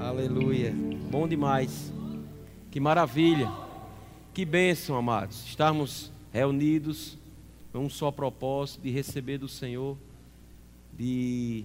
Aleluia. 0.00 0.72
Bom 1.10 1.26
demais. 1.26 1.92
Que 2.70 2.78
maravilha. 2.78 3.50
Que 4.32 4.44
bênção, 4.44 4.96
amados. 4.96 5.44
Estarmos 5.44 6.12
reunidos 6.32 7.18
com 7.72 7.80
um 7.80 7.90
só 7.90 8.12
propósito 8.12 8.80
de 8.82 8.90
receber 8.90 9.38
do 9.38 9.48
Senhor, 9.48 9.98
de 10.96 11.64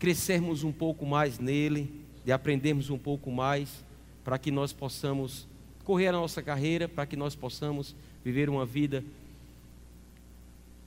crescermos 0.00 0.64
um 0.64 0.72
pouco 0.72 1.06
mais 1.06 1.38
nele, 1.38 2.04
de 2.24 2.32
aprendermos 2.32 2.90
um 2.90 2.98
pouco 2.98 3.30
mais, 3.30 3.84
para 4.24 4.36
que 4.36 4.50
nós 4.50 4.72
possamos 4.72 5.46
correr 5.84 6.08
a 6.08 6.12
nossa 6.12 6.42
carreira, 6.42 6.88
para 6.88 7.06
que 7.06 7.16
nós 7.16 7.36
possamos 7.36 7.94
viver 8.24 8.50
uma 8.50 8.66
vida 8.66 9.04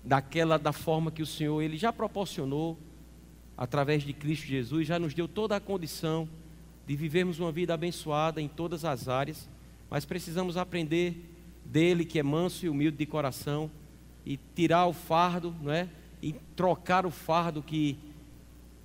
daquela 0.04 0.58
da 0.58 0.74
forma 0.74 1.12
que 1.12 1.22
o 1.22 1.26
Senhor 1.26 1.62
ele 1.62 1.78
já 1.78 1.94
proporcionou 1.94 2.78
através 3.58 4.04
de 4.04 4.14
Cristo 4.14 4.46
Jesus, 4.46 4.88
já 4.88 5.00
nos 5.00 5.14
deu 5.14 5.28
toda 5.28 5.56
a 5.56 5.60
condição 5.60 6.30
de 6.86 6.96
vivermos 6.96 7.40
uma 7.40 7.52
vida 7.52 7.74
abençoada 7.74 8.42
em 8.42 8.48
todas 8.48 8.86
as 8.86 9.08
áreas, 9.08 9.50
mas 9.90 10.06
precisamos 10.06 10.56
aprender 10.56 11.34
dele 11.66 12.06
que 12.06 12.20
é 12.20 12.24
manso 12.24 12.66
e 12.66 12.70
humilde 12.70 12.98
de 12.98 13.06
coração 13.06 13.70
e 14.26 14.40
tirar 14.56 14.86
o 14.86 14.94
fardo, 14.94 15.56
não 15.62 15.72
é? 15.72 15.90
E 16.22 16.34
trocar 16.56 17.06
o 17.06 17.12
fardo 17.12 17.62
que 17.62 17.98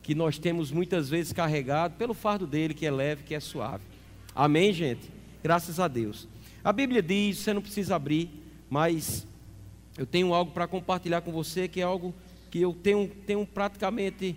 que 0.02 0.15
nós 0.15 0.37
temos 0.37 0.70
muitas 0.73 1.09
vezes 1.09 1.32
carregado 1.32 1.95
pelo 1.95 2.12
fardo 2.12 2.46
dele 2.46 2.74
que 2.74 2.84
é 2.84 2.91
leve, 2.91 3.23
que 3.23 3.34
é 3.34 3.41
suave. 3.41 3.84
Amém, 4.34 4.73
gente. 4.73 5.09
Graças 5.43 5.79
a 5.79 5.87
Deus. 5.87 6.27
A 6.65 6.73
Bíblia 6.73 7.02
diz, 7.02 7.38
você 7.38 7.52
não 7.52 7.62
precisa 7.62 7.95
abrir, 7.95 8.29
mas 8.68 9.27
eu 9.96 10.04
tenho 10.04 10.34
algo 10.34 10.51
para 10.51 10.66
compartilhar 10.66 11.20
com 11.20 11.30
você 11.30 11.68
que 11.68 11.80
é 11.80 11.84
algo 11.84 12.12
que 12.51 12.60
eu 12.60 12.74
tenho, 12.74 13.09
tenho 13.27 13.46
praticamente, 13.46 14.37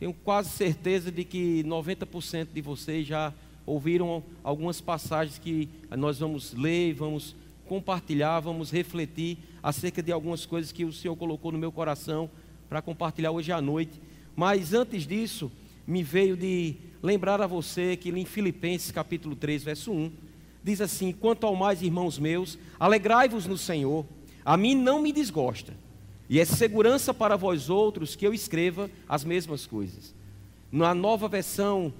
tenho 0.00 0.14
quase 0.14 0.48
certeza 0.48 1.12
de 1.12 1.24
que 1.24 1.62
90% 1.64 2.48
de 2.54 2.62
vocês 2.62 3.06
já 3.06 3.34
ouviram 3.66 4.22
algumas 4.42 4.80
passagens 4.80 5.38
que 5.38 5.68
nós 5.94 6.18
vamos 6.20 6.54
ler, 6.54 6.94
vamos 6.94 7.36
compartilhar, 7.66 8.40
vamos 8.40 8.70
refletir 8.70 9.36
acerca 9.62 10.02
de 10.02 10.10
algumas 10.10 10.46
coisas 10.46 10.72
que 10.72 10.86
o 10.86 10.92
Senhor 10.92 11.14
colocou 11.16 11.52
no 11.52 11.58
meu 11.58 11.70
coração 11.70 12.30
para 12.66 12.80
compartilhar 12.80 13.30
hoje 13.30 13.52
à 13.52 13.60
noite. 13.60 14.00
Mas 14.34 14.72
antes 14.72 15.06
disso, 15.06 15.52
me 15.86 16.02
veio 16.02 16.34
de 16.34 16.76
lembrar 17.02 17.42
a 17.42 17.46
você 17.46 17.94
que 17.94 18.08
em 18.08 18.24
Filipenses 18.24 18.90
capítulo 18.90 19.36
3, 19.36 19.62
verso 19.62 19.92
1, 19.92 20.10
diz 20.64 20.80
assim: 20.80 21.12
Quanto 21.12 21.46
ao 21.46 21.54
mais, 21.54 21.82
irmãos 21.82 22.18
meus, 22.18 22.58
alegrai-vos 22.78 23.46
no 23.46 23.58
Senhor. 23.58 24.06
A 24.46 24.56
mim 24.56 24.74
não 24.74 25.02
me 25.02 25.12
desgosta, 25.12 25.74
e 26.30 26.38
é 26.38 26.44
segurança 26.44 27.12
para 27.12 27.36
vós 27.36 27.68
outros 27.68 28.14
que 28.14 28.24
eu 28.24 28.32
escreva 28.32 28.88
as 29.08 29.24
mesmas 29.24 29.66
coisas. 29.66 30.14
Na 30.70 30.94
nova 30.94 31.28
versão 31.28 31.92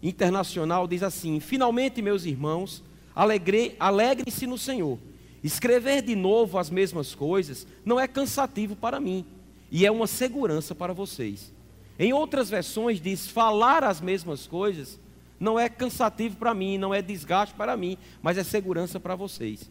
internacional 0.00 0.86
diz 0.86 1.02
assim: 1.02 1.40
Finalmente, 1.40 2.00
meus 2.00 2.24
irmãos, 2.24 2.84
alegrem-se 3.16 4.46
no 4.46 4.56
Senhor. 4.56 4.96
Escrever 5.42 6.02
de 6.02 6.14
novo 6.14 6.56
as 6.56 6.70
mesmas 6.70 7.16
coisas 7.16 7.66
não 7.84 7.98
é 7.98 8.06
cansativo 8.06 8.76
para 8.76 9.00
mim, 9.00 9.24
e 9.72 9.84
é 9.84 9.90
uma 9.90 10.06
segurança 10.06 10.72
para 10.72 10.92
vocês. 10.92 11.52
Em 11.98 12.12
outras 12.12 12.48
versões 12.48 13.00
diz: 13.00 13.26
falar 13.26 13.82
as 13.82 14.00
mesmas 14.00 14.46
coisas 14.46 15.00
não 15.40 15.58
é 15.58 15.68
cansativo 15.68 16.36
para 16.36 16.54
mim, 16.54 16.78
não 16.78 16.94
é 16.94 17.02
desgaste 17.02 17.56
para 17.56 17.76
mim, 17.76 17.98
mas 18.22 18.38
é 18.38 18.44
segurança 18.44 19.00
para 19.00 19.16
vocês. 19.16 19.68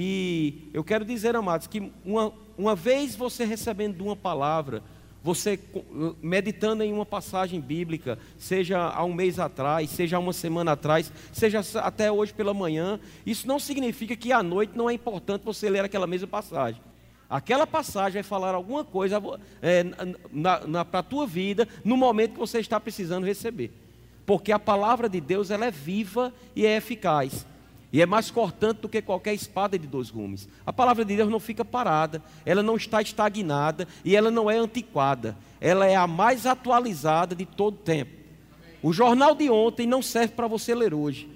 E 0.00 0.70
eu 0.72 0.84
quero 0.84 1.04
dizer, 1.04 1.34
amados, 1.34 1.66
que 1.66 1.90
uma, 2.04 2.32
uma 2.56 2.76
vez 2.76 3.16
você 3.16 3.44
recebendo 3.44 4.00
uma 4.00 4.14
palavra, 4.14 4.80
você 5.24 5.58
meditando 6.22 6.84
em 6.84 6.92
uma 6.92 7.04
passagem 7.04 7.60
bíblica, 7.60 8.16
seja 8.38 8.78
há 8.78 9.02
um 9.02 9.12
mês 9.12 9.40
atrás, 9.40 9.90
seja 9.90 10.16
há 10.16 10.20
uma 10.20 10.32
semana 10.32 10.70
atrás, 10.70 11.10
seja 11.32 11.60
até 11.80 12.12
hoje 12.12 12.32
pela 12.32 12.54
manhã, 12.54 13.00
isso 13.26 13.48
não 13.48 13.58
significa 13.58 14.14
que 14.14 14.30
à 14.30 14.40
noite 14.40 14.74
não 14.76 14.88
é 14.88 14.92
importante 14.92 15.42
você 15.44 15.68
ler 15.68 15.84
aquela 15.84 16.06
mesma 16.06 16.28
passagem. 16.28 16.80
Aquela 17.28 17.66
passagem 17.66 18.22
vai 18.22 18.22
falar 18.22 18.54
alguma 18.54 18.84
coisa 18.84 19.20
é, 19.60 19.82
para 20.84 21.00
a 21.00 21.02
tua 21.02 21.26
vida 21.26 21.66
no 21.84 21.96
momento 21.96 22.34
que 22.34 22.38
você 22.38 22.60
está 22.60 22.78
precisando 22.78 23.26
receber. 23.26 23.72
Porque 24.24 24.52
a 24.52 24.60
palavra 24.60 25.08
de 25.08 25.20
Deus 25.20 25.50
ela 25.50 25.66
é 25.66 25.72
viva 25.72 26.32
e 26.54 26.64
é 26.64 26.76
eficaz. 26.76 27.44
E 27.92 28.02
é 28.02 28.06
mais 28.06 28.30
cortante 28.30 28.82
do 28.82 28.88
que 28.88 29.00
qualquer 29.00 29.32
espada 29.32 29.78
de 29.78 29.86
dois 29.86 30.10
gumes. 30.10 30.48
A 30.66 30.72
palavra 30.72 31.04
de 31.04 31.16
Deus 31.16 31.30
não 31.30 31.40
fica 31.40 31.64
parada, 31.64 32.22
ela 32.44 32.62
não 32.62 32.76
está 32.76 33.00
estagnada 33.00 33.88
e 34.04 34.14
ela 34.14 34.30
não 34.30 34.50
é 34.50 34.58
antiquada. 34.58 35.36
Ela 35.60 35.86
é 35.86 35.96
a 35.96 36.06
mais 36.06 36.44
atualizada 36.44 37.34
de 37.34 37.46
todo 37.46 37.74
o 37.74 37.78
tempo. 37.78 38.12
O 38.82 38.92
jornal 38.92 39.34
de 39.34 39.50
ontem 39.50 39.86
não 39.86 40.02
serve 40.02 40.34
para 40.34 40.46
você 40.46 40.74
ler 40.74 40.92
hoje. 40.92 41.28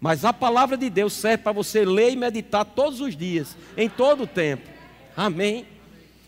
Mas 0.00 0.24
a 0.24 0.32
palavra 0.32 0.76
de 0.76 0.88
Deus 0.88 1.12
serve 1.14 1.42
para 1.42 1.52
você 1.52 1.84
ler 1.84 2.12
e 2.12 2.16
meditar 2.16 2.64
todos 2.64 3.00
os 3.00 3.16
dias, 3.16 3.56
em 3.76 3.88
todo 3.88 4.24
o 4.24 4.26
tempo. 4.26 4.68
Amém. 5.16 5.66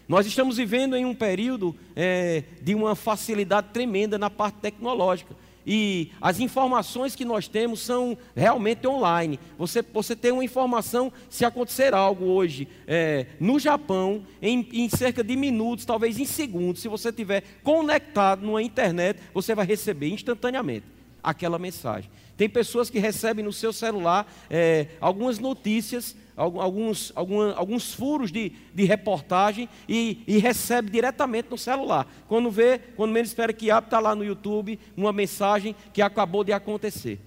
Nós 0.09 0.27
estamos 0.27 0.57
vivendo 0.57 0.97
em 0.97 1.05
um 1.05 1.15
período 1.15 1.77
é, 1.95 2.43
de 2.61 2.75
uma 2.75 2.97
facilidade 2.97 3.69
tremenda 3.73 4.19
na 4.19 4.29
parte 4.29 4.57
tecnológica. 4.57 5.37
E 5.67 6.11
as 6.21 6.41
informações 6.41 7.15
que 7.15 7.25
nós 7.25 7.47
temos 7.47 7.81
são 7.81 8.17
realmente 8.35 8.87
online. 8.87 9.39
Você, 9.59 9.83
você 9.83 10.17
tem 10.17 10.33
uma 10.33 10.45
informação, 10.45 11.13
se 11.29 11.45
acontecer 11.45 11.95
algo 11.95 12.25
hoje 12.27 12.67
é, 12.87 13.27
no 13.39 13.59
Japão, 13.59 14.25
em, 14.41 14.67
em, 14.73 14.89
cerca 14.89 15.23
de 15.23 15.37
minutos, 15.37 15.85
talvez 15.85 16.19
em 16.19 16.25
segundos, 16.25 16.83
se 16.83 16.89
você 16.89 17.11
estiver 17.11 17.43
conectado 17.63 18.45
numa 18.45 18.63
internet, 18.63 19.21
você 19.35 19.55
vai 19.55 19.67
receber 19.67 20.09
instantaneamente 20.09 20.87
aquela 21.23 21.59
mensagem. 21.59 22.11
Tem 22.37 22.49
pessoas 22.49 22.89
que 22.89 22.99
recebem 22.99 23.45
no 23.45 23.53
seu 23.53 23.73
celular 23.73 24.27
é, 24.49 24.87
algumas 25.01 25.39
notícias 25.39 26.17
alguns, 26.41 27.13
alguns, 27.15 27.57
alguns 27.57 27.93
furos 27.93 28.33
de, 28.33 28.53
de 28.75 28.85
reportagem 28.85 29.69
e, 29.87 30.23
e, 30.27 30.39
recebe 30.39 30.91
diretamente 30.91 31.49
no 31.51 31.59
celular. 31.59 32.07
Quando 32.27 32.51
vê, 32.51 32.79
quando 32.97 33.13
menos 33.13 33.29
espera 33.29 33.53
que 33.53 33.71
abre, 33.71 33.89
está 33.89 34.01
lá 34.01 34.15
no 34.15 34.25
YouTube 34.25 34.79
uma 34.97 35.13
mensagem 35.13 35.77
que 35.93 36.01
acabou 36.01 36.43
de 36.43 36.53
acontecer. 36.53 37.21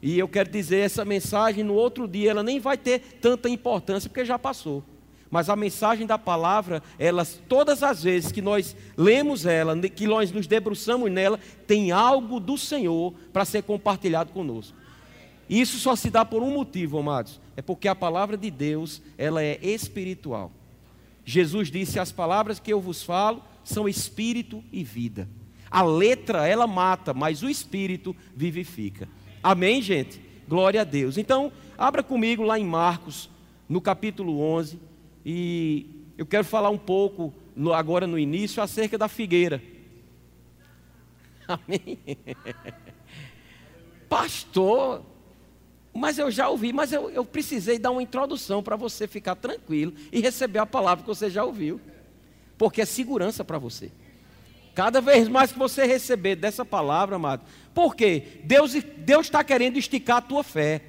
E 0.00 0.18
eu 0.18 0.28
quero 0.28 0.50
dizer, 0.50 0.78
essa 0.78 1.04
mensagem 1.04 1.64
no 1.64 1.74
outro 1.74 2.06
dia 2.06 2.30
ela 2.30 2.42
nem 2.42 2.60
vai 2.60 2.76
ter 2.76 3.00
tanta 3.20 3.48
importância 3.48 4.08
porque 4.08 4.24
já 4.24 4.38
passou. 4.38 4.84
Mas 5.30 5.48
a 5.48 5.56
mensagem 5.56 6.06
da 6.06 6.16
palavra, 6.16 6.80
elas 6.96 7.42
todas 7.48 7.82
as 7.82 8.04
vezes 8.04 8.30
que 8.30 8.40
nós 8.40 8.76
lemos 8.96 9.46
ela, 9.46 9.76
que 9.88 10.06
nós 10.06 10.30
nos 10.30 10.46
debruçamos 10.46 11.10
nela, 11.10 11.40
tem 11.66 11.90
algo 11.90 12.38
do 12.38 12.56
Senhor 12.56 13.12
para 13.32 13.44
ser 13.44 13.62
compartilhado 13.62 14.30
conosco. 14.30 14.83
Isso 15.48 15.78
só 15.78 15.94
se 15.94 16.10
dá 16.10 16.24
por 16.24 16.42
um 16.42 16.52
motivo, 16.52 16.98
amados. 16.98 17.40
É 17.56 17.62
porque 17.62 17.88
a 17.88 17.94
palavra 17.94 18.36
de 18.36 18.50
Deus, 18.50 19.02
ela 19.18 19.42
é 19.42 19.58
espiritual. 19.62 20.50
Jesus 21.24 21.70
disse: 21.70 21.98
"As 21.98 22.12
palavras 22.12 22.58
que 22.58 22.72
eu 22.72 22.80
vos 22.80 23.02
falo 23.02 23.42
são 23.62 23.88
espírito 23.88 24.62
e 24.72 24.82
vida". 24.82 25.28
A 25.70 25.82
letra 25.82 26.46
ela 26.46 26.66
mata, 26.66 27.12
mas 27.12 27.42
o 27.42 27.50
espírito 27.50 28.14
vivifica. 28.34 29.08
Amém, 29.42 29.82
gente. 29.82 30.20
Glória 30.48 30.82
a 30.82 30.84
Deus. 30.84 31.18
Então, 31.18 31.50
abra 31.76 32.02
comigo 32.02 32.42
lá 32.42 32.58
em 32.58 32.64
Marcos, 32.64 33.28
no 33.68 33.80
capítulo 33.80 34.40
11, 34.40 34.78
e 35.24 35.86
eu 36.16 36.26
quero 36.26 36.44
falar 36.44 36.70
um 36.70 36.78
pouco 36.78 37.32
agora 37.74 38.06
no 38.06 38.18
início 38.18 38.62
acerca 38.62 38.96
da 38.96 39.08
figueira. 39.08 39.62
Amém. 41.48 41.98
Pastor, 44.08 45.02
mas 45.94 46.18
eu 46.18 46.28
já 46.28 46.48
ouvi, 46.48 46.72
mas 46.72 46.92
eu, 46.92 47.08
eu 47.08 47.24
precisei 47.24 47.78
dar 47.78 47.92
uma 47.92 48.02
introdução 48.02 48.62
para 48.62 48.74
você 48.74 49.06
ficar 49.06 49.36
tranquilo 49.36 49.94
e 50.10 50.20
receber 50.20 50.58
a 50.58 50.66
palavra 50.66 51.04
que 51.04 51.08
você 51.08 51.30
já 51.30 51.44
ouviu. 51.44 51.80
Porque 52.58 52.82
é 52.82 52.84
segurança 52.84 53.44
para 53.44 53.58
você. 53.58 53.92
Cada 54.74 55.00
vez 55.00 55.28
mais 55.28 55.52
que 55.52 55.58
você 55.58 55.86
receber 55.86 56.34
dessa 56.34 56.64
palavra, 56.64 57.14
amado. 57.14 57.42
Por 57.72 57.94
quê? 57.94 58.40
Deus 58.42 58.74
está 58.74 59.44
querendo 59.44 59.76
esticar 59.76 60.16
a 60.16 60.22
tua 60.22 60.42
fé. 60.42 60.82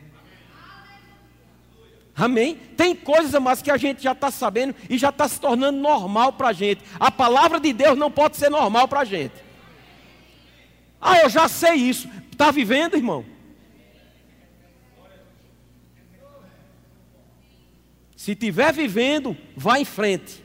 Amém? 2.16 2.56
Tem 2.76 2.96
coisas, 2.96 3.40
mas 3.40 3.62
que 3.62 3.70
a 3.70 3.78
gente 3.78 4.02
já 4.02 4.14
está 4.14 4.32
sabendo 4.32 4.74
e 4.90 4.98
já 4.98 5.10
está 5.10 5.28
se 5.28 5.40
tornando 5.40 5.78
normal 5.78 6.34
para 6.34 6.48
a 6.48 6.54
gente. 6.54 6.82
A 7.00 7.12
palavra 7.12 7.60
de 7.60 7.72
Deus 7.72 7.96
não 7.96 8.10
pode 8.10 8.38
ser 8.38 8.50
normal 8.50 8.88
para 8.88 9.02
a 9.02 9.06
gente. 9.06 9.36
Ah, 11.00 11.20
eu 11.20 11.30
já 11.30 11.48
sei 11.48 11.74
isso. 11.74 12.10
Está 12.32 12.50
vivendo, 12.50 12.96
irmão? 12.96 13.35
Se 18.26 18.32
estiver 18.32 18.74
vivendo, 18.74 19.38
vá 19.56 19.80
em 19.80 19.86
frente. 19.86 20.44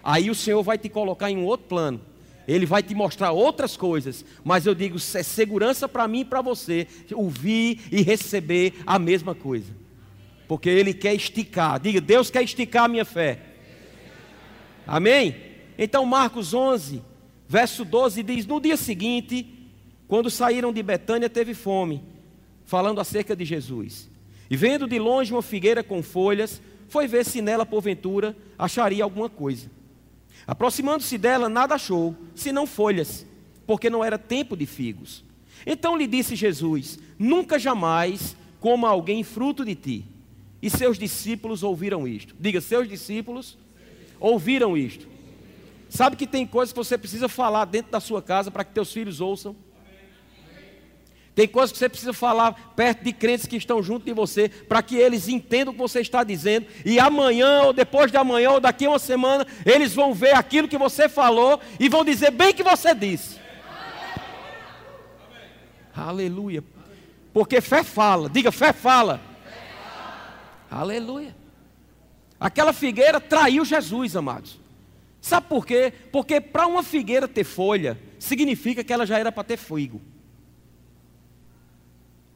Aí 0.00 0.30
o 0.30 0.34
Senhor 0.34 0.62
vai 0.62 0.78
te 0.78 0.88
colocar 0.88 1.28
em 1.28 1.36
um 1.36 1.44
outro 1.44 1.66
plano. 1.66 2.00
Ele 2.46 2.64
vai 2.64 2.84
te 2.84 2.94
mostrar 2.94 3.32
outras 3.32 3.76
coisas. 3.76 4.24
Mas 4.44 4.64
eu 4.64 4.76
digo, 4.76 4.96
é 4.96 5.22
segurança 5.24 5.88
para 5.88 6.06
mim 6.06 6.20
e 6.20 6.24
para 6.24 6.40
você 6.40 6.86
ouvir 7.12 7.80
e 7.90 8.00
receber 8.00 8.74
a 8.86 8.96
mesma 8.96 9.34
coisa. 9.34 9.72
Porque 10.46 10.68
Ele 10.68 10.94
quer 10.94 11.14
esticar. 11.14 11.80
Diga, 11.80 12.00
Deus 12.00 12.30
quer 12.30 12.44
esticar 12.44 12.84
a 12.84 12.88
minha 12.88 13.04
fé. 13.04 13.40
Amém? 14.86 15.34
Então, 15.76 16.06
Marcos 16.06 16.54
11, 16.54 17.02
verso 17.48 17.84
12 17.84 18.22
diz: 18.22 18.46
No 18.46 18.60
dia 18.60 18.76
seguinte, 18.76 19.68
quando 20.06 20.30
saíram 20.30 20.72
de 20.72 20.80
Betânia, 20.80 21.28
teve 21.28 21.54
fome, 21.54 22.04
falando 22.64 23.00
acerca 23.00 23.34
de 23.34 23.44
Jesus. 23.44 24.08
E 24.48 24.56
vendo 24.56 24.86
de 24.86 25.00
longe 25.00 25.32
uma 25.32 25.42
figueira 25.42 25.82
com 25.82 26.04
folhas, 26.04 26.62
foi 26.88 27.06
ver 27.06 27.24
se 27.24 27.40
nela, 27.42 27.66
porventura, 27.66 28.36
acharia 28.58 29.04
alguma 29.04 29.28
coisa. 29.28 29.70
Aproximando-se 30.46 31.18
dela, 31.18 31.48
nada 31.48 31.74
achou, 31.74 32.14
senão 32.34 32.66
folhas, 32.66 33.26
porque 33.66 33.90
não 33.90 34.04
era 34.04 34.18
tempo 34.18 34.56
de 34.56 34.66
figos. 34.66 35.24
Então 35.66 35.96
lhe 35.96 36.06
disse 36.06 36.36
Jesus: 36.36 36.98
Nunca 37.18 37.58
jamais 37.58 38.36
coma 38.60 38.88
alguém 38.88 39.22
fruto 39.24 39.64
de 39.64 39.74
ti. 39.74 40.04
E 40.62 40.70
seus 40.70 40.98
discípulos 40.98 41.62
ouviram 41.62 42.06
isto. 42.08 42.34
Diga, 42.38 42.60
seus 42.60 42.88
discípulos 42.88 43.58
ouviram 44.18 44.76
isto. 44.76 45.06
Sabe 45.88 46.16
que 46.16 46.26
tem 46.26 46.46
coisas 46.46 46.72
que 46.72 46.78
você 46.78 46.96
precisa 46.96 47.28
falar 47.28 47.64
dentro 47.64 47.92
da 47.92 48.00
sua 48.00 48.22
casa 48.22 48.50
para 48.50 48.64
que 48.64 48.72
teus 48.72 48.92
filhos 48.92 49.20
ouçam? 49.20 49.54
Tem 51.36 51.46
coisas 51.46 51.70
que 51.70 51.76
você 51.76 51.86
precisa 51.90 52.14
falar 52.14 52.72
perto 52.74 53.04
de 53.04 53.12
crentes 53.12 53.44
que 53.44 53.56
estão 53.56 53.82
junto 53.82 54.06
de 54.06 54.12
você, 54.14 54.48
para 54.48 54.82
que 54.82 54.96
eles 54.96 55.28
entendam 55.28 55.70
o 55.70 55.76
que 55.76 55.82
você 55.82 56.00
está 56.00 56.24
dizendo, 56.24 56.66
e 56.82 56.98
amanhã, 56.98 57.64
ou 57.64 57.74
depois 57.74 58.10
de 58.10 58.16
amanhã, 58.16 58.52
ou 58.52 58.60
daqui 58.60 58.86
a 58.86 58.88
uma 58.88 58.98
semana, 58.98 59.46
eles 59.66 59.92
vão 59.92 60.14
ver 60.14 60.34
aquilo 60.34 60.66
que 60.66 60.78
você 60.78 61.10
falou 61.10 61.60
e 61.78 61.90
vão 61.90 62.06
dizer 62.06 62.30
bem 62.30 62.54
que 62.54 62.62
você 62.62 62.94
disse. 62.94 63.38
Aleluia. 65.94 66.64
Porque 67.34 67.60
fé 67.60 67.84
fala, 67.84 68.30
diga 68.30 68.50
fé 68.50 68.72
fala. 68.72 69.20
Fé 69.44 69.52
fala. 70.70 70.80
Aleluia. 70.80 71.36
Aquela 72.40 72.72
figueira 72.72 73.20
traiu 73.20 73.62
Jesus, 73.62 74.16
amados. 74.16 74.58
Sabe 75.20 75.48
por 75.48 75.66
quê? 75.66 75.92
Porque 76.10 76.40
para 76.40 76.66
uma 76.66 76.82
figueira 76.82 77.28
ter 77.28 77.44
folha, 77.44 78.00
significa 78.18 78.82
que 78.82 78.90
ela 78.90 79.04
já 79.04 79.18
era 79.18 79.30
para 79.30 79.44
ter 79.44 79.58
figo. 79.58 80.00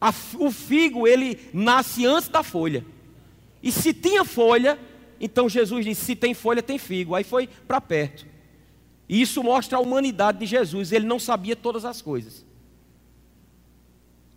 A, 0.00 0.12
o 0.38 0.50
figo, 0.50 1.06
ele 1.06 1.38
nasce 1.52 2.06
antes 2.06 2.28
da 2.28 2.42
folha. 2.42 2.84
E 3.62 3.70
se 3.70 3.92
tinha 3.92 4.24
folha, 4.24 4.78
então 5.20 5.48
Jesus 5.48 5.84
disse: 5.84 6.04
se 6.04 6.16
tem 6.16 6.32
folha, 6.32 6.62
tem 6.62 6.78
figo. 6.78 7.14
Aí 7.14 7.22
foi 7.22 7.46
para 7.68 7.80
perto. 7.80 8.26
E 9.08 9.20
isso 9.20 9.42
mostra 9.42 9.76
a 9.76 9.80
humanidade 9.80 10.38
de 10.38 10.46
Jesus. 10.46 10.92
Ele 10.92 11.06
não 11.06 11.18
sabia 11.18 11.54
todas 11.54 11.84
as 11.84 12.00
coisas. 12.00 12.46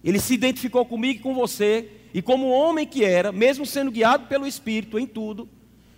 Ele 0.04 0.20
se 0.20 0.34
identificou 0.34 0.86
comigo 0.86 1.20
e 1.20 1.24
com 1.24 1.34
você. 1.34 1.90
E 2.14 2.22
como 2.22 2.50
homem 2.50 2.86
que 2.86 3.04
era, 3.04 3.32
mesmo 3.32 3.66
sendo 3.66 3.90
guiado 3.90 4.28
pelo 4.28 4.46
Espírito 4.46 5.00
em 5.00 5.08
tudo, 5.08 5.48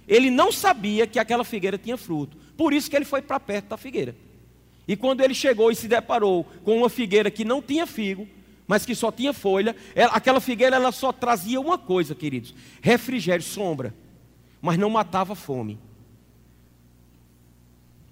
ele 0.08 0.30
não 0.30 0.52
sabia 0.52 1.08
que 1.08 1.20
aquela 1.20 1.44
figueira 1.44 1.78
tinha 1.78 1.98
fruto. 1.98 2.38
Por 2.56 2.72
isso 2.72 2.90
que 2.90 2.96
ele 2.96 3.06
foi 3.06 3.22
para 3.22 3.40
perto 3.40 3.70
da 3.70 3.78
figueira. 3.78 4.16
E 4.88 4.96
quando 4.96 5.22
ele 5.22 5.34
chegou 5.34 5.72
e 5.72 5.76
se 5.76 5.88
deparou 5.88 6.46
com 6.64 6.78
uma 6.78 6.90
figueira 6.90 7.32
que 7.32 7.44
não 7.44 7.62
tinha 7.62 7.88
figo, 7.88 8.28
mas 8.68 8.86
que 8.86 8.96
só 8.96 9.12
tinha 9.12 9.34
folha. 9.34 9.76
Ela, 9.94 10.12
aquela 10.12 10.40
figueira 10.40 10.76
ela 10.76 10.92
só 10.92 11.12
trazia 11.12 11.60
uma 11.60 11.78
coisa, 11.78 12.16
queridos: 12.16 12.54
refrigério, 12.82 13.44
sombra, 13.44 13.94
mas 14.62 14.78
não 14.78 14.90
matava 14.90 15.36
fome. 15.36 15.80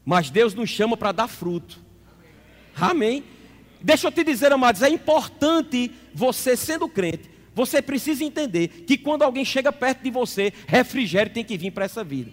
Mas 0.06 0.30
Deus 0.30 0.54
nos 0.54 0.70
chama 0.70 0.98
para 0.98 1.12
dar 1.12 1.28
fruto. 1.28 1.80
Amém. 2.76 3.24
Deixa 3.82 4.08
eu 4.08 4.12
te 4.12 4.24
dizer, 4.24 4.52
amados, 4.52 4.82
é 4.82 4.90
importante 4.90 5.92
você, 6.14 6.56
sendo 6.56 6.88
crente, 6.88 7.30
você 7.54 7.82
precisa 7.82 8.24
entender 8.24 8.68
que 8.88 8.98
quando 8.98 9.24
alguém 9.24 9.46
chega 9.46 9.72
perto 9.72 10.02
de 10.02 10.10
você, 10.10 10.54
refrigério 10.68 11.32
tem 11.32 11.44
que 11.44 11.58
vir 11.58 11.72
para 11.72 11.86
essa 11.86 12.04
vida. 12.04 12.32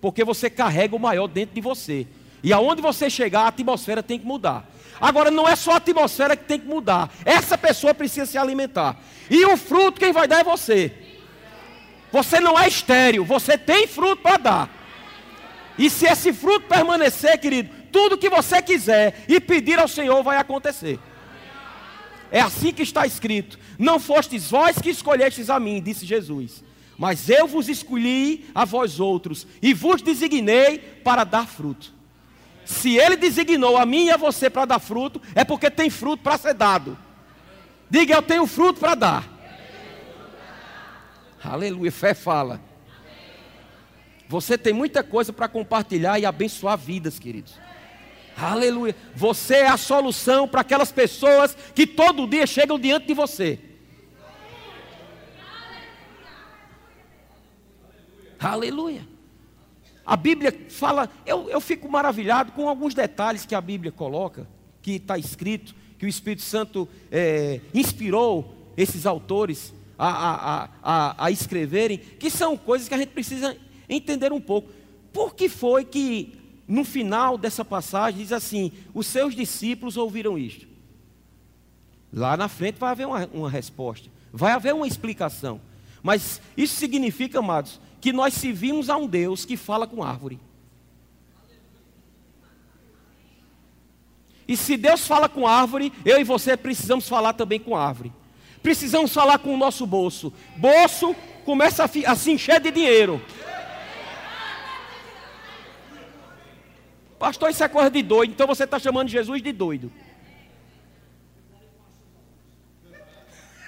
Porque 0.00 0.24
você 0.24 0.48
carrega 0.48 0.96
o 0.96 0.98
maior 0.98 1.26
dentro 1.26 1.54
de 1.54 1.60
você. 1.60 2.06
E 2.42 2.52
aonde 2.52 2.80
você 2.80 3.10
chegar, 3.10 3.42
a 3.42 3.48
atmosfera 3.48 4.02
tem 4.02 4.18
que 4.18 4.26
mudar. 4.26 4.68
Agora, 5.00 5.30
não 5.30 5.48
é 5.48 5.56
só 5.56 5.72
a 5.72 5.76
atmosfera 5.76 6.36
que 6.36 6.44
tem 6.44 6.60
que 6.60 6.66
mudar. 6.66 7.10
Essa 7.24 7.56
pessoa 7.56 7.94
precisa 7.94 8.26
se 8.26 8.36
alimentar. 8.36 9.00
E 9.30 9.44
o 9.46 9.56
fruto 9.56 10.00
quem 10.00 10.12
vai 10.12 10.28
dar 10.28 10.40
é 10.40 10.44
você. 10.44 10.92
Você 12.12 12.40
não 12.40 12.58
é 12.58 12.68
estéreo, 12.68 13.24
você 13.24 13.56
tem 13.56 13.86
fruto 13.86 14.22
para 14.22 14.36
dar. 14.36 14.70
E 15.78 15.88
se 15.88 16.06
esse 16.06 16.32
fruto 16.32 16.66
permanecer, 16.66 17.38
querido, 17.38 17.70
tudo 17.90 18.18
que 18.18 18.28
você 18.28 18.60
quiser 18.60 19.24
e 19.28 19.40
pedir 19.40 19.78
ao 19.78 19.88
Senhor 19.88 20.22
vai 20.22 20.36
acontecer. 20.36 20.98
É 22.30 22.40
assim 22.40 22.72
que 22.72 22.82
está 22.82 23.06
escrito: 23.06 23.58
Não 23.78 23.98
fostes 23.98 24.50
vós 24.50 24.78
que 24.78 24.90
escolhestes 24.90 25.48
a 25.50 25.58
mim, 25.58 25.80
disse 25.80 26.04
Jesus, 26.04 26.62
mas 26.98 27.30
eu 27.30 27.46
vos 27.46 27.68
escolhi 27.68 28.44
a 28.54 28.66
vós 28.66 29.00
outros 29.00 29.46
e 29.62 29.72
vos 29.72 30.02
designei 30.02 30.78
para 30.78 31.24
dar 31.24 31.46
fruto. 31.46 31.94
Se 32.64 32.96
ele 32.96 33.16
designou 33.16 33.76
a 33.76 33.84
mim 33.84 34.06
e 34.06 34.10
a 34.10 34.16
você 34.16 34.48
para 34.48 34.64
dar 34.64 34.78
fruto, 34.78 35.20
é 35.34 35.44
porque 35.44 35.70
tem 35.70 35.90
fruto 35.90 36.22
para 36.22 36.38
ser 36.38 36.54
dado. 36.54 36.96
Diga, 37.88 38.14
eu 38.14 38.22
tenho 38.22 38.46
fruto 38.46 38.78
para 38.78 38.94
dar. 38.94 39.28
Aleluia, 41.42 41.90
fé 41.90 42.14
fala. 42.14 42.60
Você 44.28 44.56
tem 44.56 44.72
muita 44.72 45.02
coisa 45.02 45.32
para 45.32 45.48
compartilhar 45.48 46.18
e 46.20 46.24
abençoar 46.24 46.78
vidas, 46.78 47.18
queridos. 47.18 47.58
Aleluia. 48.36 48.94
Você 49.14 49.56
é 49.56 49.66
a 49.66 49.76
solução 49.76 50.46
para 50.46 50.60
aquelas 50.60 50.92
pessoas 50.92 51.56
que 51.74 51.86
todo 51.86 52.28
dia 52.28 52.46
chegam 52.46 52.78
diante 52.78 53.06
de 53.06 53.14
você. 53.14 53.58
Aleluia. 58.38 59.09
A 60.10 60.16
Bíblia 60.16 60.52
fala, 60.68 61.08
eu, 61.24 61.48
eu 61.48 61.60
fico 61.60 61.88
maravilhado 61.88 62.50
com 62.50 62.68
alguns 62.68 62.94
detalhes 62.94 63.46
que 63.46 63.54
a 63.54 63.60
Bíblia 63.60 63.92
coloca, 63.92 64.44
que 64.82 64.96
está 64.96 65.16
escrito, 65.16 65.72
que 65.96 66.04
o 66.04 66.08
Espírito 66.08 66.42
Santo 66.42 66.88
é, 67.12 67.60
inspirou 67.72 68.52
esses 68.76 69.06
autores 69.06 69.72
a, 69.96 70.08
a, 70.08 70.68
a, 70.82 71.26
a 71.26 71.30
escreverem, 71.30 71.96
que 71.96 72.28
são 72.28 72.56
coisas 72.56 72.88
que 72.88 72.94
a 72.94 72.98
gente 72.98 73.10
precisa 73.10 73.56
entender 73.88 74.32
um 74.32 74.40
pouco. 74.40 74.68
Por 75.12 75.32
que 75.32 75.48
foi 75.48 75.84
que 75.84 76.36
no 76.66 76.82
final 76.84 77.38
dessa 77.38 77.64
passagem 77.64 78.18
diz 78.18 78.32
assim: 78.32 78.72
os 78.92 79.06
seus 79.06 79.32
discípulos 79.32 79.96
ouviram 79.96 80.36
isto? 80.36 80.66
Lá 82.12 82.36
na 82.36 82.48
frente 82.48 82.80
vai 82.80 82.90
haver 82.90 83.06
uma, 83.06 83.30
uma 83.32 83.48
resposta, 83.48 84.10
vai 84.32 84.50
haver 84.50 84.74
uma 84.74 84.88
explicação. 84.88 85.60
Mas 86.02 86.40
isso 86.56 86.74
significa, 86.74 87.38
amados, 87.38 87.78
que 88.00 88.12
nós 88.12 88.34
servimos 88.34 88.88
a 88.88 88.96
um 88.96 89.06
Deus 89.06 89.44
que 89.44 89.56
fala 89.56 89.86
com 89.86 90.02
árvore. 90.02 90.38
E 94.48 94.56
se 94.56 94.76
Deus 94.76 95.06
fala 95.06 95.28
com 95.28 95.46
árvore, 95.46 95.92
eu 96.04 96.20
e 96.20 96.24
você 96.24 96.56
precisamos 96.56 97.08
falar 97.08 97.34
também 97.34 97.60
com 97.60 97.76
árvore. 97.76 98.12
Precisamos 98.62 99.12
falar 99.12 99.38
com 99.38 99.54
o 99.54 99.56
nosso 99.56 99.86
bolso. 99.86 100.32
Bolso 100.56 101.14
começa 101.44 101.84
a, 101.84 102.10
a 102.10 102.16
se 102.16 102.32
encher 102.32 102.60
de 102.60 102.70
dinheiro. 102.70 103.22
Pastor, 107.18 107.50
isso 107.50 107.62
é 107.62 107.68
coisa 107.68 107.90
de 107.90 108.02
doido. 108.02 108.30
Então 108.32 108.46
você 108.46 108.64
está 108.64 108.78
chamando 108.78 109.08
Jesus 109.08 109.42
de 109.42 109.52
doido. 109.52 109.92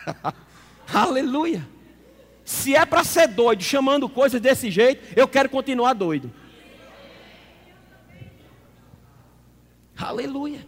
Aleluia. 0.92 1.68
Se 2.52 2.76
é 2.76 2.85
para 2.85 3.02
ser 3.02 3.28
doido, 3.28 3.62
chamando 3.62 4.11
coisas 4.11 4.38
desse 4.38 4.71
jeito, 4.71 5.02
eu 5.16 5.26
quero 5.26 5.49
continuar 5.49 5.94
doido. 5.94 6.30
Aleluia. 9.97 10.64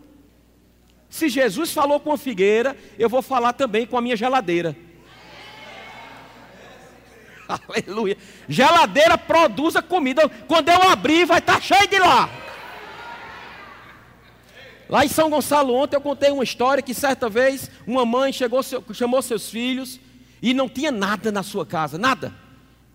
Se 1.11 1.29
Jesus 1.29 1.73
falou 1.75 2.01
com 2.01 2.11
a 2.11 2.17
figueira, 2.17 2.75
eu 2.99 3.07
vou 3.07 3.21
falar 3.21 3.53
também 3.53 3.87
com 3.87 3.99
a 3.99 4.01
minha 4.01 4.17
geladeira. 4.17 4.75
Aleluia. 7.47 8.17
Geladeira 8.49 9.19
produz 9.19 9.77
a 9.77 9.83
comida. 9.83 10.27
Quando 10.49 10.71
eu 10.71 10.83
abrir, 10.89 11.27
vai 11.27 11.39
estar 11.39 11.57
tá 11.57 11.61
cheio 11.61 11.87
de 11.87 11.99
lá. 11.99 12.31
Lá 14.89 15.05
em 15.05 15.09
São 15.09 15.29
Gonçalo, 15.29 15.75
ontem 15.75 15.97
eu 15.97 16.01
contei 16.01 16.31
uma 16.31 16.45
história 16.45 16.83
que 16.83 16.95
certa 16.95 17.29
vez 17.29 17.71
uma 17.87 18.07
mãe 18.07 18.33
chegou, 18.33 18.63
chamou 18.95 19.21
seus 19.21 19.51
filhos 19.51 20.01
e 20.45 20.53
não 20.53 20.69
tinha 20.69 20.93
nada 20.93 21.33
na 21.33 21.43
sua 21.43 21.65
casa, 21.65 21.97
nada. 21.97 22.31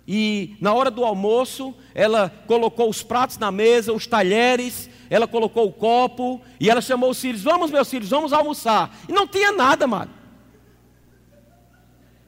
E 0.08 0.56
na 0.62 0.72
hora 0.72 0.92
do 0.92 1.04
almoço, 1.04 1.74
ela 1.96 2.32
colocou 2.46 2.88
os 2.88 3.02
pratos 3.02 3.40
na 3.40 3.52
mesa, 3.52 3.92
os 3.92 4.06
talheres, 4.06 4.88
ela 5.10 5.28
colocou 5.28 5.66
o 5.68 5.74
copo, 5.74 6.40
e 6.60 6.70
ela 6.70 6.80
chamou 6.80 7.10
os 7.10 7.20
filhos: 7.20 7.42
Vamos, 7.42 7.72
meus 7.72 7.90
filhos, 7.90 8.08
vamos 8.08 8.34
almoçar. 8.34 8.96
E 9.08 9.12
não 9.12 9.28
tinha 9.28 9.52
nada, 9.52 9.88
mano. 9.88 10.12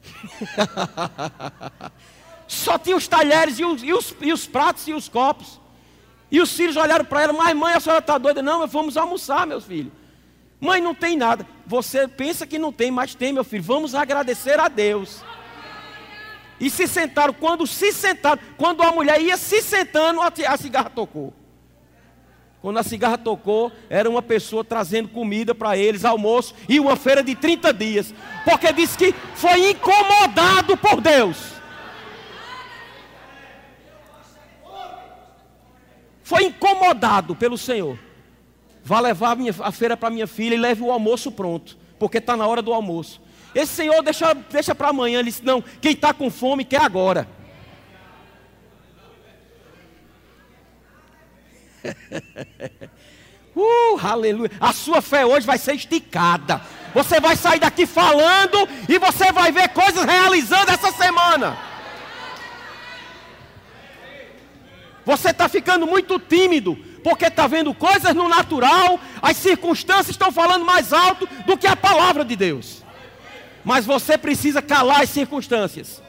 Só 2.48 2.76
tinha 2.76 2.96
os 2.96 3.06
talheres 3.06 3.60
e 3.60 3.64
os, 3.64 3.80
e, 3.80 3.92
os, 3.92 4.16
e 4.20 4.32
os, 4.32 4.44
pratos 4.48 4.88
e 4.88 4.92
os 4.92 5.08
copos. 5.08 5.60
E 6.32 6.40
os 6.40 6.52
filhos 6.52 6.76
olharam 6.76 7.04
para 7.04 7.22
ela: 7.22 7.32
Mas 7.32 7.56
mãe, 7.56 7.74
a 7.74 7.80
senhora 7.80 8.00
está 8.00 8.18
doida? 8.18 8.42
Não, 8.42 8.66
vamos 8.66 8.96
almoçar, 8.96 9.46
meus 9.46 9.64
filhos. 9.64 9.92
Mãe, 10.62 10.80
não 10.80 10.94
tem 10.94 11.16
nada. 11.16 11.44
Você 11.66 12.06
pensa 12.06 12.46
que 12.46 12.56
não 12.56 12.72
tem, 12.72 12.88
mas 12.88 13.16
tem, 13.16 13.32
meu 13.32 13.42
filho. 13.42 13.64
Vamos 13.64 13.96
agradecer 13.96 14.60
a 14.60 14.68
Deus. 14.68 15.20
E 16.60 16.70
se 16.70 16.86
sentaram. 16.86 17.34
Quando 17.34 17.66
se 17.66 17.90
sentaram, 17.90 18.40
quando 18.56 18.80
a 18.80 18.92
mulher 18.92 19.20
ia 19.20 19.36
se 19.36 19.60
sentando, 19.60 20.20
a 20.20 20.56
cigarra 20.56 20.88
tocou. 20.88 21.34
Quando 22.60 22.78
a 22.78 22.84
cigarra 22.84 23.18
tocou, 23.18 23.72
era 23.90 24.08
uma 24.08 24.22
pessoa 24.22 24.62
trazendo 24.62 25.08
comida 25.08 25.52
para 25.52 25.76
eles, 25.76 26.04
almoço, 26.04 26.54
e 26.68 26.78
uma 26.78 26.94
feira 26.94 27.24
de 27.24 27.34
30 27.34 27.74
dias. 27.74 28.14
Porque 28.44 28.72
disse 28.72 28.96
que 28.96 29.12
foi 29.34 29.70
incomodado 29.70 30.76
por 30.76 31.00
Deus. 31.00 31.54
Foi 36.22 36.44
incomodado 36.44 37.34
pelo 37.34 37.58
Senhor. 37.58 37.98
Vá 38.84 39.00
levar 39.00 39.30
a, 39.32 39.36
minha, 39.36 39.54
a 39.60 39.70
feira 39.70 39.96
para 39.96 40.10
minha 40.10 40.26
filha 40.26 40.54
e 40.54 40.58
leve 40.58 40.82
o 40.82 40.90
almoço 40.90 41.30
pronto, 41.30 41.78
porque 41.98 42.18
está 42.18 42.36
na 42.36 42.46
hora 42.46 42.60
do 42.60 42.72
almoço. 42.72 43.20
Esse 43.54 43.72
Senhor 43.72 44.02
deixa, 44.02 44.34
deixa 44.34 44.74
para 44.74 44.88
amanhã. 44.88 45.20
Ele 45.20 45.30
disse: 45.30 45.44
Não, 45.44 45.62
quem 45.80 45.92
está 45.92 46.12
com 46.12 46.30
fome 46.30 46.64
quer 46.64 46.80
agora. 46.80 47.28
uh, 53.54 53.98
aleluia. 54.02 54.50
A 54.60 54.72
sua 54.72 55.00
fé 55.02 55.24
hoje 55.24 55.46
vai 55.46 55.58
ser 55.58 55.74
esticada. 55.74 56.60
Você 56.94 57.20
vai 57.20 57.36
sair 57.36 57.60
daqui 57.60 57.86
falando 57.86 58.68
e 58.88 58.98
você 58.98 59.30
vai 59.32 59.52
ver 59.52 59.68
coisas 59.68 60.04
realizando 60.04 60.70
essa 60.70 60.90
semana. 60.92 61.56
Você 65.04 65.30
está 65.30 65.48
ficando 65.48 65.86
muito 65.86 66.18
tímido 66.18 66.78
porque 67.02 67.26
está 67.26 67.46
vendo 67.46 67.74
coisas 67.74 68.14
no 68.14 68.28
natural, 68.28 68.98
as 69.20 69.36
circunstâncias 69.36 70.10
estão 70.10 70.30
falando 70.30 70.64
mais 70.64 70.92
alto 70.92 71.28
do 71.46 71.56
que 71.56 71.66
a 71.66 71.76
palavra 71.76 72.24
de 72.24 72.36
Deus. 72.36 72.82
Mas 73.64 73.84
você 73.86 74.16
precisa 74.18 74.60
calar 74.60 75.02
as 75.02 75.10
circunstâncias. 75.10 76.02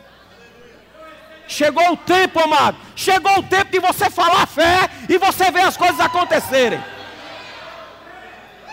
Chegou 1.47 1.91
o 1.91 1.97
tempo, 1.97 2.39
amado. 2.39 2.77
Chegou 2.95 3.39
o 3.39 3.43
tempo 3.43 3.71
de 3.71 3.79
você 3.79 4.09
falar 4.09 4.47
fé 4.47 4.89
e 5.09 5.17
você 5.17 5.51
ver 5.51 5.61
as 5.61 5.77
coisas 5.77 5.99
acontecerem. 5.99 6.83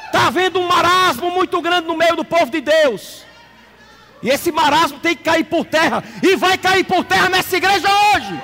Está 0.06 0.28
havendo 0.28 0.60
um 0.60 0.66
marasmo 0.66 1.30
muito 1.30 1.60
grande 1.60 1.86
no 1.86 1.96
meio 1.96 2.16
do 2.16 2.24
povo 2.24 2.50
de 2.50 2.60
Deus. 2.60 3.24
E 4.22 4.28
esse 4.28 4.52
marasmo 4.52 4.98
tem 4.98 5.16
que 5.16 5.22
cair 5.22 5.44
por 5.44 5.64
terra. 5.64 6.02
E 6.22 6.36
vai 6.36 6.58
cair 6.58 6.84
por 6.84 7.04
terra 7.04 7.28
nessa 7.28 7.56
igreja 7.56 7.88
hoje. 7.88 8.40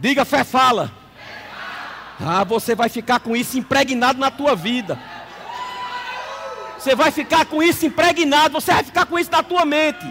Diga 0.00 0.24
fé 0.24 0.44
fala. 0.44 0.90
Ah, 2.18 2.42
você 2.42 2.74
vai 2.74 2.88
ficar 2.88 3.20
com 3.20 3.36
isso 3.36 3.58
impregnado 3.58 4.18
na 4.18 4.30
tua 4.30 4.56
vida. 4.56 4.98
Você 6.78 6.94
vai 6.94 7.10
ficar 7.10 7.44
com 7.44 7.62
isso 7.62 7.84
impregnado, 7.84 8.58
você 8.58 8.72
vai 8.72 8.82
ficar 8.82 9.04
com 9.04 9.18
isso 9.18 9.30
na 9.30 9.42
tua 9.42 9.66
mente. 9.66 10.10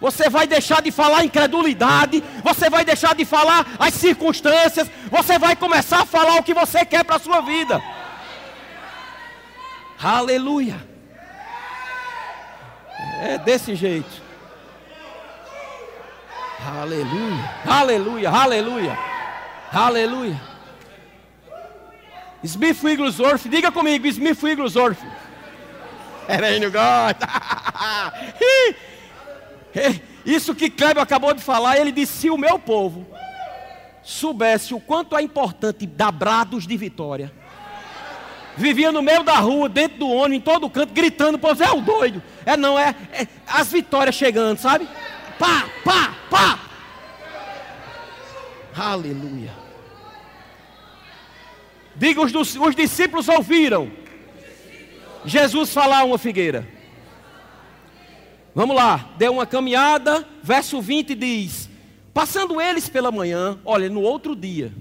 Você 0.00 0.28
vai 0.28 0.48
deixar 0.48 0.82
de 0.82 0.90
falar 0.90 1.24
incredulidade, 1.24 2.22
você 2.42 2.68
vai 2.68 2.84
deixar 2.84 3.14
de 3.14 3.24
falar 3.24 3.64
as 3.78 3.94
circunstâncias, 3.94 4.90
você 5.08 5.38
vai 5.38 5.54
começar 5.54 6.00
a 6.02 6.06
falar 6.06 6.34
o 6.34 6.42
que 6.42 6.52
você 6.52 6.84
quer 6.84 7.04
para 7.04 7.16
a 7.16 7.20
sua 7.20 7.40
vida. 7.40 7.80
Aleluia. 10.02 10.76
É 13.22 13.38
desse 13.38 13.76
jeito. 13.76 14.25
Aleluia, 16.64 17.50
aleluia, 17.66 18.30
aleluia, 18.30 18.98
aleluia. 19.72 20.40
Smith 22.42 22.82
Wigglesworth, 22.82 23.48
diga 23.48 23.70
comigo, 23.70 24.06
Smith 24.06 24.42
Wigglesworth. 24.42 24.98
Era 26.28 26.46
aí 26.48 26.58
no. 26.58 26.70
Isso 30.24 30.54
que 30.54 30.70
Kleber 30.70 31.02
acabou 31.02 31.34
de 31.34 31.42
falar, 31.42 31.76
ele 31.78 31.92
disse: 31.92 32.20
se 32.20 32.30
o 32.30 32.38
meu 32.38 32.58
povo 32.58 33.06
soubesse 34.02 34.72
o 34.72 34.80
quanto 34.80 35.16
é 35.16 35.22
importante 35.22 35.86
dar 35.86 36.10
brados 36.10 36.66
de 36.66 36.76
vitória, 36.76 37.32
vivia 38.56 38.90
no 38.90 39.02
meio 39.02 39.22
da 39.22 39.34
rua, 39.34 39.68
dentro 39.68 39.98
do 39.98 40.08
ônibus, 40.08 40.38
em 40.38 40.40
todo 40.40 40.70
canto, 40.70 40.94
gritando: 40.94 41.38
Pô, 41.38 41.50
é 41.50 41.70
o 41.70 41.80
doido. 41.80 42.22
É 42.44 42.56
não, 42.56 42.78
é, 42.78 42.94
é 43.12 43.26
as 43.46 43.70
vitórias 43.70 44.14
chegando, 44.14 44.58
sabe? 44.58 44.88
Pá, 45.38 45.68
pá, 45.84 46.16
pá. 46.30 46.60
Aleluia. 48.74 49.52
Diga, 51.94 52.20
os, 52.20 52.56
os 52.56 52.76
discípulos 52.76 53.28
ouviram 53.28 53.90
Jesus 55.24 55.72
falar 55.72 56.04
uma 56.04 56.18
figueira. 56.18 56.68
Vamos 58.54 58.76
lá, 58.76 59.10
deu 59.18 59.32
uma 59.32 59.46
caminhada, 59.46 60.26
verso 60.42 60.80
20 60.80 61.14
diz: 61.14 61.68
Passando 62.14 62.60
eles 62.60 62.88
pela 62.88 63.10
manhã, 63.10 63.58
olha, 63.64 63.88
no 63.90 64.00
outro 64.00 64.34
dia, 64.34 64.72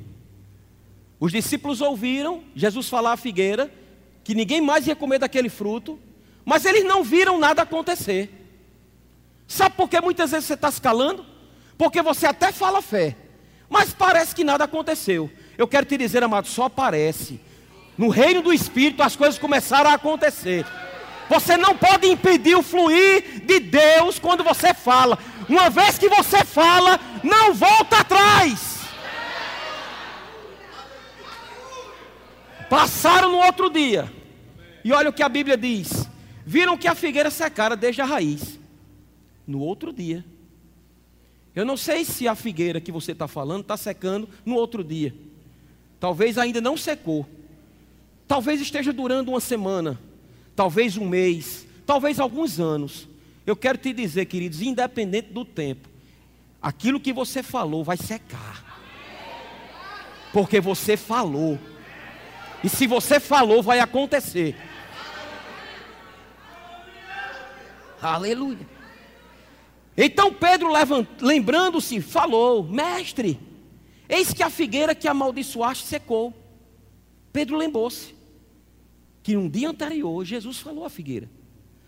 os 1.20 1.32
discípulos 1.32 1.82
ouviram 1.82 2.44
Jesus 2.56 2.88
falar 2.88 3.14
a 3.14 3.18
figueira, 3.18 3.72
que 4.24 4.36
ninguém 4.36 4.62
mais 4.62 4.88
ia 4.88 4.96
comer 4.96 5.20
daquele 5.20 5.50
fruto, 5.50 6.00
mas 6.46 6.66
eles 6.66 6.84
não 6.84 7.04
viram 7.04 7.40
nada 7.40 7.64
acontecer. 7.64 8.45
Sabe 9.48 9.76
por 9.76 9.90
que 9.90 10.00
muitas 10.02 10.32
vezes 10.32 10.46
você 10.46 10.54
está 10.54 10.72
se 10.72 10.82
calando? 10.82 11.26
Porque 11.78 12.02
você 12.02 12.26
até 12.26 12.52
fala 12.52 12.82
fé, 12.82 13.16
mas 13.70 13.94
parece 13.94 14.34
que 14.34 14.44
nada 14.44 14.64
aconteceu. 14.64 15.30
Eu 15.58 15.68
quero 15.68 15.86
te 15.86 15.98
dizer, 15.98 16.24
amado, 16.24 16.48
só 16.48 16.70
parece. 16.70 17.40
No 17.98 18.10
reino 18.10 18.42
do 18.42 18.54
Espírito 18.54 19.04
as 19.04 19.16
coisas 19.16 19.40
começaram 19.40 19.90
a 19.90 19.94
acontecer. 19.94 20.66
Você 21.30 21.58
não 21.58 21.76
pode 21.76 22.08
impedir 22.08 22.56
o 22.56 22.64
fluir 22.64 23.42
de 23.46 23.60
Deus 23.60 24.20
quando 24.20 24.44
você 24.44 24.74
fala. 24.74 25.18
Uma 25.50 25.70
vez 25.70 25.98
que 25.98 26.10
você 26.10 26.44
fala, 26.44 27.00
não 27.24 27.54
volta 27.54 28.00
atrás. 28.00 28.76
Passaram 32.70 33.32
no 33.32 33.38
outro 33.38 33.70
dia. 33.70 34.12
E 34.84 34.92
olha 34.92 35.10
o 35.10 35.14
que 35.14 35.24
a 35.24 35.30
Bíblia 35.30 35.58
diz: 35.58 36.08
viram 36.46 36.78
que 36.78 36.88
a 36.88 36.96
figueira 36.96 37.32
secara 37.32 37.76
desde 37.76 38.02
a 38.02 38.06
raiz. 38.06 38.60
No 39.48 39.60
outro 39.60 39.94
dia. 39.94 40.26
Eu 41.56 41.64
não 41.66 41.78
sei 41.78 42.04
se 42.04 42.28
a 42.28 42.36
figueira 42.36 42.82
que 42.82 42.92
você 42.92 43.14
está 43.14 43.28
falando 43.28 43.62
está 43.62 43.78
secando 43.78 44.28
no 44.46 44.56
outro 44.56 44.84
dia. 44.84 45.16
Talvez 46.00 46.38
ainda 46.38 46.60
não 46.60 46.76
secou. 46.76 47.26
Talvez 48.28 48.60
esteja 48.60 48.92
durando 48.92 49.30
uma 49.30 49.40
semana. 49.40 50.00
Talvez 50.56 50.98
um 50.98 51.08
mês. 51.08 51.66
Talvez 51.86 52.20
alguns 52.20 52.60
anos. 52.60 53.08
Eu 53.46 53.56
quero 53.56 53.78
te 53.78 53.94
dizer, 53.94 54.26
queridos, 54.26 54.62
independente 54.62 55.32
do 55.32 55.46
tempo, 55.46 55.88
aquilo 56.62 57.00
que 57.00 57.14
você 57.14 57.44
falou 57.44 57.84
vai 57.84 57.96
secar. 57.96 58.64
Porque 60.34 60.60
você 60.60 60.98
falou. 60.98 61.58
E 62.64 62.68
se 62.70 62.88
você 62.88 63.20
falou, 63.20 63.62
vai 63.62 63.80
acontecer. 63.80 64.56
Aleluia. 68.02 68.75
Então 69.98 70.34
Pedro, 70.34 70.70
lembrando-se, 71.22 72.02
falou: 72.02 72.64
Mestre, 72.64 73.40
eis 74.10 74.34
que 74.34 74.44
a 74.44 74.50
figueira 74.50 74.94
que 74.94 75.08
amaldiçoaste 75.08 75.86
secou. 75.86 76.34
Pedro 77.32 77.58
lembrou-se 77.58 78.14
que 79.24 79.36
um 79.36 79.50
dia 79.50 79.70
anterior 79.70 80.24
Jesus 80.24 80.60
falou 80.60 80.86
à 80.86 80.90
figueira. 80.90 81.30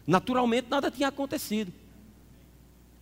Naturalmente 0.06 0.68
nada 0.70 0.90
tinha 0.90 1.10
acontecido. 1.10 1.72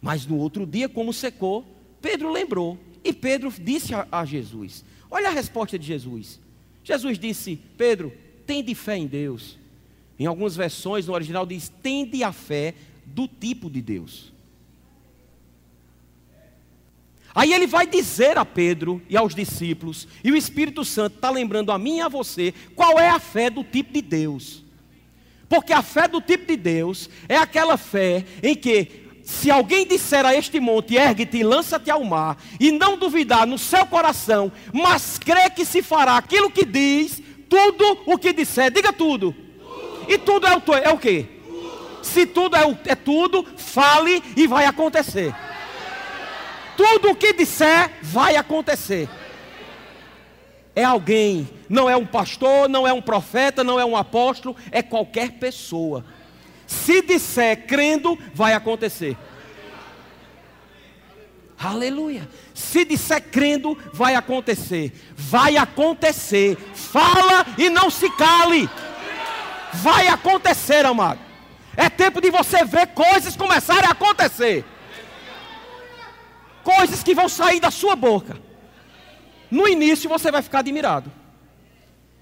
Mas 0.02 0.26
no 0.26 0.38
outro 0.38 0.66
dia, 0.66 0.90
como 0.90 1.14
secou, 1.14 1.66
Pedro 2.02 2.32
lembrou. 2.32 2.78
E 3.04 3.14
Pedro 3.14 3.52
disse 3.52 3.94
a, 3.94 4.08
a 4.12 4.26
Jesus: 4.26 4.84
Olha 5.10 5.30
a 5.30 5.32
resposta 5.32 5.78
de 5.78 5.86
Jesus. 5.86 6.40
Jesus 6.84 7.18
disse: 7.18 7.60
Pedro, 7.78 8.12
tende 8.46 8.74
fé 8.76 8.98
em 8.98 9.08
Deus. 9.08 9.58
Em 10.18 10.26
algumas 10.26 10.56
versões, 10.56 11.08
no 11.08 11.14
original 11.14 11.46
diz: 11.46 11.70
tende 11.82 12.24
a 12.24 12.32
fé 12.32 12.74
do 13.06 13.28
tipo 13.28 13.70
de 13.70 13.82
Deus. 13.82 14.35
Aí 17.36 17.52
ele 17.52 17.68
vai 17.68 17.86
dizer 17.86 18.38
a 18.38 18.46
Pedro 18.46 19.02
e 19.10 19.18
aos 19.18 19.36
discípulos, 19.36 20.08
e 20.24 20.32
o 20.32 20.38
Espírito 20.38 20.86
Santo 20.86 21.18
está 21.18 21.30
lembrando 21.30 21.70
a 21.70 21.78
mim 21.78 21.98
e 21.98 22.02
a 22.02 22.08
você, 22.08 22.54
qual 22.74 22.98
é 22.98 23.10
a 23.10 23.20
fé 23.20 23.50
do 23.50 23.62
tipo 23.62 23.92
de 23.92 24.02
Deus. 24.02 24.64
Porque 25.50 25.74
a 25.74 25.82
fé 25.82 26.08
do 26.08 26.22
tipo 26.22 26.48
de 26.48 26.56
Deus 26.56 27.10
é 27.28 27.36
aquela 27.36 27.76
fé 27.76 28.24
em 28.42 28.56
que, 28.56 29.10
se 29.22 29.52
alguém 29.52 29.86
disser 29.86 30.26
a 30.26 30.34
este 30.34 30.62
monte, 30.62 30.96
ergue-te 30.96 31.40
e 31.40 31.44
lança-te 31.44 31.92
ao 31.92 32.06
mar, 32.06 32.42
e 32.58 32.72
não 32.72 32.98
duvidar 32.98 33.46
no 33.46 33.58
seu 33.58 33.86
coração, 33.86 34.50
mas 34.72 35.20
crê 35.20 35.50
que 35.50 35.66
se 35.66 35.82
fará 35.82 36.16
aquilo 36.16 36.50
que 36.50 36.64
diz, 36.64 37.22
tudo 37.50 38.00
o 38.06 38.18
que 38.18 38.32
disser, 38.32 38.72
diga 38.72 38.94
tudo. 38.94 39.34
tudo. 39.34 40.06
E 40.08 40.18
tudo 40.18 40.48
é 40.48 40.56
o, 40.56 40.74
é 40.76 40.90
o 40.90 40.98
quê? 40.98 41.28
Tudo. 41.46 42.00
Se 42.02 42.26
tudo 42.26 42.56
é, 42.56 42.66
o, 42.66 42.78
é 42.86 42.96
tudo, 42.96 43.46
fale 43.58 44.24
e 44.38 44.48
vai 44.48 44.66
acontecer 44.66 45.36
tudo 46.76 47.12
o 47.12 47.16
que 47.16 47.34
disser 47.34 47.92
vai 48.02 48.36
acontecer. 48.36 49.10
É 50.76 50.84
alguém, 50.84 51.48
não 51.70 51.90
é 51.90 51.96
um 51.96 52.06
pastor, 52.06 52.68
não 52.68 52.86
é 52.86 52.92
um 52.92 53.02
profeta, 53.02 53.64
não 53.64 53.80
é 53.80 53.86
um 53.86 53.96
apóstolo, 53.96 54.56
é 54.72 54.82
qualquer 54.82 55.32
pessoa. 55.34 56.04
Se 56.68 57.02
disser 57.02 57.66
crendo, 57.66 58.18
vai 58.34 58.54
acontecer. 58.54 59.18
Aleluia. 61.58 62.28
Se 62.54 62.84
disser 62.84 63.22
crendo, 63.32 63.78
vai 63.94 64.16
acontecer. 64.16 64.92
Vai 65.16 65.56
acontecer. 65.56 66.58
Fala 66.74 67.46
e 67.58 67.70
não 67.70 67.90
se 67.90 68.10
cale. 68.12 68.70
Vai 69.74 70.08
acontecer, 70.08 70.86
amado. 70.86 71.20
É 71.78 71.90
tempo 71.90 72.22
de 72.22 72.30
você 72.30 72.64
ver 72.66 72.88
coisas 72.88 73.36
começarem 73.36 73.88
a 73.88 73.92
acontecer. 73.92 74.66
Coisas 76.66 77.04
que 77.04 77.14
vão 77.14 77.30
sair 77.30 77.60
da 77.60 77.70
sua 77.70 77.96
boca. 77.96 78.42
No 79.52 79.68
início 79.68 80.10
você 80.10 80.32
vai 80.32 80.42
ficar 80.42 80.60
admirado. 80.60 81.12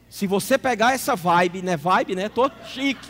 Se 0.10 0.28
você 0.28 0.58
pegar 0.58 0.94
essa 0.94 1.16
vibe, 1.16 1.62
né? 1.62 1.78
Vibe, 1.78 2.14
né? 2.14 2.28
Tô 2.28 2.52
chique. 2.68 3.08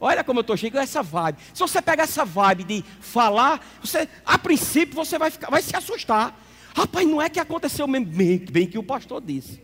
Olha 0.00 0.24
como 0.24 0.38
eu 0.38 0.40
estou 0.40 0.56
chique, 0.56 0.76
essa 0.78 1.02
vibe. 1.02 1.38
Se 1.52 1.60
você 1.60 1.82
pegar 1.82 2.04
essa 2.04 2.24
vibe 2.24 2.64
de 2.64 2.84
falar, 2.98 3.60
você, 3.78 4.08
a 4.24 4.38
princípio 4.38 4.96
você 4.96 5.18
vai, 5.18 5.30
ficar, 5.30 5.50
vai 5.50 5.60
se 5.60 5.76
assustar. 5.76 6.34
Rapaz, 6.74 7.06
não 7.06 7.20
é 7.20 7.28
que 7.28 7.38
aconteceu 7.38 7.86
bem, 7.86 8.38
bem 8.38 8.66
que 8.66 8.78
o 8.78 8.82
pastor 8.82 9.20
disse. 9.20 9.62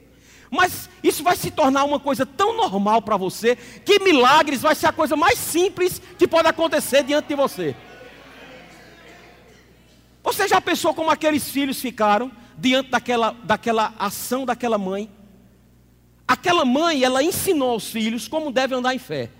Mas 0.50 0.88
isso 1.02 1.22
vai 1.22 1.34
se 1.34 1.50
tornar 1.50 1.84
uma 1.84 1.98
coisa 1.98 2.26
tão 2.26 2.54
normal 2.54 3.00
para 3.00 3.16
você, 3.16 3.56
que 3.56 3.98
milagres 4.00 4.60
vai 4.60 4.74
ser 4.74 4.86
a 4.86 4.92
coisa 4.92 5.16
mais 5.16 5.38
simples 5.38 6.00
que 6.18 6.28
pode 6.28 6.46
acontecer 6.46 7.02
diante 7.02 7.28
de 7.28 7.34
você. 7.34 7.74
Você 10.22 10.48
já 10.48 10.60
pensou 10.60 10.94
como 10.94 11.10
aqueles 11.10 11.48
filhos 11.48 11.80
ficaram 11.80 12.30
diante 12.56 12.90
daquela, 12.90 13.34
daquela 13.44 13.94
ação 13.98 14.44
daquela 14.44 14.78
mãe? 14.78 15.10
Aquela 16.26 16.64
mãe, 16.64 17.02
ela 17.02 17.22
ensinou 17.22 17.70
aos 17.70 17.88
filhos 17.90 18.28
como 18.28 18.52
devem 18.52 18.78
andar 18.78 18.94
em 18.94 18.98
fé 18.98 19.30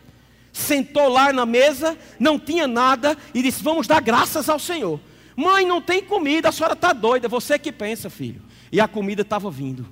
sentou 0.59 1.09
lá 1.09 1.33
na 1.33 1.47
mesa, 1.47 1.97
não 2.19 2.39
tinha 2.39 2.67
nada 2.67 3.17
e 3.33 3.43
disse: 3.43 3.63
Vamos 3.63 3.87
dar 3.87 4.01
graças 4.01 4.49
ao 4.49 4.59
Senhor. 4.59 5.01
Mãe, 5.37 5.65
não 5.65 5.81
tem 5.81 6.03
comida, 6.03 6.49
a 6.49 6.53
senhora 6.53 6.75
está 6.75 6.93
doida. 6.93 7.29
Você 7.29 7.59
que 7.59 7.71
pensa, 7.71 8.11
filho. 8.11 8.43
E 8.73 8.81
a 8.81 8.89
comida 8.89 9.23
estava 9.23 9.51
vindo. 9.51 9.87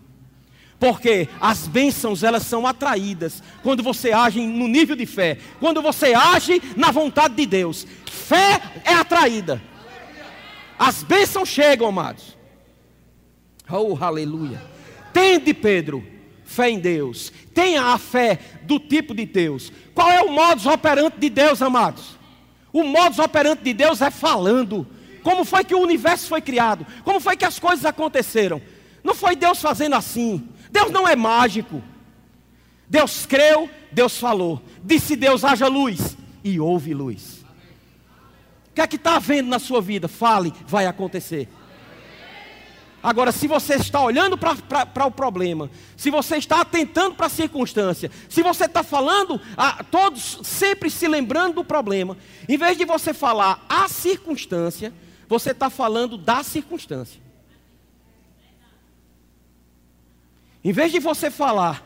Porque 0.79 1.29
as 1.41 1.67
bênçãos 1.69 2.23
elas 2.23 2.43
são 2.43 2.67
atraídas 2.67 3.43
quando 3.63 3.83
você 3.83 4.13
age 4.13 4.45
no 4.45 4.69
nível 4.69 4.95
de 4.97 5.07
fé, 5.07 5.39
quando 5.59 5.81
você 5.81 6.13
age 6.13 6.61
na 6.77 6.91
vontade 6.91 7.35
de 7.35 7.47
Deus. 7.47 7.87
Fé 8.11 8.61
é 8.85 8.93
atraída. 8.93 9.63
As 10.79 11.03
bênçãos 11.03 11.49
chegam, 11.49 11.89
amados. 11.89 12.37
Oh, 13.71 13.97
aleluia. 14.01 14.63
Tende, 15.13 15.53
Pedro, 15.55 16.07
fé 16.45 16.71
em 16.71 16.79
Deus. 16.79 17.33
Tenha 17.55 17.87
a 17.87 17.99
fé 17.99 18.39
do 18.63 18.79
tipo 18.79 19.15
de 19.15 19.27
Deus. 19.27 19.73
Qual 19.95 20.11
é 20.11 20.23
o 20.23 20.31
modus 20.31 20.67
operante 20.67 21.19
de 21.19 21.31
Deus, 21.31 21.63
amados? 21.63 22.19
O 22.73 22.85
modus 22.85 23.19
operante 23.19 23.63
de 23.63 23.73
Deus 23.73 24.01
é 24.03 24.11
falando. 24.11 24.87
Como 25.23 25.45
foi 25.45 25.65
que 25.65 25.75
o 25.75 25.81
universo 25.81 26.29
foi 26.29 26.41
criado? 26.41 26.87
Como 27.03 27.19
foi 27.19 27.37
que 27.37 27.45
as 27.45 27.59
coisas 27.59 27.85
aconteceram? 27.85 28.61
Não 29.03 29.15
foi 29.15 29.35
Deus 29.35 29.61
fazendo 29.61 29.97
assim. 29.97 30.49
Deus 30.71 30.91
não 30.91 31.09
é 31.09 31.17
mágico. 31.17 31.83
Deus 32.89 33.27
creu, 33.27 33.69
Deus 33.91 34.19
falou. 34.19 34.63
Disse 34.85 35.17
Deus: 35.17 35.43
haja 35.45 35.67
luz. 35.67 36.17
E 36.45 36.61
houve 36.61 36.95
luz. 36.95 37.36
Que 38.77 38.83
é 38.83 38.87
que 38.87 38.97
está 38.97 39.17
havendo 39.17 39.49
na 39.49 39.59
sua 39.59 39.81
vida? 39.81 40.07
Fale, 40.07 40.53
vai 40.67 40.87
acontecer. 40.87 41.49
Agora, 43.03 43.33
se 43.33 43.47
você 43.47 43.77
está 43.77 44.03
olhando 44.03 44.37
para 44.37 45.07
o 45.07 45.11
problema, 45.11 45.71
se 45.97 46.11
você 46.11 46.37
está 46.37 46.61
atentando 46.61 47.15
para 47.15 47.25
a 47.25 47.31
circunstância, 47.31 48.11
se 48.29 48.43
você 48.43 48.67
está 48.67 48.83
falando, 48.83 49.41
a, 49.57 49.83
todos 49.83 50.41
sempre 50.43 50.91
se 50.91 51.09
lembrando 51.09 51.55
do 51.55 51.65
problema, 51.65 52.19
em 52.47 52.59
vez 52.59 52.77
de 52.77 52.85
você 52.85 53.15
falar 53.15 53.65
a 53.67 53.89
circunstância, 53.89 54.93
você 55.27 55.53
está 55.53 55.71
falando 55.71 56.19
da 56.19 56.43
circunstância. 56.43 57.23
Em 60.63 60.73
vez 60.73 60.93
de 60.93 60.99
você 60.99 61.31
falar 61.31 61.83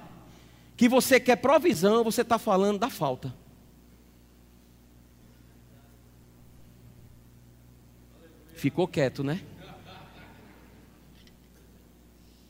que 0.77 0.89
você 0.89 1.21
quer 1.21 1.37
provisão, 1.37 2.03
você 2.03 2.23
está 2.23 2.37
falando 2.37 2.81
da 2.81 2.91
falta. 2.91 3.33
Ficou 8.61 8.87
quieto, 8.87 9.25
né? 9.25 9.41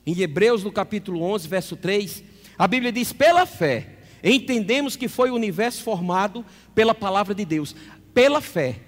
Em 0.04 0.20
Hebreus, 0.20 0.64
no 0.64 0.72
capítulo 0.72 1.22
11, 1.22 1.46
verso 1.46 1.76
3, 1.76 2.24
a 2.58 2.66
Bíblia 2.66 2.90
diz: 2.90 3.12
pela 3.12 3.46
fé, 3.46 3.98
entendemos 4.24 4.96
que 4.96 5.06
foi 5.06 5.30
o 5.30 5.36
universo 5.36 5.84
formado 5.84 6.44
pela 6.74 6.96
palavra 6.96 7.32
de 7.32 7.44
Deus. 7.44 7.76
Pela 8.12 8.40
fé, 8.40 8.80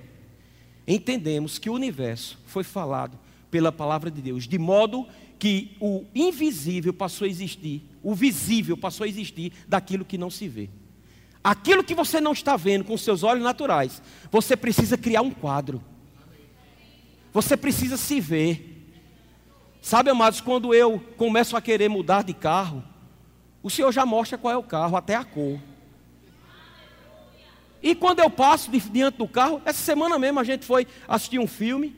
entendemos 0.85 1.61
que 1.61 1.71
o 1.71 1.75
universo 1.75 2.41
foi 2.45 2.65
falado 2.65 3.17
pela 3.53 3.71
palavra 3.71 4.11
de 4.11 4.21
Deus, 4.21 4.49
de 4.49 4.59
modo 4.59 5.07
que 5.39 5.77
o 5.79 6.05
invisível 6.13 6.93
passou 6.93 7.25
a 7.25 7.31
existir, 7.31 7.85
o 8.03 8.17
visível 8.17 8.77
passou 8.77 9.05
a 9.05 9.09
existir 9.09 9.53
daquilo 9.69 10.05
que 10.05 10.19
não 10.19 10.29
se 10.29 10.49
vê. 10.49 10.69
Aquilo 11.45 11.85
que 11.85 11.95
você 11.95 12.21
não 12.21 12.33
está 12.33 12.57
vendo 12.57 12.83
com 12.83 12.99
seus 12.99 13.23
olhos 13.23 13.45
naturais, 13.45 14.03
você 14.29 14.57
precisa 14.57 14.99
criar 14.99 15.23
um 15.23 15.31
quadro. 15.31 15.81
Você 17.33 17.57
precisa 17.57 17.97
se 17.97 18.21
ver. 18.21 18.69
Sabe, 19.81 20.11
amados, 20.11 20.41
quando 20.41 20.75
eu 20.75 21.01
começo 21.17 21.57
a 21.57 21.61
querer 21.61 21.89
mudar 21.89 22.23
de 22.23 22.35
carro, 22.35 22.85
o 23.63 23.71
Senhor 23.71 23.91
já 23.91 24.05
mostra 24.05 24.39
qual 24.39 24.55
é 24.55 24.57
o 24.57 24.63
carro, 24.63 24.97
até 24.97 25.15
a 25.15 25.25
cor. 25.25 25.59
E 27.83 27.95
quando 27.95 28.21
eu 28.21 28.31
passo 28.31 28.71
diante 28.71 29.19
do 29.19 29.27
carro, 29.27 29.61
essa 29.65 29.83
semana 29.83 30.19
mesmo 30.19 30.39
a 30.39 30.45
gente 30.45 30.65
foi 30.65 30.87
assistir 31.09 31.39
um 31.39 31.49
filme, 31.49 31.97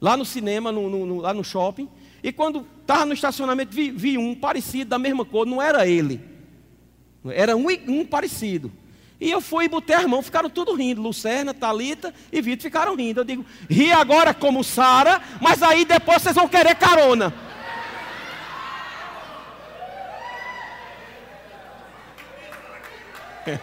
lá 0.00 0.16
no 0.16 0.24
cinema, 0.24 0.70
no, 0.70 0.88
no, 0.88 1.16
lá 1.16 1.34
no 1.34 1.42
shopping, 1.42 1.88
e 2.22 2.32
quando 2.32 2.64
estava 2.80 3.04
no 3.04 3.12
estacionamento, 3.12 3.74
vi, 3.74 3.90
vi, 3.90 4.16
um 4.16 4.34
parecido, 4.34 4.90
da 4.90 4.98
mesma 4.98 5.24
cor, 5.24 5.44
não 5.44 5.60
era 5.60 5.88
ele, 5.88 6.20
era 7.26 7.56
um, 7.56 7.66
um 7.88 8.06
parecido. 8.06 8.70
E 9.20 9.30
eu 9.30 9.40
fui 9.40 9.64
e 9.64 9.68
botei 9.68 9.96
as 9.96 10.04
mãos, 10.04 10.26
ficaram 10.26 10.48
tudo 10.48 10.72
rindo. 10.74 11.02
Lucerna, 11.02 11.52
Talita 11.52 12.14
e 12.30 12.40
Vitor 12.40 12.62
ficaram 12.62 12.94
rindo. 12.94 13.18
Eu 13.20 13.24
digo, 13.24 13.44
ri 13.68 13.90
agora 13.90 14.32
como 14.32 14.62
Sara, 14.62 15.20
mas 15.40 15.60
aí 15.62 15.84
depois 15.84 16.22
vocês 16.22 16.36
vão 16.36 16.46
querer 16.46 16.76
carona. 16.76 17.34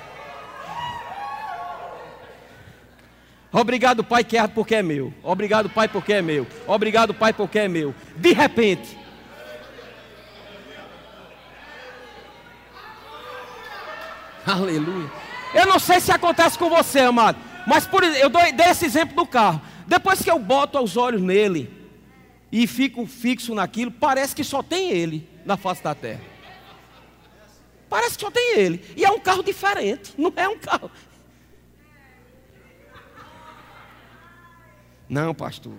Obrigado, 3.52 4.04
Pai, 4.04 4.26
é 4.34 4.48
porque 4.48 4.76
é 4.76 4.84
meu. 4.84 5.14
Obrigado, 5.24 5.70
Pai, 5.70 5.88
porque 5.88 6.12
é 6.12 6.22
meu. 6.22 6.46
Obrigado, 6.68 7.14
Pai, 7.14 7.32
porque 7.32 7.60
é 7.60 7.70
meu. 7.70 7.96
De 8.18 8.34
repente. 8.34 8.98
Aleluia. 14.46 15.25
Eu 15.56 15.66
não 15.66 15.80
sei 15.80 16.02
se 16.02 16.12
acontece 16.12 16.60
com 16.60 16.70
você, 16.70 17.00
amado. 17.00 17.40
Mas 17.66 17.88
por, 17.88 18.04
eu 18.04 18.30
dou, 18.30 18.42
dei 18.54 18.68
esse 18.68 18.86
exemplo 18.86 19.16
do 19.16 19.26
carro. 19.26 19.62
Depois 19.88 20.22
que 20.22 20.30
eu 20.30 20.38
boto 20.38 20.78
os 20.80 20.98
olhos 20.98 21.22
nele 21.22 21.72
e 22.52 22.68
fico 22.68 23.06
fixo 23.06 23.56
naquilo, 23.56 23.90
parece 23.90 24.36
que 24.36 24.44
só 24.44 24.62
tem 24.62 24.92
ele 24.92 25.28
na 25.46 25.56
face 25.56 25.82
da 25.82 25.96
terra. 25.96 26.22
Parece 27.88 28.18
que 28.18 28.22
só 28.22 28.30
tem 28.30 28.60
ele. 28.60 28.84
E 28.98 29.06
é 29.06 29.10
um 29.10 29.20
carro 29.20 29.42
diferente. 29.42 30.14
Não 30.18 30.34
é 30.36 30.50
um 30.50 30.60
carro. 30.60 30.92
Não, 35.08 35.34
pastor. 35.34 35.78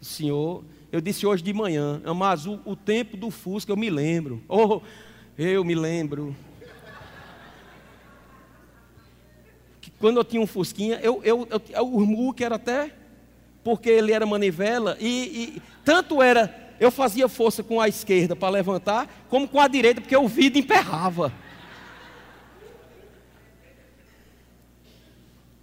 Senhor, 0.00 0.64
eu 0.90 1.02
disse 1.02 1.26
hoje 1.26 1.42
de 1.42 1.52
manhã, 1.52 2.00
mas 2.14 2.46
o, 2.46 2.60
o 2.64 2.74
tempo 2.74 3.14
do 3.14 3.30
Fusca 3.30 3.72
eu 3.72 3.76
me 3.76 3.90
lembro. 3.90 4.42
Oh, 4.48 4.80
eu 5.36 5.62
me 5.62 5.74
lembro. 5.74 6.34
Quando 9.98 10.18
eu 10.18 10.24
tinha 10.24 10.40
um 10.40 10.46
Fusquinha, 10.46 10.98
eu, 11.02 11.20
eu, 11.24 11.48
eu, 11.50 11.82
o 11.82 11.96
Urmuque 11.96 12.44
era 12.44 12.56
até, 12.56 12.92
porque 13.64 13.88
ele 13.88 14.12
era 14.12 14.26
manivela, 14.26 14.96
e, 15.00 15.08
e 15.56 15.62
tanto 15.84 16.22
era, 16.22 16.74
eu 16.78 16.90
fazia 16.90 17.28
força 17.28 17.62
com 17.62 17.80
a 17.80 17.88
esquerda 17.88 18.36
para 18.36 18.48
levantar, 18.48 19.08
como 19.28 19.48
com 19.48 19.60
a 19.60 19.68
direita, 19.68 20.00
porque 20.00 20.16
o 20.16 20.28
vidro 20.28 20.58
emperrava. 20.58 21.32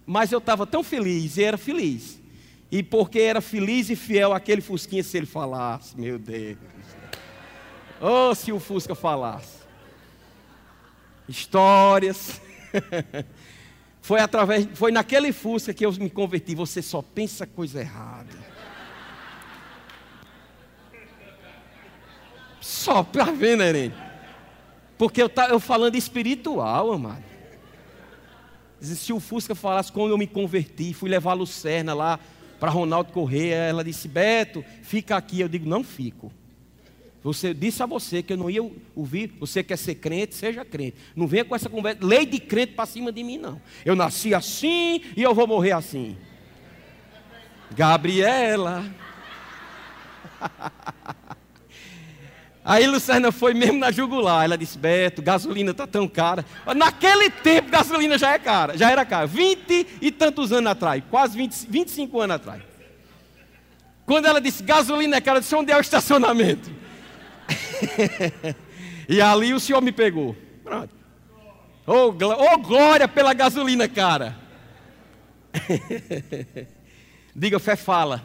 Mas 0.06 0.32
eu 0.32 0.38
estava 0.38 0.66
tão 0.66 0.82
feliz, 0.82 1.36
e 1.36 1.44
era 1.44 1.56
feliz. 1.56 2.20
E 2.70 2.82
porque 2.82 3.20
era 3.20 3.40
feliz 3.40 3.88
e 3.88 3.96
fiel 3.96 4.32
aquele 4.32 4.60
Fusquinha, 4.60 5.02
se 5.02 5.16
ele 5.16 5.26
falasse, 5.26 5.98
meu 5.98 6.18
Deus. 6.18 6.58
Oh, 8.00 8.34
se 8.34 8.52
o 8.52 8.58
Fusca 8.58 8.94
falasse. 8.94 9.58
Histórias. 11.28 12.40
Foi 14.04 14.20
através, 14.20 14.68
foi 14.74 14.92
naquele 14.92 15.32
Fusca 15.32 15.72
que 15.72 15.86
eu 15.86 15.90
me 15.92 16.10
converti. 16.10 16.54
Você 16.54 16.82
só 16.82 17.00
pensa 17.00 17.46
coisa 17.46 17.80
errada. 17.80 18.36
Só 22.60 23.02
para 23.02 23.32
ver, 23.32 23.56
né, 23.56 23.90
Porque 24.98 25.22
eu, 25.22 25.28
tá, 25.30 25.48
eu 25.48 25.58
falando 25.58 25.94
espiritual, 25.94 26.92
amado. 26.92 27.24
Se 28.78 29.10
o 29.10 29.18
Fusca 29.18 29.54
falasse 29.54 29.90
como 29.90 30.08
eu 30.08 30.18
me 30.18 30.26
converti, 30.26 30.92
fui 30.92 31.08
levar 31.08 31.30
a 31.30 31.36
Lucerna 31.36 31.94
lá 31.94 32.20
para 32.60 32.70
Ronaldo 32.70 33.10
correr. 33.10 33.52
Ela 33.52 33.82
disse: 33.82 34.06
Beto, 34.06 34.62
fica 34.82 35.16
aqui. 35.16 35.40
Eu 35.40 35.48
digo: 35.48 35.66
Não 35.66 35.82
fico. 35.82 36.30
Você 37.24 37.54
disse 37.54 37.82
a 37.82 37.86
você 37.86 38.22
que 38.22 38.34
eu 38.34 38.36
não 38.36 38.50
ia 38.50 38.60
ouvir. 38.94 39.34
Você 39.40 39.64
quer 39.64 39.78
ser 39.78 39.94
crente, 39.94 40.34
seja 40.34 40.62
crente. 40.62 40.98
Não 41.16 41.26
venha 41.26 41.42
com 41.42 41.56
essa 41.56 41.70
conversa, 41.70 42.04
lei 42.04 42.26
de 42.26 42.38
crente 42.38 42.74
para 42.74 42.84
cima 42.84 43.10
de 43.10 43.24
mim, 43.24 43.38
não. 43.38 43.58
Eu 43.82 43.96
nasci 43.96 44.34
assim 44.34 45.00
e 45.16 45.22
eu 45.22 45.34
vou 45.34 45.46
morrer 45.46 45.72
assim. 45.72 46.18
Gabriela. 47.74 48.84
Aí 52.62 52.86
Lucerna 52.86 53.32
foi 53.32 53.54
mesmo 53.54 53.78
na 53.78 53.90
jugular. 53.90 54.44
Ela 54.44 54.58
disse: 54.58 54.76
Beto, 54.76 55.22
gasolina 55.22 55.70
está 55.70 55.86
tão 55.86 56.06
cara. 56.06 56.44
Naquele 56.76 57.30
tempo, 57.30 57.70
gasolina 57.70 58.18
já 58.18 58.34
é 58.34 58.38
cara, 58.38 58.76
já 58.76 58.90
era 58.90 59.02
cara. 59.06 59.26
Vinte 59.26 59.86
e 59.98 60.10
tantos 60.10 60.52
anos 60.52 60.70
atrás, 60.70 61.02
quase 61.10 61.38
20, 61.38 61.68
25 61.70 62.20
anos 62.20 62.36
atrás. 62.36 62.62
Quando 64.04 64.26
ela 64.26 64.42
disse 64.42 64.62
gasolina 64.62 65.16
é 65.16 65.22
cara, 65.22 65.38
eu 65.38 65.40
disse: 65.40 65.54
onde 65.54 65.72
é 65.72 65.76
o 65.76 65.80
estacionamento? 65.80 66.83
e 69.08 69.20
ali 69.20 69.52
o 69.52 69.60
senhor 69.60 69.80
me 69.80 69.92
pegou. 69.92 70.36
Pronto. 70.62 70.94
Oh, 71.86 72.14
oh 72.16 72.58
glória 72.58 73.06
pela 73.06 73.34
gasolina, 73.34 73.88
cara. 73.88 74.36
Diga, 77.34 77.58
fé 77.58 77.76
fala. 77.76 78.24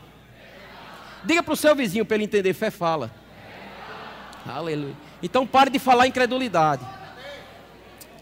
Diga 1.24 1.44
para 1.44 1.54
o 1.54 1.58
seu 1.58 1.76
vizinho 1.76 2.06
para 2.06 2.16
ele 2.16 2.24
entender, 2.24 2.54
fé 2.54 2.72
fala. 2.72 3.12
Aleluia. 4.46 4.96
Então 5.22 5.46
pare 5.46 5.70
de 5.70 5.80
falar 5.80 6.08
incredulidade. 6.08 6.86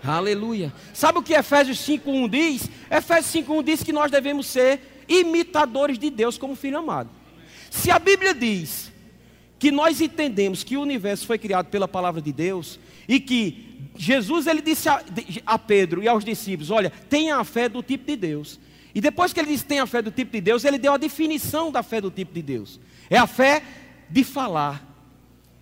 Aleluia. 0.03 0.73
Sabe 0.93 1.19
o 1.19 1.23
que 1.23 1.33
Efésios 1.33 1.79
5:1 1.79 2.29
diz? 2.29 2.69
Efésios 2.89 3.45
5:1 3.45 3.63
diz 3.63 3.83
que 3.83 3.93
nós 3.93 4.09
devemos 4.09 4.47
ser 4.47 5.03
imitadores 5.07 5.99
de 5.99 6.09
Deus 6.09 6.37
como 6.37 6.55
filho 6.55 6.77
amado. 6.77 7.09
Se 7.69 7.91
a 7.91 7.99
Bíblia 7.99 8.33
diz 8.33 8.91
que 9.59 9.71
nós 9.71 10.01
entendemos 10.01 10.63
que 10.63 10.77
o 10.77 10.81
universo 10.81 11.25
foi 11.25 11.37
criado 11.37 11.67
pela 11.67 11.87
palavra 11.87 12.21
de 12.21 12.31
Deus 12.31 12.79
e 13.07 13.19
que 13.19 13.89
Jesus 13.97 14.45
ele 14.45 14.61
disse 14.61 14.87
a, 14.87 15.03
a 15.45 15.57
Pedro 15.57 16.03
e 16.03 16.07
aos 16.07 16.23
discípulos, 16.23 16.69
olha, 16.69 16.91
tenha 17.09 17.37
a 17.37 17.43
fé 17.43 17.67
do 17.67 17.81
tipo 17.81 18.05
de 18.05 18.15
Deus. 18.15 18.59
E 18.93 19.01
depois 19.01 19.33
que 19.33 19.39
ele 19.39 19.49
disse 19.49 19.65
tenha 19.65 19.83
a 19.83 19.87
fé 19.87 20.01
do 20.01 20.11
tipo 20.11 20.31
de 20.31 20.41
Deus, 20.41 20.63
ele 20.63 20.77
deu 20.77 20.93
a 20.93 20.97
definição 20.97 21.71
da 21.71 21.81
fé 21.81 21.99
do 21.99 22.11
tipo 22.11 22.33
de 22.33 22.41
Deus. 22.41 22.79
É 23.09 23.17
a 23.17 23.27
fé 23.27 23.63
de 24.09 24.23
falar, 24.23 24.85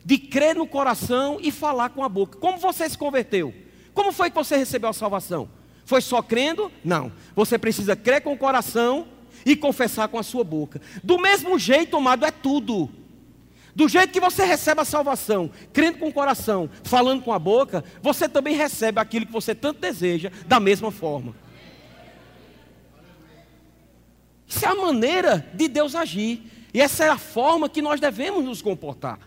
de 0.04 0.18
crer 0.18 0.56
no 0.56 0.68
coração 0.68 1.38
e 1.42 1.52
falar 1.52 1.90
com 1.90 2.04
a 2.04 2.10
boca. 2.10 2.38
Como 2.38 2.58
você 2.58 2.88
se 2.90 2.98
converteu? 2.98 3.54
Como 3.94 4.12
foi 4.12 4.30
que 4.30 4.36
você 4.36 4.58
recebeu 4.58 4.90
a 4.90 4.94
salvação? 4.94 5.50
Foi 5.86 6.02
só 6.02 6.22
crendo? 6.22 6.72
Não. 6.84 7.12
Você 7.36 7.58
precisa 7.58 7.96
crer 7.96 8.22
com 8.22 8.34
o 8.34 8.38
coração 8.38 9.08
e 9.46 9.56
confessar 9.56 10.08
com 10.08 10.18
a 10.18 10.24
sua 10.24 10.44
boca. 10.44 10.82
Do 11.04 11.18
mesmo 11.18 11.58
jeito, 11.58 11.96
amado, 11.96 12.26
é 12.26 12.32
tudo. 12.32 12.90
Do 13.76 13.90
jeito 13.90 14.14
que 14.14 14.22
você 14.22 14.46
recebe 14.46 14.80
a 14.80 14.86
salvação, 14.86 15.52
crendo 15.74 15.98
com 15.98 16.08
o 16.08 16.14
coração, 16.14 16.70
falando 16.84 17.22
com 17.22 17.34
a 17.34 17.38
boca, 17.38 17.84
você 18.02 18.30
também 18.30 18.56
recebe 18.56 19.02
aquilo 19.02 19.26
que 19.26 19.32
você 19.34 19.54
tanto 19.54 19.82
deseja, 19.82 20.32
da 20.48 20.62
mesma 20.62 20.92
forma. 20.92 21.36
Isso 24.48 24.66
é 24.66 24.70
a 24.70 24.76
maneira 24.76 25.46
de 25.54 25.68
Deus 25.68 25.94
agir. 25.94 26.42
E 26.74 26.80
essa 26.80 27.04
é 27.04 27.10
a 27.10 27.18
forma 27.18 27.68
que 27.68 27.82
nós 27.82 28.00
devemos 28.00 28.46
nos 28.46 28.62
comportar. 28.62 29.20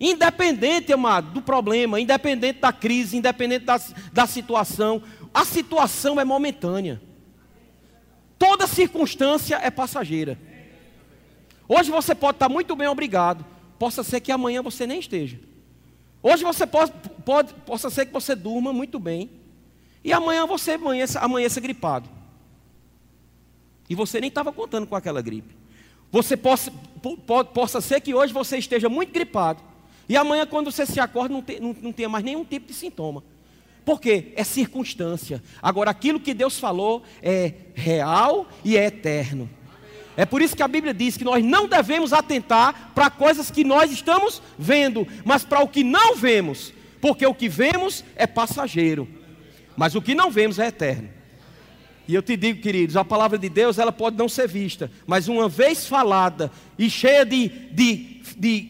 Independente, 0.00 0.92
amado, 0.94 1.32
do 1.32 1.42
problema, 1.42 2.00
independente 2.00 2.60
da 2.60 2.72
crise, 2.72 3.18
independente 3.18 3.66
da, 3.66 3.78
da 4.12 4.26
situação, 4.26 5.02
a 5.32 5.44
situação 5.44 6.18
é 6.18 6.24
momentânea. 6.24 7.02
Toda 8.38 8.66
circunstância 8.66 9.60
é 9.62 9.70
passageira. 9.70 10.38
Hoje 11.68 11.90
você 11.90 12.14
pode 12.14 12.36
estar 12.36 12.48
muito 12.48 12.74
bem 12.74 12.88
obrigado, 12.88 13.44
possa 13.80 14.04
ser 14.04 14.20
que 14.20 14.30
amanhã 14.30 14.60
você 14.60 14.86
nem 14.86 15.00
esteja. 15.00 15.40
Hoje 16.22 16.44
você 16.44 16.66
pode, 16.66 16.92
pode 17.24 17.54
possa 17.64 17.88
ser 17.88 18.04
que 18.04 18.12
você 18.12 18.36
durma 18.36 18.74
muito 18.74 18.98
bem 18.98 19.30
e 20.04 20.12
amanhã 20.12 20.46
você 20.46 20.72
amanheça, 20.72 21.18
amanheça 21.18 21.62
gripado. 21.62 22.06
E 23.88 23.94
você 23.94 24.20
nem 24.20 24.28
estava 24.28 24.52
contando 24.52 24.86
com 24.86 24.94
aquela 24.94 25.22
gripe. 25.22 25.56
Você 26.12 26.36
possa, 26.36 26.70
po, 27.00 27.16
possa 27.46 27.80
ser 27.80 28.02
que 28.02 28.14
hoje 28.14 28.34
você 28.34 28.58
esteja 28.58 28.90
muito 28.90 29.14
gripado 29.14 29.62
e 30.06 30.14
amanhã 30.14 30.46
quando 30.46 30.70
você 30.70 30.84
se 30.84 31.00
acorda 31.00 31.32
não, 31.32 31.40
te, 31.40 31.58
não, 31.58 31.74
não 31.80 31.92
tenha 31.92 32.08
mais 32.08 32.22
nenhum 32.22 32.44
tipo 32.44 32.66
de 32.66 32.74
sintoma. 32.74 33.24
Por 33.82 33.98
quê? 33.98 34.34
É 34.36 34.44
circunstância. 34.44 35.42
Agora, 35.62 35.90
aquilo 35.90 36.20
que 36.20 36.34
Deus 36.34 36.58
falou 36.58 37.02
é 37.22 37.54
real 37.74 38.46
e 38.62 38.76
é 38.76 38.84
eterno. 38.84 39.48
É 40.20 40.26
por 40.26 40.42
isso 40.42 40.54
que 40.54 40.62
a 40.62 40.68
Bíblia 40.68 40.92
diz 40.92 41.16
que 41.16 41.24
nós 41.24 41.42
não 41.42 41.66
devemos 41.66 42.12
atentar 42.12 42.92
para 42.94 43.08
coisas 43.08 43.50
que 43.50 43.64
nós 43.64 43.90
estamos 43.90 44.42
vendo, 44.58 45.08
mas 45.24 45.44
para 45.44 45.62
o 45.62 45.66
que 45.66 45.82
não 45.82 46.14
vemos, 46.14 46.74
porque 47.00 47.24
o 47.24 47.32
que 47.32 47.48
vemos 47.48 48.04
é 48.14 48.26
passageiro, 48.26 49.08
mas 49.74 49.94
o 49.94 50.02
que 50.02 50.14
não 50.14 50.30
vemos 50.30 50.58
é 50.58 50.66
eterno. 50.66 51.08
E 52.06 52.14
eu 52.14 52.20
te 52.20 52.36
digo, 52.36 52.60
queridos, 52.60 52.98
a 52.98 53.02
palavra 53.02 53.38
de 53.38 53.48
Deus 53.48 53.78
ela 53.78 53.90
pode 53.90 54.18
não 54.18 54.28
ser 54.28 54.46
vista, 54.46 54.90
mas 55.06 55.26
uma 55.26 55.48
vez 55.48 55.86
falada 55.86 56.52
e 56.78 56.90
cheia 56.90 57.24
de, 57.24 57.48
de, 57.72 58.20
de 58.36 58.68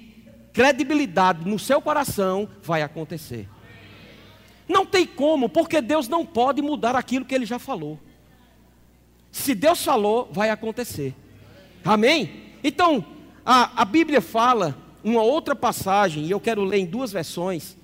credibilidade 0.53 1.51
no 1.51 1.59
seu 1.59 1.81
coração, 1.81 2.49
vai 2.63 2.81
acontecer. 2.83 3.49
Não 4.69 4.87
tem 4.87 5.05
como, 5.05 5.49
porque 5.49 5.81
Deus 5.81 6.07
não 6.07 6.25
pode 6.25 6.63
mudar 6.63 6.95
aquilo 6.95 7.25
que 7.25 7.35
Ele 7.35 7.45
já 7.45 7.59
falou. 7.59 7.99
Se 9.33 9.53
Deus 9.53 9.85
falou, 9.85 10.31
vai 10.33 10.51
acontecer. 10.51 11.13
Amém? 11.85 12.55
Então, 12.63 13.05
a, 13.45 13.83
a 13.83 13.85
Bíblia 13.85 14.21
fala 14.21 14.77
uma 15.03 15.23
outra 15.23 15.57
passagem, 15.57 16.25
e 16.27 16.31
eu 16.31 16.41
quero 16.41 16.63
ler 16.63 16.79
em 16.79 16.87
duas 16.87 17.13
versões, 17.13 17.77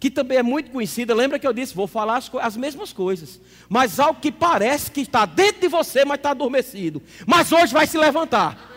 que 0.00 0.10
também 0.10 0.38
é 0.38 0.42
muito 0.42 0.70
conhecida. 0.70 1.14
Lembra 1.14 1.38
que 1.38 1.46
eu 1.46 1.52
disse, 1.52 1.74
vou 1.74 1.86
falar 1.86 2.16
as, 2.16 2.30
as 2.40 2.56
mesmas 2.56 2.92
coisas, 2.92 3.40
mas 3.68 4.00
algo 4.00 4.20
que 4.20 4.32
parece 4.32 4.90
que 4.90 5.00
está 5.00 5.24
dentro 5.24 5.60
de 5.60 5.68
você, 5.68 6.04
mas 6.04 6.16
está 6.16 6.30
adormecido. 6.30 7.02
Mas 7.26 7.52
hoje 7.52 7.72
vai 7.72 7.86
se 7.86 7.98
levantar. 7.98 8.70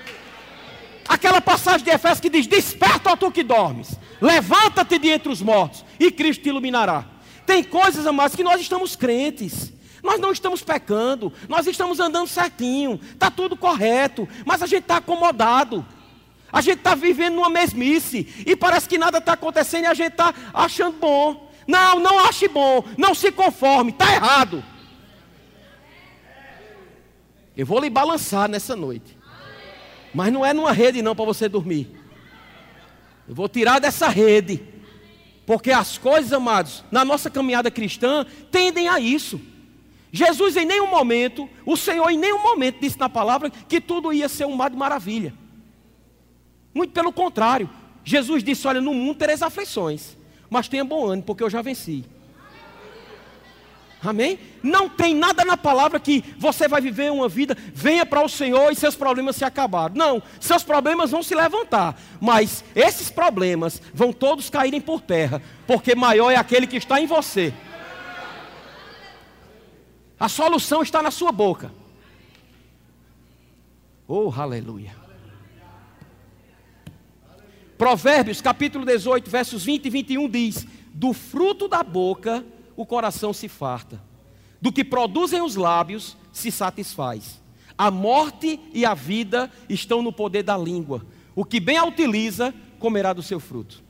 Aquela 1.07 1.39
passagem 1.39 1.85
de 1.85 1.91
Efésios 1.91 2.19
que 2.19 2.29
diz: 2.29 2.47
Desperta, 2.47 3.11
ó 3.11 3.15
tu 3.15 3.31
que 3.31 3.43
dormes, 3.43 3.95
levanta-te 4.19 4.97
de 4.97 5.09
entre 5.09 5.31
os 5.31 5.41
mortos, 5.41 5.85
e 5.99 6.11
Cristo 6.11 6.43
te 6.43 6.49
iluminará. 6.49 7.05
Tem 7.45 7.63
coisas, 7.63 8.07
amados, 8.07 8.35
que 8.35 8.43
nós 8.43 8.59
estamos 8.59 8.95
crentes, 8.95 9.71
nós 10.05 10.21
não 10.21 10.31
estamos 10.31 10.61
pecando, 10.61 11.33
nós 11.49 11.67
estamos 11.67 11.99
andando 11.99 12.27
certinho, 12.27 12.99
está 13.11 13.29
tudo 13.31 13.57
correto, 13.57 14.29
mas 14.45 14.61
a 14.61 14.67
gente 14.67 14.83
está 14.83 14.97
acomodado. 14.97 15.85
A 16.53 16.61
gente 16.61 16.77
está 16.77 16.95
vivendo 16.95 17.35
numa 17.35 17.49
mesmice 17.49 18.45
e 18.45 18.55
parece 18.55 18.87
que 18.87 18.97
nada 18.97 19.17
está 19.17 19.33
acontecendo 19.33 19.83
e 19.83 19.87
a 19.87 19.93
gente 19.93 20.11
está 20.11 20.33
achando 20.53 20.97
bom. 20.97 21.51
Não, 21.67 21.99
não 21.99 22.19
ache 22.19 22.47
bom, 22.47 22.85
não 22.97 23.13
se 23.13 23.31
conforme, 23.31 23.91
está 23.91 24.13
errado. 24.13 24.63
Eu 27.57 27.65
vou 27.65 27.79
lhe 27.79 27.89
balançar 27.89 28.47
nessa 28.47 28.75
noite, 28.75 29.17
mas 30.13 30.31
não 30.31 30.45
é 30.45 30.53
numa 30.53 30.71
rede 30.71 31.01
não 31.01 31.15
para 31.15 31.25
você 31.25 31.49
dormir. 31.49 31.89
Eu 33.27 33.33
vou 33.33 33.49
tirar 33.49 33.79
dessa 33.79 34.07
rede, 34.07 34.61
porque 35.45 35.71
as 35.71 35.97
coisas, 35.97 36.31
amados, 36.31 36.83
na 36.91 37.03
nossa 37.03 37.29
caminhada 37.29 37.71
cristã, 37.71 38.25
tendem 38.51 38.87
a 38.87 38.99
isso. 38.99 39.41
Jesus 40.15 40.56
em 40.56 40.65
nenhum 40.65 40.88
momento, 40.88 41.49
o 41.65 41.75
Senhor 41.75 42.10
em 42.10 42.17
nenhum 42.17 42.41
momento 42.41 42.78
disse 42.80 42.97
na 42.97 43.10
palavra 43.10 43.49
que 43.49 43.82
tudo 43.82 44.13
ia 44.13 44.30
ser 44.30 44.45
um 44.45 44.56
mar 44.56 44.69
de 44.69 44.78
maravilha. 44.78 45.34
Muito 46.73 46.93
pelo 46.93 47.12
contrário, 47.12 47.69
Jesus 48.01 48.41
disse: 48.41 48.65
Olha, 48.65 48.80
no 48.80 48.93
mundo 48.93 49.17
tereis 49.17 49.41
aflições, 49.41 50.15
mas 50.49 50.69
tenha 50.69 50.86
bom 50.86 51.06
ânimo, 51.06 51.23
porque 51.23 51.43
eu 51.43 51.49
já 51.49 51.62
venci. 51.62 52.06
Amém? 54.01 54.39
Não 54.63 54.88
tem 54.88 55.13
nada 55.13 55.43
na 55.43 55.58
palavra 55.58 55.99
que 55.99 56.23
você 56.38 56.65
vai 56.65 56.80
viver 56.80 57.12
uma 57.12 57.28
vida, 57.28 57.58
venha 57.73 58.06
para 58.06 58.23
o 58.23 58.30
Senhor 58.30 58.71
e 58.71 58.75
seus 58.75 58.95
problemas 58.95 59.36
se 59.36 59.43
acabaram. 59.43 59.95
Não, 59.95 60.23
seus 60.39 60.63
problemas 60.63 61.12
vão 61.12 61.23
se 61.23 61.36
levantar, 61.36 61.99
mas 62.21 62.63
esses 62.73 63.12
problemas 63.12 63.82
vão 63.93 64.13
todos 64.13 64.49
caírem 64.49 64.80
por 64.80 65.01
terra, 65.01 65.41
porque 65.67 65.93
maior 65.93 66.32
é 66.32 66.38
aquele 66.38 66.67
que 66.67 66.78
está 66.78 67.01
em 67.01 67.06
você 67.06 67.54
a 70.19 70.30
solução 70.30 70.82
está 70.82 71.01
na 71.01 71.12
sua 71.12 71.32
boca. 71.32 71.71
Oh, 74.08 74.32
aleluia. 74.36 74.95
Provérbios 77.78 78.39
capítulo 78.39 78.86
18, 78.86 79.30
versos 79.30 79.65
20 79.65 79.86
e 79.86 79.89
21 79.89 80.30
diz: 80.30 80.67
Do 80.93 81.12
fruto 81.12 81.67
da 81.67 81.84
boca 81.84 82.45
o 82.75 82.86
coração 82.86 83.34
se 83.34 83.47
farta, 83.47 84.01
do 84.62 84.71
que 84.71 84.84
produzem 84.84 85.41
os 85.41 85.56
lábios 85.56 86.15
se 86.32 86.51
satisfaz. 86.51 87.41
A 87.78 87.91
morte 87.91 88.60
e 88.73 88.86
a 88.86 88.93
vida 88.93 89.51
estão 89.67 90.01
no 90.01 90.13
poder 90.13 90.43
da 90.43 90.58
língua. 90.58 91.06
O 91.36 91.43
que 91.43 91.60
bem 91.60 91.78
a 91.78 91.84
utiliza, 91.84 92.54
comerá 92.80 93.12
do 93.12 93.21
seu 93.21 93.39
fruto. 93.39 93.84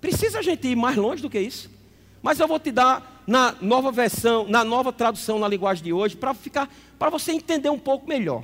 Precisa 0.00 0.38
a 0.38 0.42
gente 0.42 0.68
ir 0.68 0.76
mais 0.76 0.96
longe 0.96 1.20
do 1.20 1.30
que 1.30 1.40
isso? 1.40 1.68
Mas 2.22 2.38
eu 2.38 2.46
vou 2.46 2.60
te 2.60 2.70
dar 2.70 3.17
na 3.28 3.54
nova 3.60 3.92
versão, 3.92 4.48
na 4.48 4.64
nova 4.64 4.90
tradução 4.90 5.38
na 5.38 5.46
linguagem 5.46 5.84
de 5.84 5.92
hoje, 5.92 6.16
para 6.16 6.32
ficar, 6.32 6.74
para 6.98 7.10
você 7.10 7.32
entender 7.32 7.68
um 7.68 7.78
pouco 7.78 8.08
melhor. 8.08 8.42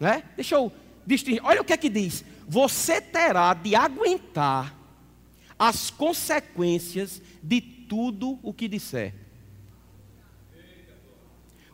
Né? 0.00 0.22
Deixa 0.34 0.54
eu 0.54 0.72
distinguir. 1.06 1.44
Olha 1.44 1.60
o 1.60 1.64
que 1.64 1.74
é 1.74 1.76
que 1.76 1.90
diz. 1.90 2.24
Você 2.48 2.98
terá 2.98 3.52
de 3.52 3.74
aguentar 3.74 4.74
as 5.58 5.90
consequências 5.90 7.20
de 7.42 7.60
tudo 7.60 8.38
o 8.42 8.54
que 8.54 8.68
disser. 8.68 9.14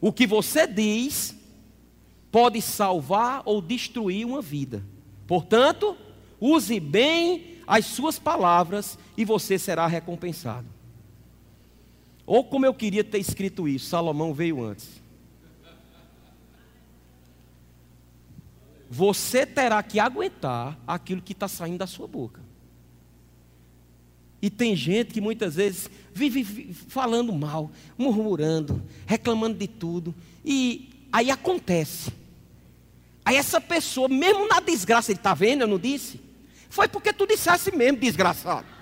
O 0.00 0.12
que 0.12 0.26
você 0.26 0.66
diz 0.66 1.36
pode 2.32 2.60
salvar 2.60 3.42
ou 3.44 3.62
destruir 3.62 4.26
uma 4.26 4.42
vida. 4.42 4.84
Portanto, 5.28 5.96
use 6.40 6.80
bem 6.80 7.60
as 7.68 7.86
suas 7.86 8.18
palavras 8.18 8.98
e 9.16 9.24
você 9.24 9.60
será 9.60 9.86
recompensado. 9.86 10.75
Ou 12.26 12.44
como 12.44 12.66
eu 12.66 12.74
queria 12.74 13.04
ter 13.04 13.18
escrito 13.18 13.68
isso, 13.68 13.86
Salomão 13.86 14.34
veio 14.34 14.62
antes. 14.62 15.00
Você 18.90 19.46
terá 19.46 19.82
que 19.82 20.00
aguentar 20.00 20.78
aquilo 20.86 21.22
que 21.22 21.32
está 21.32 21.46
saindo 21.48 21.78
da 21.78 21.86
sua 21.86 22.06
boca. 22.06 22.40
E 24.42 24.50
tem 24.50 24.76
gente 24.76 25.12
que 25.12 25.20
muitas 25.20 25.54
vezes 25.54 25.90
vive 26.12 26.72
falando 26.88 27.32
mal, 27.32 27.70
murmurando, 27.96 28.82
reclamando 29.06 29.56
de 29.56 29.66
tudo. 29.66 30.14
E 30.44 30.90
aí 31.12 31.30
acontece. 31.30 32.12
Aí 33.24 33.36
essa 33.36 33.60
pessoa, 33.60 34.08
mesmo 34.08 34.46
na 34.46 34.60
desgraça, 34.60 35.10
ele 35.10 35.18
está 35.18 35.34
vendo, 35.34 35.62
eu 35.62 35.66
não 35.66 35.78
disse? 35.78 36.20
Foi 36.68 36.86
porque 36.86 37.12
tu 37.12 37.26
dissesse 37.26 37.74
mesmo, 37.74 37.98
desgraçado. 37.98 38.75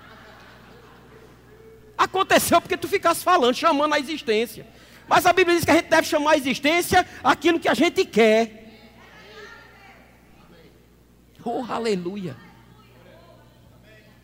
Aconteceu 1.97 2.59
porque 2.61 2.77
tu 2.77 2.87
ficasse 2.87 3.23
falando, 3.23 3.55
chamando 3.55 3.93
a 3.93 3.99
existência. 3.99 4.67
Mas 5.07 5.25
a 5.25 5.33
Bíblia 5.33 5.55
diz 5.55 5.65
que 5.65 5.71
a 5.71 5.75
gente 5.75 5.89
deve 5.89 6.07
chamar 6.07 6.31
a 6.31 6.37
existência 6.37 7.07
aquilo 7.23 7.59
que 7.59 7.69
a 7.69 7.73
gente 7.73 8.03
quer. 8.05 8.63
Oh, 11.43 11.63
aleluia. 11.69 12.35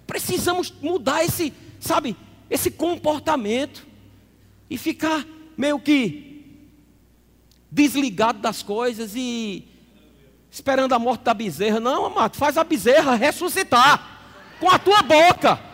Precisamos 0.07 0.73
mudar 0.81 1.23
esse, 1.23 1.53
sabe, 1.79 2.17
esse 2.49 2.71
comportamento 2.71 3.85
e 4.69 4.77
ficar 4.77 5.25
meio 5.55 5.79
que 5.79 6.31
desligado 7.69 8.39
das 8.39 8.61
coisas 8.63 9.13
e 9.15 9.67
esperando 10.49 10.93
a 10.93 10.99
morte 10.99 11.21
da 11.21 11.33
bezerra. 11.33 11.79
Não, 11.79 12.05
amado, 12.05 12.35
faz 12.35 12.57
a 12.57 12.63
bezerra 12.63 13.15
ressuscitar 13.15 14.19
com 14.59 14.69
a 14.69 14.77
tua 14.77 15.01
boca. 15.01 15.70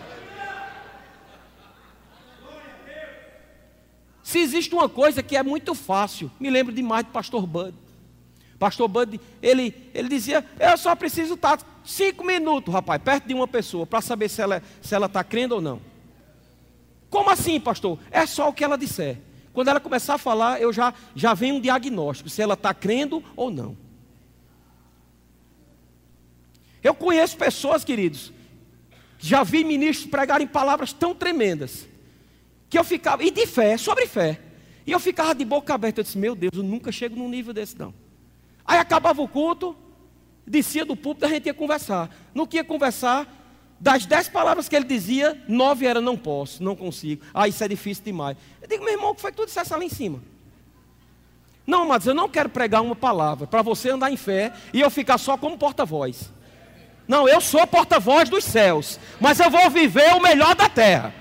Se 4.27 4.39
existe 4.39 4.75
uma 4.75 4.89
coisa 4.89 5.23
que 5.23 5.37
é 5.37 5.41
muito 5.41 5.73
fácil, 5.73 6.29
me 6.37 6.49
lembro 6.49 6.73
demais 6.73 7.05
do 7.05 7.11
pastor 7.11 7.47
Bud. 7.47 7.73
Pastor 8.59 8.85
Bud, 8.89 9.21
ele, 9.41 9.73
ele 9.93 10.09
dizia: 10.09 10.45
Eu 10.59 10.77
só 10.77 10.93
preciso 10.97 11.35
estar 11.35 11.57
cinco 11.85 12.25
minutos, 12.25 12.73
rapaz, 12.73 13.01
perto 13.01 13.25
de 13.25 13.33
uma 13.33 13.47
pessoa, 13.47 13.85
para 13.85 14.01
saber 14.01 14.27
se 14.27 14.41
ela 14.41 14.61
se 14.81 14.93
ela 14.93 15.05
está 15.05 15.23
crendo 15.23 15.55
ou 15.55 15.61
não. 15.61 15.79
Como 17.09 17.29
assim, 17.29 17.57
pastor? 17.57 17.97
É 18.11 18.25
só 18.25 18.49
o 18.49 18.53
que 18.53 18.65
ela 18.65 18.77
disser. 18.77 19.17
Quando 19.53 19.69
ela 19.69 19.79
começar 19.79 20.15
a 20.15 20.17
falar, 20.17 20.61
eu 20.61 20.73
já, 20.73 20.93
já 21.15 21.33
venho 21.33 21.55
um 21.55 21.61
diagnóstico, 21.61 22.29
se 22.29 22.41
ela 22.41 22.55
está 22.55 22.73
crendo 22.73 23.23
ou 23.33 23.49
não. 23.49 23.77
Eu 26.83 26.93
conheço 26.93 27.37
pessoas, 27.37 27.85
queridos, 27.85 28.33
já 29.19 29.41
vi 29.45 29.63
ministros 29.63 30.11
pregarem 30.11 30.45
palavras 30.45 30.91
tão 30.91 31.15
tremendas, 31.15 31.87
que 32.69 32.77
eu 32.77 32.83
ficava, 32.83 33.23
e 33.23 33.31
de 33.31 33.45
fé, 33.45 33.77
sobre 33.77 34.07
fé, 34.07 34.39
e 34.85 34.91
eu 34.91 34.99
ficava 34.99 35.35
de 35.35 35.43
boca 35.43 35.73
aberta, 35.73 35.99
eu 35.99 36.03
disse, 36.03 36.17
meu 36.17 36.35
Deus, 36.35 36.51
eu 36.55 36.63
nunca 36.63 36.91
chego 36.91 37.15
num 37.15 37.29
nível 37.29 37.53
desse 37.53 37.77
não. 37.77 37.93
Aí 38.65 38.77
acabava 38.77 39.21
o 39.21 39.27
culto, 39.27 39.75
descia 40.45 40.85
do 40.85 40.95
púlpito, 40.95 41.25
a 41.25 41.29
gente 41.29 41.45
ia 41.45 41.53
conversar. 41.53 42.09
No 42.33 42.47
que 42.47 42.57
ia 42.57 42.63
conversar, 42.63 43.27
das 43.79 44.05
dez 44.05 44.27
palavras 44.27 44.67
que 44.67 44.75
ele 44.75 44.85
dizia, 44.85 45.41
nove 45.47 45.85
era 45.85 46.01
não 46.01 46.17
posso, 46.17 46.63
não 46.63 46.75
consigo. 46.75 47.23
Ah, 47.33 47.47
isso 47.47 47.63
é 47.63 47.67
difícil 47.67 48.03
demais. 48.03 48.37
Eu 48.61 48.67
digo, 48.67 48.83
meu 48.83 48.93
irmão, 48.93 49.11
o 49.11 49.15
que 49.15 49.21
foi 49.21 49.31
que 49.31 49.37
tu 49.37 49.45
dissesse 49.45 49.73
lá 49.73 49.83
em 49.83 49.89
cima? 49.89 50.21
Não, 51.65 51.85
mas 51.85 52.07
eu 52.07 52.13
não 52.13 52.29
quero 52.29 52.47
pregar 52.47 52.81
uma 52.81 52.95
palavra 52.95 53.45
para 53.45 53.61
você 53.61 53.89
andar 53.89 54.09
em 54.09 54.17
fé 54.17 54.53
e 54.73 54.79
eu 54.79 54.89
ficar 54.89 55.17
só 55.17 55.37
como 55.37 55.57
porta-voz. 55.57 56.31
Não, 57.07 57.27
eu 57.27 57.39
sou 57.41 57.65
porta-voz 57.67 58.29
dos 58.29 58.43
céus, 58.43 58.99
mas 59.19 59.39
eu 59.39 59.49
vou 59.49 59.69
viver 59.69 60.13
o 60.15 60.21
melhor 60.21 60.55
da 60.55 60.69
terra. 60.69 61.13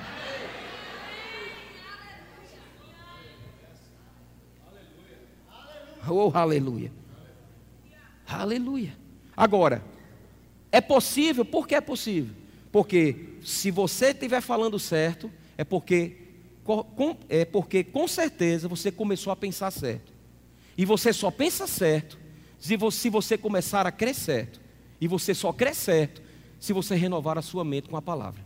Oh, 6.08 6.30
aleluia. 6.34 6.92
Aleluia. 8.26 8.96
Agora, 9.36 9.84
é 10.72 10.80
possível? 10.80 11.44
Por 11.44 11.66
que 11.66 11.74
é 11.74 11.80
possível? 11.80 12.34
Porque 12.72 13.36
se 13.42 13.70
você 13.70 14.10
estiver 14.10 14.40
falando 14.40 14.78
certo, 14.78 15.30
é 15.56 15.64
porque, 15.64 16.16
com, 16.64 17.16
é 17.28 17.44
porque 17.44 17.84
com 17.84 18.06
certeza 18.08 18.68
você 18.68 18.90
começou 18.90 19.32
a 19.32 19.36
pensar 19.36 19.70
certo. 19.70 20.12
E 20.76 20.84
você 20.84 21.12
só 21.12 21.30
pensa 21.30 21.66
certo 21.66 22.18
se 22.58 22.76
você, 22.76 22.98
se 22.98 23.10
você 23.10 23.38
começar 23.38 23.86
a 23.86 23.92
crer 23.92 24.14
certo. 24.14 24.60
E 25.00 25.06
você 25.06 25.34
só 25.34 25.52
crer 25.52 25.74
certo 25.74 26.22
se 26.58 26.72
você 26.72 26.94
renovar 26.94 27.38
a 27.38 27.42
sua 27.42 27.64
mente 27.64 27.88
com 27.88 27.96
a 27.96 28.02
palavra. 28.02 28.44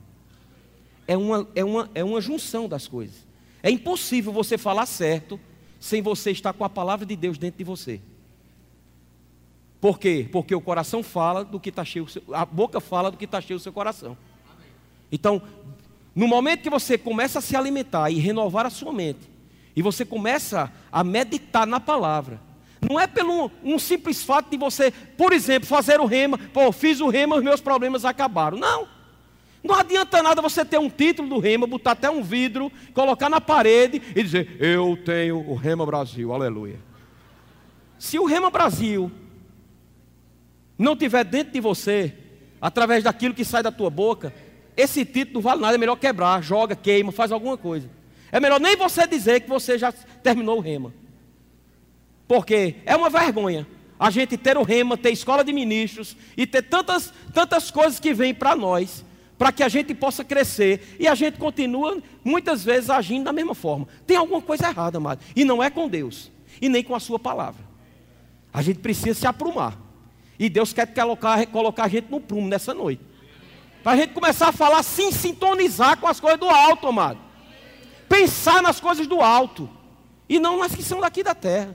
É 1.06 1.16
uma, 1.16 1.48
é 1.54 1.64
uma, 1.64 1.90
é 1.94 2.04
uma 2.04 2.20
junção 2.20 2.68
das 2.68 2.86
coisas. 2.86 3.26
É 3.62 3.70
impossível 3.70 4.32
você 4.32 4.56
falar 4.56 4.86
certo 4.86 5.40
sem 5.80 6.02
você 6.02 6.30
estar 6.30 6.52
com 6.52 6.62
a 6.62 6.68
palavra 6.68 7.06
de 7.06 7.16
Deus 7.16 7.38
dentro 7.38 7.58
de 7.58 7.64
você. 7.64 8.00
Por 9.80 9.98
quê? 9.98 10.28
Porque 10.30 10.54
o 10.54 10.60
coração 10.60 11.02
fala 11.02 11.42
do 11.42 11.58
que 11.58 11.70
está 11.70 11.84
cheio, 11.84 12.06
a 12.32 12.44
boca 12.44 12.80
fala 12.80 13.10
do 13.10 13.16
que 13.16 13.24
está 13.24 13.40
cheio 13.40 13.56
o 13.56 13.60
seu 13.60 13.72
coração. 13.72 14.16
Então, 15.10 15.40
no 16.14 16.28
momento 16.28 16.60
que 16.60 16.70
você 16.70 16.98
começa 16.98 17.38
a 17.38 17.42
se 17.42 17.56
alimentar 17.56 18.10
e 18.10 18.18
renovar 18.18 18.66
a 18.66 18.70
sua 18.70 18.92
mente, 18.92 19.30
e 19.74 19.80
você 19.80 20.04
começa 20.04 20.70
a 20.92 21.02
meditar 21.02 21.66
na 21.66 21.80
palavra, 21.80 22.38
não 22.86 23.00
é 23.00 23.06
pelo 23.06 23.50
um 23.64 23.78
simples 23.78 24.22
fato 24.22 24.50
de 24.50 24.58
você, 24.58 24.90
por 24.90 25.32
exemplo, 25.32 25.66
fazer 25.66 25.98
o 25.98 26.04
rema, 26.04 26.36
pô, 26.52 26.70
fiz 26.72 27.00
o 27.00 27.08
rema, 27.08 27.36
os 27.36 27.42
meus 27.42 27.60
problemas 27.60 28.04
acabaram. 28.04 28.58
Não. 28.58 28.99
Não 29.62 29.74
adianta 29.74 30.22
nada 30.22 30.40
você 30.40 30.64
ter 30.64 30.78
um 30.78 30.88
título 30.88 31.28
do 31.28 31.38
rema, 31.38 31.66
botar 31.66 31.92
até 31.92 32.10
um 32.10 32.22
vidro, 32.22 32.72
colocar 32.94 33.28
na 33.28 33.40
parede 33.40 34.00
e 34.14 34.22
dizer: 34.22 34.56
Eu 34.58 34.98
tenho 35.04 35.38
o 35.38 35.54
Rema 35.54 35.84
Brasil, 35.84 36.32
aleluia. 36.32 36.78
Se 37.98 38.18
o 38.18 38.24
Rema 38.24 38.50
Brasil 38.50 39.12
não 40.78 40.96
tiver 40.96 41.24
dentro 41.24 41.52
de 41.52 41.60
você, 41.60 42.14
através 42.60 43.04
daquilo 43.04 43.34
que 43.34 43.44
sai 43.44 43.62
da 43.62 43.70
tua 43.70 43.90
boca, 43.90 44.32
esse 44.76 45.04
título 45.04 45.34
não 45.34 45.40
vale 45.42 45.60
nada, 45.60 45.74
é 45.74 45.78
melhor 45.78 45.96
quebrar, 45.96 46.42
joga, 46.42 46.74
queima, 46.74 47.12
faz 47.12 47.30
alguma 47.30 47.58
coisa. 47.58 47.90
É 48.32 48.40
melhor 48.40 48.58
nem 48.58 48.76
você 48.76 49.06
dizer 49.06 49.40
que 49.40 49.48
você 49.48 49.76
já 49.76 49.92
terminou 49.92 50.56
o 50.56 50.60
rema. 50.60 50.94
Porque 52.26 52.76
é 52.86 52.96
uma 52.96 53.10
vergonha 53.10 53.66
a 53.98 54.08
gente 54.08 54.38
ter 54.38 54.56
o 54.56 54.62
rema, 54.62 54.96
ter 54.96 55.10
escola 55.10 55.44
de 55.44 55.52
ministros 55.52 56.16
e 56.34 56.46
ter 56.46 56.62
tantas, 56.62 57.12
tantas 57.34 57.70
coisas 57.70 58.00
que 58.00 58.14
vêm 58.14 58.32
para 58.32 58.56
nós, 58.56 59.04
para 59.40 59.50
que 59.50 59.62
a 59.62 59.70
gente 59.70 59.94
possa 59.94 60.22
crescer 60.22 60.98
e 61.00 61.08
a 61.08 61.14
gente 61.14 61.38
continua 61.38 61.96
muitas 62.22 62.62
vezes 62.62 62.90
agindo 62.90 63.24
da 63.24 63.32
mesma 63.32 63.54
forma. 63.54 63.88
Tem 64.06 64.14
alguma 64.14 64.42
coisa 64.42 64.68
errada, 64.68 64.98
amado, 64.98 65.24
e 65.34 65.46
não 65.46 65.62
é 65.62 65.70
com 65.70 65.88
Deus 65.88 66.30
e 66.60 66.68
nem 66.68 66.84
com 66.84 66.94
a 66.94 67.00
sua 67.00 67.18
palavra. 67.18 67.64
A 68.52 68.60
gente 68.60 68.80
precisa 68.80 69.18
se 69.18 69.26
aprumar. 69.26 69.78
E 70.38 70.50
Deus 70.50 70.74
quer 70.74 70.92
colocar, 70.92 71.46
colocar 71.46 71.84
a 71.84 71.88
gente 71.88 72.10
no 72.10 72.20
prumo 72.20 72.48
nessa 72.48 72.74
noite. 72.74 73.00
Para 73.82 73.92
a 73.92 73.96
gente 73.96 74.12
começar 74.12 74.48
a 74.48 74.52
falar, 74.52 74.82
sim, 74.82 75.10
sintonizar 75.10 75.96
com 75.96 76.06
as 76.06 76.20
coisas 76.20 76.38
do 76.38 76.46
alto, 76.46 76.86
amado. 76.86 77.18
Pensar 78.10 78.62
nas 78.62 78.78
coisas 78.78 79.06
do 79.06 79.22
alto. 79.22 79.70
E 80.28 80.38
não 80.38 80.58
nas 80.58 80.74
que 80.74 80.82
são 80.82 81.00
daqui 81.00 81.22
da 81.22 81.34
terra. 81.34 81.74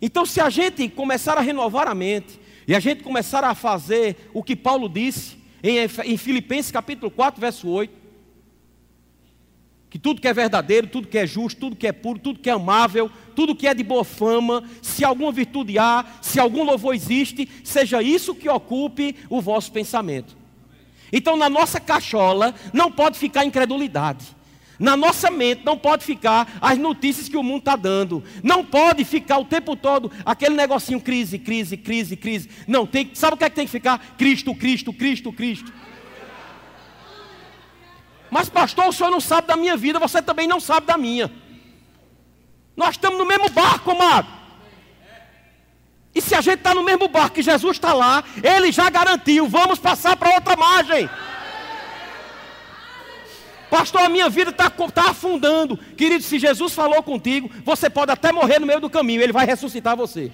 Então, 0.00 0.24
se 0.24 0.40
a 0.40 0.48
gente 0.48 0.88
começar 0.88 1.36
a 1.36 1.40
renovar 1.40 1.88
a 1.88 1.96
mente, 1.96 2.40
e 2.68 2.76
a 2.76 2.78
gente 2.78 3.02
começar 3.02 3.42
a 3.42 3.56
fazer 3.56 4.30
o 4.32 4.40
que 4.40 4.54
Paulo 4.54 4.88
disse 4.88 5.41
em, 5.62 6.16
Filipenses 6.16 6.70
capítulo 6.70 7.10
4, 7.10 7.40
verso 7.40 7.68
8, 7.68 8.02
que 9.88 9.98
tudo 9.98 10.20
que 10.20 10.26
é 10.26 10.32
verdadeiro, 10.32 10.86
tudo 10.86 11.06
que 11.06 11.18
é 11.18 11.26
justo, 11.26 11.60
tudo 11.60 11.76
que 11.76 11.86
é 11.86 11.92
puro, 11.92 12.18
tudo 12.18 12.40
que 12.40 12.48
é 12.48 12.52
amável, 12.52 13.10
tudo 13.36 13.54
que 13.54 13.66
é 13.66 13.74
de 13.74 13.84
boa 13.84 14.04
fama, 14.04 14.64
se 14.80 15.04
alguma 15.04 15.30
virtude 15.30 15.78
há, 15.78 16.04
se 16.22 16.40
algum 16.40 16.64
louvor 16.64 16.94
existe, 16.94 17.48
seja 17.62 18.02
isso 18.02 18.34
que 18.34 18.48
ocupe 18.48 19.14
o 19.28 19.40
vosso 19.40 19.70
pensamento. 19.70 20.34
Então, 21.12 21.36
na 21.36 21.50
nossa 21.50 21.78
cachola 21.78 22.54
não 22.72 22.90
pode 22.90 23.18
ficar 23.18 23.44
incredulidade. 23.44 24.34
Na 24.82 24.96
nossa 24.96 25.30
mente 25.30 25.64
não 25.64 25.78
pode 25.78 26.04
ficar 26.04 26.58
as 26.60 26.76
notícias 26.76 27.28
que 27.28 27.36
o 27.36 27.42
mundo 27.42 27.60
está 27.60 27.76
dando. 27.76 28.24
Não 28.42 28.64
pode 28.64 29.04
ficar 29.04 29.38
o 29.38 29.44
tempo 29.44 29.76
todo 29.76 30.10
aquele 30.26 30.56
negocinho 30.56 31.00
crise, 31.00 31.38
crise, 31.38 31.76
crise, 31.76 32.16
crise. 32.16 32.50
Não, 32.66 32.84
tem, 32.84 33.08
sabe 33.14 33.34
o 33.34 33.36
que 33.36 33.44
é 33.44 33.48
que 33.48 33.54
tem 33.54 33.64
que 33.64 33.70
ficar? 33.70 34.16
Cristo, 34.18 34.52
Cristo, 34.56 34.92
Cristo, 34.92 35.32
Cristo. 35.32 35.72
Mas, 38.28 38.48
pastor, 38.48 38.88
o 38.88 38.92
senhor 38.92 39.08
não 39.08 39.20
sabe 39.20 39.46
da 39.46 39.56
minha 39.56 39.76
vida, 39.76 40.00
você 40.00 40.20
também 40.20 40.48
não 40.48 40.58
sabe 40.58 40.84
da 40.84 40.98
minha. 40.98 41.30
Nós 42.76 42.96
estamos 42.96 43.20
no 43.20 43.24
mesmo 43.24 43.48
barco, 43.50 43.92
amado. 43.92 44.26
E 46.12 46.20
se 46.20 46.34
a 46.34 46.40
gente 46.40 46.58
está 46.58 46.74
no 46.74 46.82
mesmo 46.82 47.06
barco 47.06 47.36
que 47.36 47.42
Jesus 47.42 47.76
está 47.76 47.92
lá, 47.92 48.24
ele 48.42 48.72
já 48.72 48.90
garantiu, 48.90 49.46
vamos 49.46 49.78
passar 49.78 50.16
para 50.16 50.34
outra 50.34 50.56
margem. 50.56 51.08
Pastor, 53.72 54.02
a 54.02 54.08
minha 54.10 54.28
vida 54.28 54.50
está 54.50 54.68
tá 54.68 55.08
afundando. 55.08 55.78
Querido, 55.78 56.22
se 56.22 56.38
Jesus 56.38 56.74
falou 56.74 57.02
contigo, 57.02 57.50
você 57.64 57.88
pode 57.88 58.12
até 58.12 58.30
morrer 58.30 58.58
no 58.58 58.66
meio 58.66 58.80
do 58.80 58.90
caminho, 58.90 59.22
ele 59.22 59.32
vai 59.32 59.46
ressuscitar 59.46 59.96
você. 59.96 60.30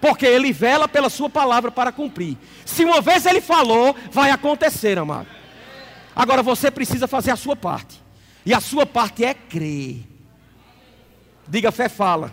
Porque 0.00 0.24
ele 0.24 0.50
vela 0.50 0.88
pela 0.88 1.10
sua 1.10 1.28
palavra 1.28 1.70
para 1.70 1.92
cumprir. 1.92 2.38
Se 2.64 2.82
uma 2.82 3.02
vez 3.02 3.26
ele 3.26 3.42
falou, 3.42 3.94
vai 4.10 4.30
acontecer, 4.30 4.98
amado. 4.98 5.26
Agora 6.16 6.42
você 6.42 6.70
precisa 6.70 7.06
fazer 7.06 7.30
a 7.30 7.36
sua 7.36 7.54
parte. 7.54 8.02
E 8.46 8.54
a 8.54 8.60
sua 8.60 8.86
parte 8.86 9.22
é 9.22 9.34
crer. 9.34 10.02
Diga 11.46 11.70
fé 11.70 11.90
fala. 11.90 12.32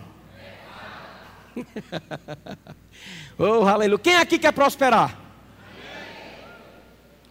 oh, 3.36 3.66
aleluia. 3.68 3.98
Quem 3.98 4.16
aqui 4.16 4.38
quer 4.38 4.52
prosperar? 4.52 5.18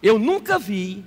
Eu 0.00 0.16
nunca 0.16 0.60
vi, 0.60 1.04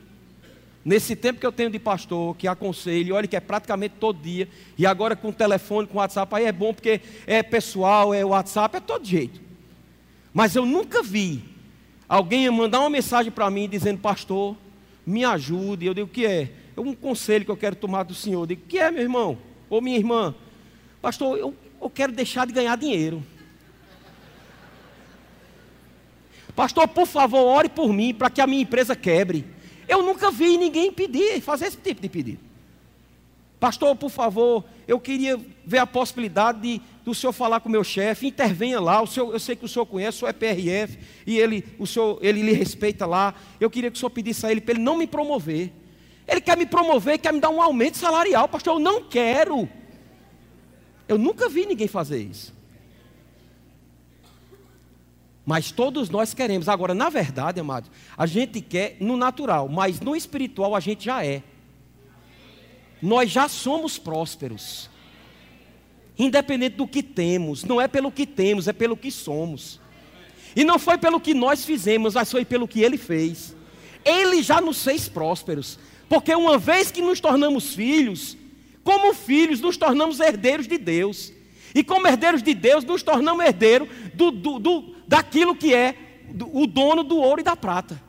nesse 0.86 1.16
tempo 1.16 1.40
que 1.40 1.46
eu 1.46 1.52
tenho 1.52 1.72
de 1.72 1.80
pastor, 1.80 2.36
que 2.38 2.48
aconselho, 2.48 3.16
olha 3.16 3.28
que 3.28 3.36
é 3.36 3.40
praticamente 3.40 3.96
todo 4.00 4.22
dia, 4.22 4.48
e 4.78 4.86
agora 4.86 5.16
com 5.16 5.32
telefone, 5.32 5.88
com 5.88 5.98
WhatsApp, 5.98 6.36
aí 6.36 6.46
é 6.46 6.52
bom 6.52 6.72
porque 6.72 7.02
é 7.26 7.42
pessoal, 7.42 8.14
é 8.14 8.24
WhatsApp, 8.24 8.78
é 8.78 8.80
todo 8.80 9.04
jeito. 9.04 9.42
Mas 10.32 10.56
eu 10.56 10.64
nunca 10.64 11.02
vi 11.02 11.44
alguém 12.08 12.48
mandar 12.52 12.82
uma 12.82 12.90
mensagem 12.90 13.32
para 13.32 13.50
mim 13.50 13.68
dizendo, 13.68 14.00
pastor, 14.00 14.56
me 15.06 15.26
ajude. 15.26 15.86
Eu 15.86 15.94
digo, 15.94 16.08
o 16.08 16.12
que 16.12 16.26
é? 16.26 16.52
É 16.78 16.80
um 16.80 16.94
conselho 16.94 17.46
que 17.46 17.52
eu 17.52 17.58
quero 17.58 17.76
tomar 17.76 18.04
do 18.04 18.14
senhor. 18.14 18.42
Eu 18.42 18.48
digo, 18.48 18.62
o 18.64 18.68
que 18.68 18.78
é, 18.78 18.92
meu 18.92 19.02
irmão? 19.02 19.38
Ou 19.70 19.82
minha 19.82 19.98
irmã? 19.98 20.36
Pastor, 21.02 21.38
eu, 21.38 21.56
eu 21.82 21.90
quero 21.90 22.12
deixar 22.12 22.46
de 22.46 22.54
ganhar 22.54 22.76
dinheiro. 22.76 23.24
Pastor, 26.56 26.88
por 26.88 27.08
favor, 27.08 27.46
ore 27.46 27.70
por 27.70 27.92
mim 27.92 28.14
para 28.14 28.30
que 28.30 28.42
a 28.42 28.48
minha 28.48 28.62
empresa 28.62 28.96
quebre. 28.96 29.55
Eu 29.88 30.02
nunca 30.02 30.32
vi 30.32 30.58
ninguém 30.58 30.92
pedir, 30.92 31.42
fazer 31.42 31.68
esse 31.68 31.78
tipo 31.78 32.02
de 32.02 32.10
pedido. 32.10 32.40
Pastor, 33.60 33.96
por 33.96 34.10
favor, 34.10 34.64
eu 34.88 35.00
queria 35.00 35.40
ver 35.66 35.80
a 35.80 35.88
possibilidade 35.88 36.62
de, 36.62 36.82
do 37.04 37.16
senhor 37.16 37.34
falar 37.34 37.60
com 37.60 37.70
o 37.70 37.72
meu 37.72 37.84
chefe, 37.84 38.28
intervenha 38.28 38.80
lá. 38.80 39.02
O 39.02 39.08
senhor, 39.08 39.34
eu 39.34 39.40
sei 39.40 39.56
que 39.56 39.66
o 39.66 39.68
senhor 39.68 39.86
conhece, 39.86 40.18
o 40.18 40.20
senhor 40.20 40.30
é 40.30 40.34
PRF, 40.34 41.00
e 41.26 41.38
ele, 41.38 41.64
o 41.80 41.88
senhor, 41.88 42.20
ele 42.22 42.42
lhe 42.42 42.54
respeita 42.54 43.06
lá. 43.06 43.34
Eu 43.60 43.70
queria 43.70 43.90
que 43.90 43.98
o 43.98 44.00
senhor 44.00 44.10
pedisse 44.10 44.46
a 44.46 44.52
ele 44.52 44.62
para 44.62 44.74
ele 44.74 44.84
não 44.84 44.98
me 44.98 45.08
promover. 45.08 45.72
Ele 46.28 46.42
quer 46.42 46.58
me 46.58 46.66
promover, 46.66 47.20
quer 47.20 47.32
me 47.32 47.40
dar 47.40 47.50
um 47.50 47.62
aumento 47.62 47.98
salarial. 47.98 48.48
Pastor, 48.48 48.76
eu 48.76 48.80
não 48.80 49.04
quero. 49.04 49.70
Eu 51.08 51.18
nunca 51.18 51.48
vi 51.48 51.66
ninguém 51.66 51.88
fazer 51.88 52.20
isso. 52.20 52.55
Mas 55.46 55.72
todos 55.72 56.10
nós 56.10 56.34
queremos. 56.34 56.68
Agora, 56.68 56.94
na 56.94 57.10
verdade, 57.10 57.60
amados, 57.60 57.92
a 58.18 58.26
gente 58.26 58.60
quer 58.62 58.98
no 59.00 59.16
natural, 59.16 59.70
mas 59.70 60.00
no 60.00 60.16
espiritual 60.16 60.76
a 60.76 60.80
gente 60.80 61.06
já 61.06 61.24
é. 61.24 61.44
Nós 63.02 63.30
já 63.30 63.48
somos 63.48 63.98
prósperos. 63.98 64.90
Independente 66.18 66.78
do 66.78 66.88
que 66.88 67.04
temos, 67.04 67.64
não 67.64 67.80
é 67.80 67.88
pelo 67.88 68.12
que 68.12 68.26
temos, 68.26 68.68
é 68.68 68.74
pelo 68.74 68.98
que 68.98 69.12
somos. 69.12 69.80
E 70.56 70.64
não 70.64 70.80
foi 70.80 70.98
pelo 70.98 71.20
que 71.20 71.34
nós 71.34 71.66
fizemos, 71.66 72.16
mas 72.16 72.32
foi 72.32 72.46
pelo 72.46 72.68
que 72.68 72.82
ele 72.82 72.98
fez. 72.98 73.56
Ele 74.04 74.42
já 74.42 74.62
nos 74.62 74.84
fez 74.84 75.10
prósperos. 75.10 75.78
Porque 76.08 76.34
uma 76.34 76.58
vez 76.58 76.90
que 76.90 77.02
nos 77.02 77.20
tornamos 77.20 77.76
filhos, 77.76 78.38
como 78.84 79.14
filhos, 79.14 79.60
nos 79.60 79.76
tornamos 79.76 80.20
herdeiros 80.20 80.68
de 80.68 80.78
Deus. 80.78 81.34
E 81.74 81.84
como 81.84 82.08
herdeiros 82.08 82.42
de 82.42 82.54
Deus, 82.54 82.86
nos 82.86 83.04
tornamos 83.04 83.44
herdeiros 83.44 83.90
do, 84.14 84.32
do, 84.32 84.60
do, 84.60 84.95
daquilo 85.08 85.56
que 85.56 85.74
é 85.74 85.96
o 86.52 86.66
dono 86.66 87.04
do 87.04 87.18
ouro 87.18 87.42
e 87.42 87.44
da 87.44 87.56
prata. 87.56 88.02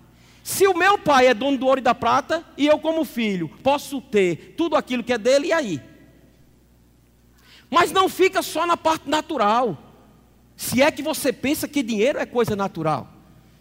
Se 0.42 0.66
o 0.66 0.76
meu 0.76 0.96
pai 0.96 1.26
é 1.26 1.34
dono 1.34 1.58
do 1.58 1.66
ouro 1.66 1.80
e 1.80 1.82
da 1.82 1.94
prata, 1.94 2.44
e 2.56 2.66
eu, 2.66 2.78
como 2.78 3.04
filho, 3.04 3.48
posso 3.62 4.00
ter 4.00 4.54
tudo 4.56 4.76
aquilo 4.76 5.02
que 5.02 5.12
é 5.12 5.18
dele, 5.18 5.48
e 5.48 5.52
aí? 5.52 5.80
Mas 7.68 7.90
não 7.90 8.08
fica 8.08 8.42
só 8.42 8.64
na 8.64 8.76
parte 8.76 9.10
natural. 9.10 9.76
Se 10.56 10.80
é 10.80 10.90
que 10.90 11.02
você 11.02 11.32
pensa 11.32 11.66
que 11.66 11.82
dinheiro 11.82 12.18
é 12.18 12.24
coisa 12.24 12.54
natural. 12.54 13.08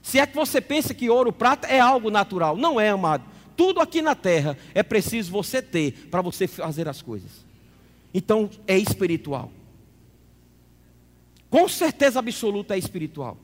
Se 0.02 0.20
é 0.20 0.28
que 0.28 0.36
você 0.36 0.62
pensa 0.62 0.94
que 0.94 1.10
ouro, 1.10 1.34
prata 1.34 1.68
é 1.68 1.80
algo 1.80 2.12
natural. 2.12 2.56
Não 2.56 2.80
é, 2.80 2.90
amado. 2.90 3.24
Tudo 3.58 3.82
aqui 3.82 4.02
na 4.02 4.14
terra 4.14 4.58
é 4.74 4.84
preciso 4.84 5.32
você 5.32 5.62
ter 5.62 6.08
para 6.12 6.22
você 6.22 6.48
fazer 6.48 6.88
as 6.88 7.02
coisas. 7.02 7.32
Então 8.14 8.50
é 8.68 8.78
espiritual. 8.78 9.52
Com 11.56 11.70
certeza 11.70 12.20
absoluta 12.20 12.76
é 12.76 12.78
espiritual. 12.78 13.38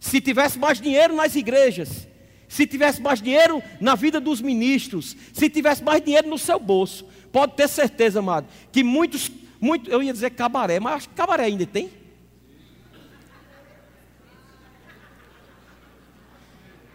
Se 0.00 0.22
tivesse 0.22 0.58
mais 0.58 0.80
dinheiro 0.80 1.14
nas 1.14 1.36
igrejas, 1.36 2.08
se 2.48 2.66
tivesse 2.66 2.98
mais 3.02 3.20
dinheiro 3.20 3.62
na 3.78 3.94
vida 3.94 4.18
dos 4.18 4.40
ministros, 4.40 5.14
se 5.34 5.50
tivesse 5.50 5.84
mais 5.84 6.00
dinheiro 6.00 6.26
no 6.30 6.38
seu 6.38 6.58
bolso, 6.58 7.04
pode 7.30 7.52
ter 7.56 7.68
certeza, 7.68 8.20
amado, 8.20 8.48
que 8.72 8.82
muitos, 8.82 9.30
muito, 9.60 9.90
eu 9.90 10.02
ia 10.02 10.14
dizer 10.14 10.30
cabaré, 10.30 10.80
mas 10.80 10.94
acho 10.94 11.08
que 11.10 11.14
cabaré 11.14 11.44
ainda 11.44 11.66
tem. 11.66 11.90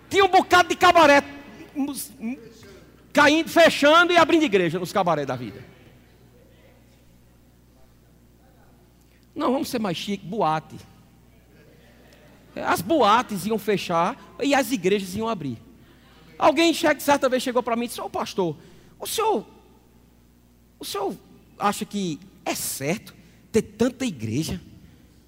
Tinha 0.09 0.25
um 0.25 0.29
bocado 0.29 0.69
de 0.69 0.75
cabaré 0.75 1.23
caindo, 3.13 3.47
fechando 3.47 4.11
e 4.11 4.17
abrindo 4.17 4.41
igreja 4.41 4.79
nos 4.79 4.91
cabarés 4.91 5.27
da 5.27 5.35
vida. 5.35 5.72
Não, 9.35 9.51
vamos 9.51 9.69
ser 9.69 9.79
mais 9.79 9.97
chique, 9.97 10.25
boate. 10.25 10.75
As 12.55 12.81
boates 12.81 13.45
iam 13.45 13.57
fechar 13.57 14.35
e 14.41 14.53
as 14.53 14.71
igrejas 14.71 15.15
iam 15.15 15.27
abrir. 15.27 15.57
Alguém 16.37 16.73
certa 16.73 17.27
vez 17.27 17.41
chegou 17.41 17.63
para 17.63 17.75
mim 17.75 17.85
e 17.85 17.87
disse: 17.87 18.01
Ô 18.01 18.05
oh, 18.05 18.09
pastor, 18.09 18.55
o 18.99 19.07
senhor, 19.07 19.45
o 20.79 20.85
senhor 20.85 21.15
acha 21.57 21.85
que 21.85 22.19
é 22.45 22.53
certo 22.53 23.15
ter 23.51 23.61
tanta 23.61 24.05
igreja? 24.05 24.61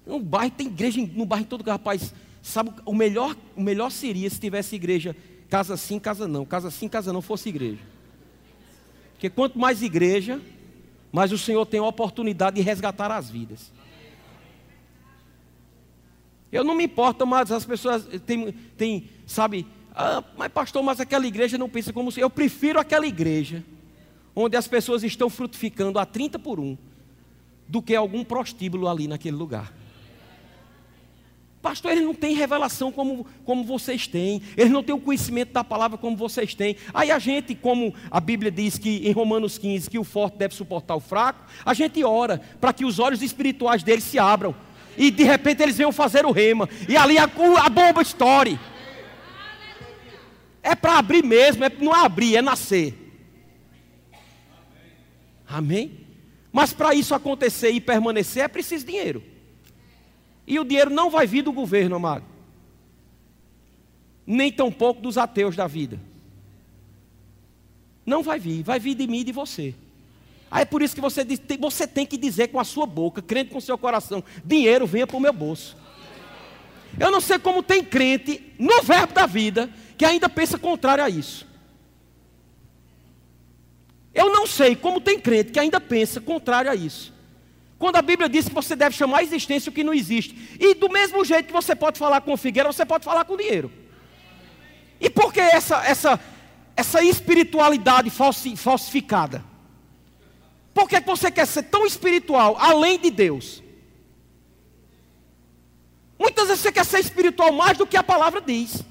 No 0.06 0.20
bairro 0.20 0.52
tem 0.52 0.68
igreja, 0.68 1.00
no 1.12 1.26
bairro 1.26 1.46
todo 1.46 1.68
rapaz. 1.68 2.14
Sabe, 2.42 2.70
o 2.84 2.94
melhor, 2.94 3.36
o 3.56 3.60
melhor 3.60 3.90
seria 3.90 4.30
se 4.30 4.38
tivesse 4.38 4.76
igreja 4.76 5.16
Casa 5.48 5.76
sim, 5.76 5.98
casa 5.98 6.26
não. 6.26 6.44
Casa 6.44 6.70
sim, 6.70 6.88
casa 6.88 7.12
não 7.12 7.22
fosse 7.22 7.48
igreja. 7.48 7.82
Porque 9.12 9.30
quanto 9.30 9.58
mais 9.58 9.82
igreja, 9.82 10.40
mais 11.12 11.32
o 11.32 11.38
Senhor 11.38 11.64
tem 11.66 11.80
a 11.80 11.84
oportunidade 11.84 12.56
de 12.56 12.62
resgatar 12.62 13.10
as 13.10 13.30
vidas. 13.30 13.72
Eu 16.50 16.64
não 16.64 16.74
me 16.74 16.84
importo, 16.84 17.26
mas 17.26 17.50
as 17.50 17.64
pessoas 17.64 18.06
têm, 18.24 18.52
têm 18.76 19.08
sabe, 19.26 19.66
ah, 19.94 20.22
mas 20.36 20.52
pastor, 20.52 20.82
mas 20.82 21.00
aquela 21.00 21.26
igreja 21.26 21.56
não 21.58 21.68
pensa 21.68 21.92
como. 21.92 22.12
Eu 22.16 22.30
prefiro 22.30 22.78
aquela 22.78 23.06
igreja 23.06 23.64
onde 24.34 24.56
as 24.56 24.68
pessoas 24.68 25.02
estão 25.02 25.30
frutificando 25.30 25.98
a 25.98 26.04
30 26.04 26.38
por 26.38 26.60
1 26.60 26.76
do 27.66 27.80
que 27.80 27.96
algum 27.96 28.22
prostíbulo 28.22 28.88
ali 28.88 29.08
naquele 29.08 29.36
lugar. 29.36 29.72
Pastor, 31.62 31.90
ele 31.90 32.02
não 32.02 32.14
tem 32.14 32.32
revelação 32.36 32.92
como, 32.92 33.26
como 33.44 33.64
vocês 33.64 34.06
têm, 34.06 34.40
ele 34.56 34.70
não 34.70 34.84
tem 34.84 34.94
o 34.94 35.00
conhecimento 35.00 35.52
da 35.52 35.64
palavra 35.64 35.98
como 35.98 36.16
vocês 36.16 36.54
têm. 36.54 36.76
Aí 36.94 37.10
a 37.10 37.18
gente, 37.18 37.56
como 37.56 37.92
a 38.08 38.20
Bíblia 38.20 38.52
diz 38.52 38.78
que 38.78 38.98
em 38.98 39.10
Romanos 39.10 39.58
15 39.58 39.90
que 39.90 39.98
o 39.98 40.04
forte 40.04 40.36
deve 40.36 40.54
suportar 40.54 40.94
o 40.94 41.00
fraco, 41.00 41.44
a 41.64 41.74
gente 41.74 42.04
ora 42.04 42.40
para 42.60 42.72
que 42.72 42.84
os 42.84 43.00
olhos 43.00 43.20
espirituais 43.20 43.82
deles 43.82 44.04
se 44.04 44.16
abram 44.16 44.54
e 44.96 45.10
de 45.10 45.22
repente 45.24 45.62
eles 45.62 45.76
venham 45.76 45.92
fazer 45.92 46.24
o 46.24 46.30
rema 46.30 46.68
e 46.88 46.96
ali 46.96 47.18
a, 47.18 47.24
a 47.24 47.68
bomba 47.68 48.02
estoure. 48.02 48.58
É 50.62 50.74
para 50.74 50.98
abrir 50.98 51.22
mesmo, 51.24 51.64
é 51.64 51.70
não 51.70 51.92
abrir, 51.92 52.36
é 52.36 52.42
nascer. 52.42 52.94
Amém? 55.46 56.06
Mas 56.52 56.72
para 56.72 56.94
isso 56.94 57.14
acontecer 57.14 57.70
e 57.70 57.80
permanecer 57.80 58.44
é 58.44 58.48
preciso 58.48 58.84
dinheiro. 58.84 59.22
E 60.46 60.58
o 60.58 60.64
dinheiro 60.64 60.90
não 60.90 61.10
vai 61.10 61.26
vir 61.26 61.42
do 61.42 61.52
governo, 61.52 61.96
amado. 61.96 62.24
Nem 64.26 64.50
tampouco 64.50 65.00
dos 65.00 65.18
ateus 65.18 65.54
da 65.54 65.66
vida. 65.66 66.00
Não 68.04 68.22
vai 68.22 68.38
vir, 68.38 68.62
vai 68.62 68.78
vir 68.78 68.94
de 68.94 69.06
mim 69.06 69.20
e 69.20 69.24
de 69.24 69.32
você. 69.32 69.74
Aí 70.50 70.62
é 70.62 70.64
por 70.64 70.80
isso 70.82 70.94
que 70.94 71.00
você, 71.00 71.24
diz, 71.24 71.40
você 71.58 71.86
tem 71.86 72.06
que 72.06 72.16
dizer 72.16 72.48
com 72.48 72.60
a 72.60 72.64
sua 72.64 72.86
boca, 72.86 73.20
crente 73.20 73.50
com 73.50 73.58
o 73.58 73.62
seu 73.62 73.76
coração: 73.76 74.22
dinheiro 74.44 74.86
venha 74.86 75.06
para 75.06 75.16
o 75.16 75.20
meu 75.20 75.32
bolso. 75.32 75.76
Eu 76.98 77.10
não 77.10 77.20
sei 77.20 77.38
como 77.38 77.62
tem 77.62 77.84
crente 77.84 78.54
no 78.58 78.82
verbo 78.82 79.12
da 79.12 79.26
vida 79.26 79.68
que 79.98 80.04
ainda 80.04 80.28
pensa 80.28 80.58
contrário 80.58 81.04
a 81.04 81.10
isso. 81.10 81.46
Eu 84.14 84.32
não 84.32 84.46
sei 84.46 84.74
como 84.74 85.00
tem 85.00 85.18
crente 85.18 85.52
que 85.52 85.60
ainda 85.60 85.80
pensa 85.80 86.20
contrário 86.20 86.70
a 86.70 86.74
isso. 86.74 87.12
Quando 87.78 87.96
a 87.96 88.02
Bíblia 88.02 88.28
diz 88.28 88.48
que 88.48 88.54
você 88.54 88.74
deve 88.74 88.96
chamar 88.96 89.18
a 89.18 89.22
existência 89.22 89.68
o 89.68 89.72
que 89.72 89.84
não 89.84 89.92
existe. 89.92 90.56
E 90.58 90.74
do 90.74 90.88
mesmo 90.88 91.22
jeito 91.24 91.48
que 91.48 91.52
você 91.52 91.76
pode 91.76 91.98
falar 91.98 92.22
com 92.22 92.34
figueira, 92.36 92.72
você 92.72 92.86
pode 92.86 93.04
falar 93.04 93.26
com 93.26 93.36
dinheiro. 93.36 93.70
E 94.98 95.10
por 95.10 95.32
que 95.32 95.40
essa, 95.40 95.84
essa, 95.84 96.18
essa 96.74 97.02
espiritualidade 97.02 98.08
falsificada? 98.10 99.44
Por 100.76 100.86
que 100.90 101.00
você 101.00 101.30
quer 101.30 101.46
ser 101.46 101.62
tão 101.62 101.86
espiritual 101.86 102.54
além 102.60 102.98
de 102.98 103.10
Deus? 103.10 103.62
Muitas 106.18 106.48
vezes 106.48 106.62
você 106.62 106.70
quer 106.70 106.84
ser 106.84 107.00
espiritual 107.00 107.50
mais 107.50 107.78
do 107.78 107.86
que 107.86 107.96
a 107.96 108.02
palavra 108.02 108.42
diz. 108.42 108.84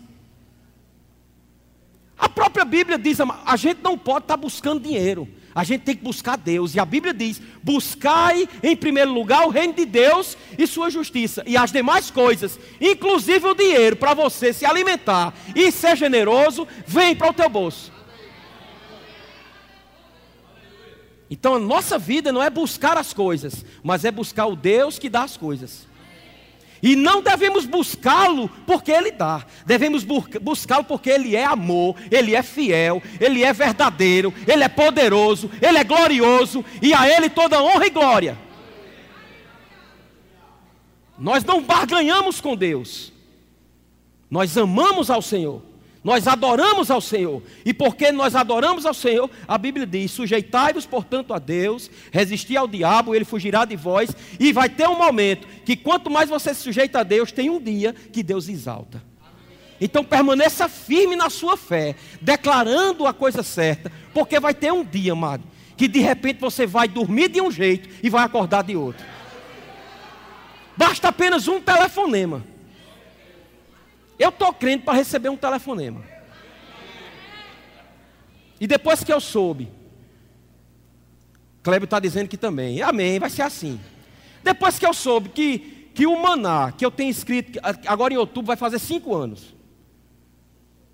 A 2.18 2.28
própria 2.28 2.66
Bíblia 2.66 2.98
diz: 2.98 3.20
a 3.22 3.56
gente 3.56 3.84
não 3.84 4.00
pode 4.00 4.24
estar 4.24 4.36
buscando 4.36 4.80
dinheiro, 4.80 5.30
a 5.54 5.64
gente 5.64 5.84
tem 5.84 5.96
que 5.96 6.04
buscar 6.04 6.38
Deus. 6.38 6.74
E 6.74 6.80
a 6.80 6.86
Bíblia 6.86 7.14
diz: 7.14 7.40
buscai 7.62 8.50
em 8.64 8.76
primeiro 8.76 9.14
lugar 9.14 9.46
o 9.46 9.52
reino 9.52 9.74
de 9.74 9.86
Deus 9.86 10.36
e 10.58 10.66
sua 10.66 10.90
justiça, 10.90 11.44
e 11.46 11.56
as 11.56 11.72
demais 11.72 12.10
coisas, 12.10 12.60
inclusive 12.82 13.46
o 13.46 13.54
dinheiro, 13.54 13.96
para 13.96 14.16
você 14.16 14.52
se 14.52 14.66
alimentar 14.66 15.36
e 15.56 15.72
ser 15.72 15.96
generoso, 15.96 16.68
vem 16.88 17.16
para 17.16 17.30
o 17.30 17.34
teu 17.34 17.48
bolso. 17.48 17.94
Então 21.30 21.56
a 21.56 21.60
nossa 21.60 21.98
vida 21.98 22.32
não 22.32 22.42
é 22.42 22.50
buscar 22.50 22.98
as 22.98 23.14
coisas, 23.14 23.66
mas 23.84 24.06
é 24.06 24.12
buscar 24.12 24.46
o 24.46 24.56
Deus 24.56 25.00
que 25.00 25.10
dá 25.10 25.24
as 25.24 25.36
coisas. 25.36 25.88
E 26.84 26.96
não 26.96 27.22
devemos 27.22 27.66
buscá-lo 27.66 28.48
porque 28.68 28.92
Ele 28.92 29.10
dá, 29.10 29.44
devemos 29.66 30.04
buscá-lo 30.04 30.84
porque 30.84 31.10
Ele 31.10 31.36
é 31.36 31.44
amor, 31.44 31.96
Ele 32.12 32.36
é 32.36 32.44
fiel, 32.44 33.02
Ele 33.20 33.44
é 33.44 33.52
verdadeiro, 33.52 34.32
Ele 34.48 34.64
é 34.64 34.68
poderoso, 34.68 35.50
Ele 35.62 35.80
é 35.80 35.84
glorioso 35.84 36.64
e 36.82 36.94
a 36.94 37.10
Ele 37.10 37.28
toda 37.30 37.62
honra 37.64 37.88
e 37.88 37.90
glória. 37.90 38.38
Nós 41.18 41.44
não 41.44 41.64
barganhamos 41.64 42.40
com 42.40 42.56
Deus, 42.56 43.12
nós 44.30 44.56
amamos 44.56 45.10
ao 45.10 45.22
Senhor. 45.22 45.64
Nós 46.06 46.28
adoramos 46.28 46.92
ao 46.92 47.02
Senhor. 47.02 47.42
E 47.66 47.74
porque 47.74 48.12
nós 48.12 48.36
adoramos 48.36 48.86
ao 48.86 48.94
Senhor, 48.94 49.28
a 49.48 49.58
Bíblia 49.58 49.88
diz: 49.88 50.12
sujeitai-vos, 50.12 50.86
portanto, 50.86 51.34
a 51.34 51.40
Deus, 51.40 51.90
resisti 52.12 52.56
ao 52.56 52.68
diabo, 52.68 53.16
ele 53.16 53.26
fugirá 53.26 53.66
de 53.66 53.76
vós. 53.76 54.12
E 54.40 54.54
vai 54.54 54.70
ter 54.70 54.88
um 54.88 54.96
momento 54.96 55.48
que, 55.66 55.76
quanto 55.76 56.12
mais 56.12 56.30
você 56.30 56.54
se 56.54 56.62
sujeita 56.62 57.00
a 57.00 57.04
Deus, 57.04 57.32
tem 57.32 57.50
um 57.50 57.60
dia 57.60 57.96
que 58.14 58.22
Deus 58.22 58.48
exalta. 58.48 59.02
Então 59.82 60.04
permaneça 60.04 60.70
firme 60.70 61.16
na 61.16 61.32
sua 61.32 61.58
fé, 61.58 61.96
declarando 62.22 63.08
a 63.08 63.12
coisa 63.12 63.42
certa, 63.42 63.92
porque 64.14 64.40
vai 64.40 64.54
ter 64.54 64.72
um 64.72 64.86
dia, 64.86 65.14
amado, 65.14 65.44
que 65.76 65.88
de 65.88 66.02
repente 66.02 66.40
você 66.40 66.68
vai 66.68 66.88
dormir 66.88 67.30
de 67.30 67.42
um 67.42 67.50
jeito 67.50 67.90
e 68.04 68.12
vai 68.12 68.24
acordar 68.24 68.64
de 68.64 68.76
outro. 68.76 69.04
Basta 70.78 71.08
apenas 71.08 71.48
um 71.48 71.60
telefonema. 71.60 72.55
Eu 74.18 74.30
estou 74.30 74.54
crendo 74.54 74.84
para 74.84 74.94
receber 74.94 75.30
um 75.30 75.38
telefonema. 75.38 76.02
E 78.60 78.68
depois 78.68 79.04
que 79.04 79.12
eu 79.12 79.20
soube, 79.20 79.70
Kleber 81.62 81.86
está 81.86 82.00
dizendo 82.00 82.30
que 82.30 82.38
também, 82.38 82.82
amém, 82.82 83.20
vai 83.20 83.30
ser 83.30 83.42
assim. 83.42 83.80
Depois 84.44 84.80
que 84.80 84.86
eu 84.86 84.94
soube 84.94 85.30
que, 85.30 85.90
que 85.94 86.06
o 86.06 86.22
Maná, 86.22 86.72
que 86.72 86.86
eu 86.86 86.92
tenho 86.92 87.10
escrito, 87.10 87.60
agora 87.88 88.14
em 88.14 88.18
outubro 88.18 88.48
vai 88.48 88.56
fazer 88.56 88.80
cinco 88.80 89.16
anos. 89.16 89.56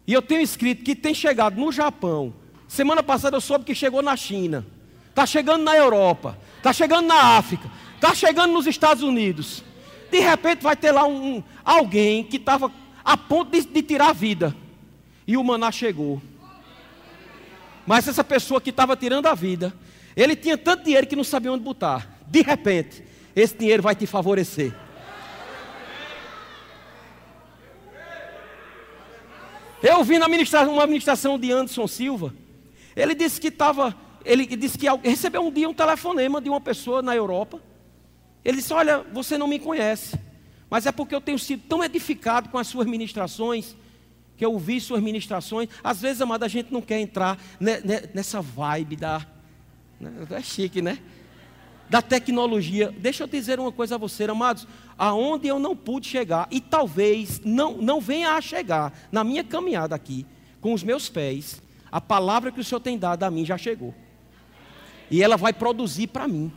E 0.08 0.14
eu 0.14 0.22
tenho 0.22 0.42
escrito 0.42 0.84
que 0.84 0.96
tem 0.96 1.14
chegado 1.14 1.60
no 1.60 1.72
Japão. 1.72 2.34
Semana 2.68 3.04
passada 3.04 3.38
eu 3.38 3.42
soube 3.42 3.66
que 3.66 3.76
chegou 3.76 4.02
na 4.02 4.16
China. 4.16 4.66
Está 5.10 5.26
chegando 5.26 5.64
na 5.64 5.76
Europa. 5.76 6.38
Está 6.58 6.74
chegando 6.74 7.08
na 7.08 7.38
África. 7.38 7.70
Está 7.96 8.16
chegando 8.16 8.54
nos 8.54 8.66
Estados 8.66 9.04
Unidos. 9.04 9.64
De 10.10 10.20
repente 10.20 10.64
vai 10.64 10.76
ter 10.76 10.92
lá 10.92 11.06
um, 11.06 11.36
um 11.36 11.44
alguém 11.64 12.24
que 12.24 12.38
estava 12.38 12.72
a 13.04 13.18
ponto 13.18 13.52
de, 13.52 13.66
de 13.66 13.82
tirar 13.82 14.10
a 14.10 14.14
vida. 14.14 14.56
E 15.28 15.38
o 15.38 15.44
maná 15.44 15.72
chegou. 15.72 16.22
Mas 17.86 18.08
essa 18.08 18.24
pessoa 18.24 18.62
que 18.62 18.70
estava 18.70 18.96
tirando 18.96 19.28
a 19.28 19.34
vida, 19.34 19.74
ele 20.16 20.36
tinha 20.36 20.58
tanto 20.58 20.84
dinheiro 20.84 21.08
que 21.08 21.16
não 21.16 21.24
sabia 21.24 21.52
onde 21.52 21.64
botar. 21.64 22.08
De 22.28 22.42
repente, 22.42 23.04
esse 23.36 23.56
dinheiro 23.58 23.82
vai 23.82 23.96
te 23.96 24.06
favorecer. 24.06 24.74
Eu 29.82 30.04
vi 30.04 30.20
na 30.20 30.28
ministração, 30.28 30.74
uma 30.74 30.86
ministração 30.86 31.40
de 31.40 31.52
Anderson 31.52 31.88
Silva. 31.88 32.34
Ele 32.96 33.16
disse 33.16 33.42
que 33.42 33.48
estava, 33.48 33.96
ele 34.24 34.46
disse 34.46 34.78
que 34.78 34.86
recebeu 35.04 35.42
um 35.42 35.52
dia 35.52 35.68
um 35.68 35.74
telefonema 35.74 36.40
de 36.40 36.50
uma 36.50 36.62
pessoa 36.62 37.02
na 37.02 37.16
Europa. 37.16 37.60
Ele 38.46 38.58
disse: 38.58 38.74
Olha, 38.74 39.00
você 39.12 39.38
não 39.38 39.48
me 39.48 39.58
conhece. 39.58 40.20
Mas 40.72 40.86
é 40.86 40.92
porque 40.94 41.14
eu 41.14 41.20
tenho 41.20 41.38
sido 41.38 41.64
tão 41.68 41.84
edificado 41.84 42.48
com 42.48 42.58
as 42.58 42.66
suas 42.66 42.88
ministrações, 42.88 43.76
que 44.38 44.46
eu 44.46 44.54
ouvi 44.54 44.80
suas 44.80 45.04
ministrações. 45.04 45.68
Às 45.84 46.02
vezes, 46.02 46.22
amada, 46.22 46.46
a 46.46 46.50
gente 46.50 46.72
não 46.72 46.82
quer 46.82 47.02
entrar 47.02 47.38
nessa 48.14 48.42
vibe 48.42 48.96
da. 48.96 49.28
Né, 50.00 50.26
é 50.32 50.42
chique, 50.42 50.82
né? 50.82 51.00
Da 51.90 52.02
tecnologia. 52.02 52.90
Deixa 52.98 53.24
eu 53.24 53.28
dizer 53.28 53.60
uma 53.60 53.74
coisa 53.74 53.96
a 53.96 53.98
você, 53.98 54.24
amados. 54.24 54.66
Aonde 54.98 55.50
eu 55.50 55.60
não 55.60 55.76
pude 55.76 56.08
chegar, 56.08 56.48
e 56.50 56.62
talvez 56.62 57.42
não, 57.44 57.76
não 57.76 58.00
venha 58.00 58.32
a 58.32 58.40
chegar 58.42 58.94
na 59.12 59.26
minha 59.26 59.44
caminhada 59.44 59.94
aqui, 59.94 60.26
com 60.62 60.74
os 60.74 60.84
meus 60.84 61.10
pés, 61.10 61.62
a 61.92 62.00
palavra 62.00 62.50
que 62.50 62.62
o 62.62 62.64
Senhor 62.64 62.80
tem 62.80 62.98
dado 62.98 63.24
a 63.24 63.30
mim 63.30 63.44
já 63.44 63.58
chegou. 63.58 63.94
E 65.10 65.22
ela 65.22 65.36
vai 65.36 65.52
produzir 65.52 66.08
para 66.08 66.30
mim. 66.30 66.50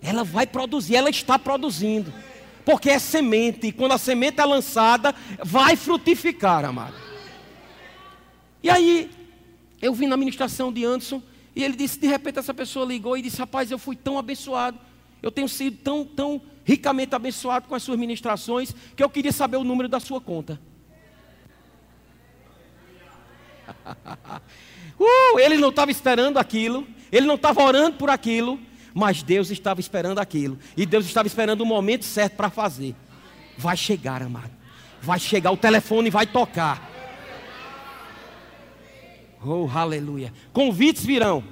Ela 0.00 0.22
vai 0.22 0.46
produzir, 0.46 0.94
ela 0.94 1.10
está 1.10 1.36
produzindo. 1.36 2.12
Porque 2.64 2.90
é 2.90 2.98
semente, 2.98 3.66
e 3.68 3.72
quando 3.72 3.92
a 3.92 3.98
semente 3.98 4.40
é 4.40 4.44
lançada, 4.44 5.14
vai 5.44 5.76
frutificar, 5.76 6.64
amado. 6.64 6.94
E 8.62 8.70
aí, 8.70 9.10
eu 9.80 9.92
vim 9.92 10.06
na 10.06 10.16
ministração 10.16 10.72
de 10.72 10.84
Anderson, 10.84 11.20
e 11.54 11.64
ele 11.64 11.76
disse: 11.76 11.98
de 11.98 12.06
repente, 12.06 12.38
essa 12.38 12.54
pessoa 12.54 12.86
ligou 12.86 13.16
e 13.16 13.22
disse: 13.22 13.38
Rapaz, 13.38 13.70
eu 13.70 13.78
fui 13.78 13.96
tão 13.96 14.18
abençoado, 14.18 14.78
eu 15.20 15.30
tenho 15.30 15.48
sido 15.48 15.76
tão, 15.78 16.04
tão 16.04 16.40
ricamente 16.64 17.14
abençoado 17.14 17.68
com 17.68 17.74
as 17.74 17.82
suas 17.82 17.98
ministrações, 17.98 18.74
que 18.96 19.02
eu 19.02 19.10
queria 19.10 19.32
saber 19.32 19.56
o 19.56 19.64
número 19.64 19.88
da 19.88 19.98
sua 19.98 20.20
conta. 20.20 20.60
uh, 24.98 25.38
ele 25.38 25.56
não 25.56 25.70
estava 25.70 25.90
esperando 25.90 26.38
aquilo, 26.38 26.86
ele 27.10 27.26
não 27.26 27.34
estava 27.34 27.62
orando 27.62 27.96
por 27.96 28.08
aquilo, 28.10 28.60
mas 28.94 29.22
Deus 29.22 29.50
estava 29.50 29.80
esperando 29.80 30.18
aquilo. 30.18 30.58
E 30.76 30.84
Deus 30.84 31.06
estava 31.06 31.26
esperando 31.26 31.62
o 31.62 31.66
momento 31.66 32.04
certo 32.04 32.34
para 32.34 32.50
fazer. 32.50 32.94
Vai 33.56 33.76
chegar, 33.76 34.22
amado. 34.22 34.50
Vai 35.00 35.18
chegar, 35.18 35.50
o 35.50 35.56
telefone 35.56 36.10
vai 36.10 36.26
tocar. 36.26 36.90
Oh, 39.44 39.68
aleluia. 39.74 40.32
Convites 40.52 41.04
virão. 41.04 41.42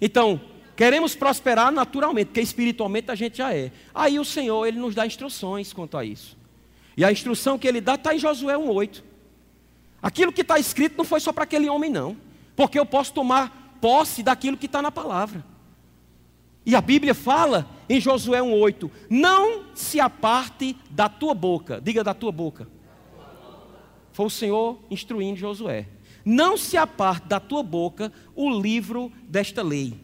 Então, 0.00 0.40
queremos 0.76 1.14
prosperar 1.14 1.72
naturalmente, 1.72 2.26
porque 2.26 2.40
espiritualmente 2.40 3.10
a 3.10 3.14
gente 3.14 3.38
já 3.38 3.54
é. 3.54 3.72
Aí 3.94 4.18
o 4.18 4.24
Senhor, 4.24 4.66
Ele 4.66 4.78
nos 4.78 4.94
dá 4.94 5.06
instruções 5.06 5.72
quanto 5.72 5.96
a 5.96 6.04
isso. 6.04 6.36
E 6.96 7.04
a 7.04 7.12
instrução 7.12 7.58
que 7.58 7.66
Ele 7.66 7.80
dá 7.80 7.94
está 7.94 8.14
em 8.14 8.18
Josué 8.18 8.54
1,8. 8.54 9.02
Aquilo 10.02 10.32
que 10.32 10.42
está 10.42 10.58
escrito 10.58 10.98
não 10.98 11.04
foi 11.04 11.20
só 11.20 11.32
para 11.32 11.44
aquele 11.44 11.68
homem, 11.68 11.88
não. 11.90 12.16
Porque 12.56 12.78
eu 12.78 12.84
posso 12.84 13.14
tomar 13.14 13.61
posse 13.82 14.22
daquilo 14.22 14.56
que 14.56 14.66
está 14.66 14.80
na 14.80 14.92
palavra. 14.92 15.44
E 16.64 16.76
a 16.76 16.80
Bíblia 16.80 17.12
fala 17.12 17.68
em 17.88 18.00
Josué 18.00 18.40
1,8: 18.40 18.88
Não 19.10 19.64
se 19.74 19.98
aparte 19.98 20.76
da 20.88 21.08
tua 21.08 21.34
boca, 21.34 21.80
diga 21.82 22.04
da 22.04 22.14
tua 22.14 22.30
boca. 22.30 22.68
Foi 24.12 24.26
o 24.26 24.30
Senhor 24.30 24.78
instruindo 24.88 25.40
Josué. 25.40 25.88
Não 26.24 26.56
se 26.56 26.76
aparte 26.76 27.26
da 27.26 27.40
tua 27.40 27.64
boca 27.64 28.12
o 28.36 28.48
livro 28.48 29.10
desta 29.24 29.62
lei. 29.62 29.94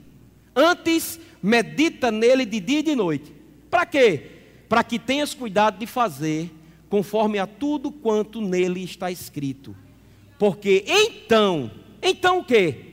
Antes, 0.57 1.21
medita 1.41 2.11
nele 2.11 2.45
de 2.45 2.59
dia 2.59 2.81
e 2.81 2.83
de 2.83 2.97
noite. 2.97 3.33
Para 3.71 3.87
quê? 3.87 4.31
Para 4.69 4.83
que 4.83 4.99
tenhas 4.99 5.33
cuidado 5.33 5.79
de 5.79 5.87
fazer 5.87 6.53
conforme 6.89 7.39
a 7.39 7.47
tudo 7.47 7.93
quanto 7.93 8.41
nele 8.41 8.83
está 8.83 9.13
escrito. 9.13 9.77
Porque 10.37 10.85
então, 10.87 11.71
então 12.03 12.41
o 12.41 12.45
quê? 12.45 12.88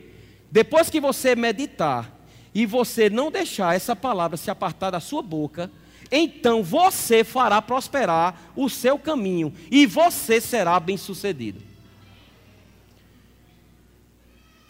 Depois 0.56 0.88
que 0.88 0.98
você 0.98 1.36
meditar 1.36 2.10
e 2.54 2.64
você 2.64 3.10
não 3.10 3.30
deixar 3.30 3.76
essa 3.76 3.94
palavra 3.94 4.38
se 4.38 4.50
apartar 4.50 4.90
da 4.90 5.00
sua 5.00 5.20
boca, 5.20 5.70
então 6.10 6.62
você 6.62 7.22
fará 7.22 7.60
prosperar 7.60 8.52
o 8.56 8.66
seu 8.70 8.98
caminho 8.98 9.52
e 9.70 9.84
você 9.84 10.40
será 10.40 10.80
bem-sucedido. 10.80 11.60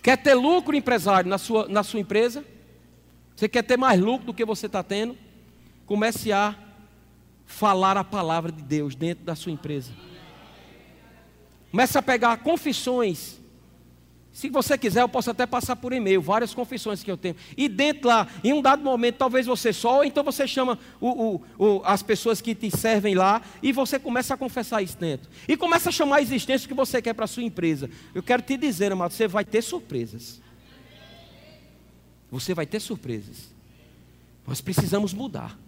Quer 0.02 0.16
ter 0.16 0.34
lucro, 0.34 0.74
empresário, 0.74 1.30
na 1.30 1.38
sua, 1.38 1.68
na 1.68 1.84
sua 1.84 2.00
empresa? 2.00 2.44
Você 3.36 3.48
quer 3.48 3.62
ter 3.62 3.76
mais 3.76 4.00
lucro 4.00 4.26
do 4.26 4.34
que 4.34 4.44
você 4.44 4.66
está 4.66 4.82
tendo? 4.82 5.16
Comece 5.86 6.32
a 6.32 6.56
falar 7.46 7.96
a 7.96 8.02
palavra 8.02 8.50
de 8.50 8.60
Deus 8.60 8.96
dentro 8.96 9.24
da 9.24 9.36
sua 9.36 9.52
empresa. 9.52 9.92
Comece 11.70 11.96
a 11.96 12.02
pegar 12.02 12.38
confissões 12.38 13.35
se 14.36 14.50
você 14.50 14.76
quiser, 14.76 15.00
eu 15.00 15.08
posso 15.08 15.30
até 15.30 15.46
passar 15.46 15.76
por 15.76 15.94
e-mail, 15.94 16.20
várias 16.20 16.52
confissões 16.52 17.02
que 17.02 17.10
eu 17.10 17.16
tenho. 17.16 17.34
E 17.56 17.70
dentro 17.70 18.08
lá, 18.08 18.28
em 18.44 18.52
um 18.52 18.60
dado 18.60 18.84
momento, 18.84 19.16
talvez 19.16 19.46
você 19.46 19.72
só, 19.72 19.96
ou 19.96 20.04
então 20.04 20.22
você 20.22 20.46
chama 20.46 20.78
o, 21.00 21.08
o, 21.08 21.42
o, 21.58 21.82
as 21.86 22.02
pessoas 22.02 22.42
que 22.42 22.54
te 22.54 22.70
servem 22.70 23.14
lá 23.14 23.40
e 23.62 23.72
você 23.72 23.98
começa 23.98 24.34
a 24.34 24.36
confessar 24.36 24.82
isso 24.82 24.98
dentro. 24.98 25.30
E 25.48 25.56
começa 25.56 25.88
a 25.88 25.92
chamar 25.92 26.16
a 26.16 26.20
existência 26.20 26.68
que 26.68 26.74
você 26.74 27.00
quer 27.00 27.14
para 27.14 27.24
a 27.24 27.28
sua 27.28 27.44
empresa. 27.44 27.88
Eu 28.14 28.22
quero 28.22 28.42
te 28.42 28.58
dizer, 28.58 28.92
amado, 28.92 29.14
você 29.14 29.26
vai 29.26 29.42
ter 29.42 29.62
surpresas. 29.62 30.38
Você 32.30 32.52
vai 32.52 32.66
ter 32.66 32.80
surpresas. 32.80 33.54
Nós 34.46 34.60
precisamos 34.60 35.14
mudar. 35.14 35.58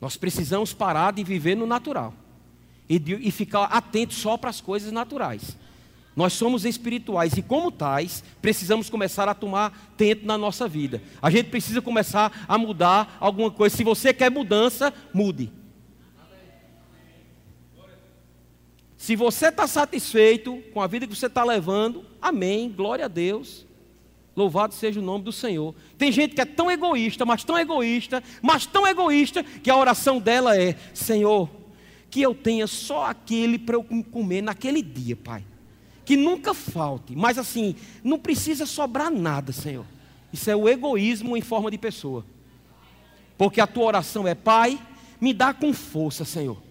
Nós 0.00 0.16
precisamos 0.16 0.72
parar 0.72 1.12
de 1.12 1.22
viver 1.22 1.54
no 1.54 1.64
natural 1.64 2.12
e, 2.88 2.98
de, 2.98 3.14
e 3.14 3.30
ficar 3.30 3.66
atentos 3.66 4.16
só 4.16 4.36
para 4.36 4.50
as 4.50 4.60
coisas 4.60 4.90
naturais. 4.90 5.56
Nós 6.16 6.32
somos 6.32 6.64
espirituais 6.64 7.34
e, 7.36 7.42
como 7.42 7.70
tais, 7.70 8.24
precisamos 8.40 8.88
começar 8.88 9.28
a 9.28 9.34
tomar 9.34 9.92
tempo 9.98 10.24
na 10.24 10.38
nossa 10.38 10.66
vida. 10.66 11.02
A 11.20 11.28
gente 11.28 11.50
precisa 11.50 11.82
começar 11.82 12.46
a 12.48 12.56
mudar 12.56 13.18
alguma 13.20 13.50
coisa. 13.50 13.76
Se 13.76 13.84
você 13.84 14.14
quer 14.14 14.30
mudança, 14.30 14.94
mude. 15.12 15.52
Se 18.96 19.14
você 19.14 19.48
está 19.48 19.66
satisfeito 19.66 20.62
com 20.72 20.80
a 20.80 20.86
vida 20.86 21.06
que 21.06 21.14
você 21.14 21.26
está 21.26 21.44
levando, 21.44 22.02
amém, 22.20 22.72
glória 22.72 23.04
a 23.04 23.08
Deus. 23.08 23.66
Louvado 24.34 24.72
seja 24.72 25.00
o 25.00 25.02
nome 25.02 25.22
do 25.22 25.32
Senhor. 25.32 25.74
Tem 25.98 26.10
gente 26.10 26.34
que 26.34 26.40
é 26.40 26.46
tão 26.46 26.70
egoísta, 26.70 27.26
mas 27.26 27.44
tão 27.44 27.58
egoísta, 27.58 28.22
mas 28.40 28.64
tão 28.64 28.86
egoísta, 28.86 29.42
que 29.42 29.70
a 29.70 29.76
oração 29.76 30.18
dela 30.18 30.56
é: 30.56 30.76
Senhor, 30.94 31.50
que 32.08 32.22
eu 32.22 32.34
tenha 32.34 32.66
só 32.66 33.04
aquele 33.04 33.58
para 33.58 33.76
eu 33.76 33.84
comer 34.10 34.40
naquele 34.42 34.80
dia, 34.80 35.14
Pai. 35.14 35.44
Que 36.06 36.16
nunca 36.16 36.54
falte, 36.54 37.14
mas 37.14 37.36
assim, 37.36 37.76
não 38.02 38.18
precisa 38.18 38.64
sobrar 38.64 39.10
nada, 39.10 39.52
Senhor. 39.52 39.84
Isso 40.32 40.50
é 40.50 40.56
o 40.56 40.68
egoísmo 40.68 41.36
em 41.36 41.42
forma 41.42 41.70
de 41.70 41.76
pessoa. 41.76 42.24
Porque 43.36 43.60
a 43.60 43.66
tua 43.66 43.84
oração 43.84 44.26
é: 44.26 44.34
Pai, 44.34 44.80
me 45.20 45.34
dá 45.34 45.52
com 45.52 45.74
força, 45.74 46.24
Senhor 46.24 46.64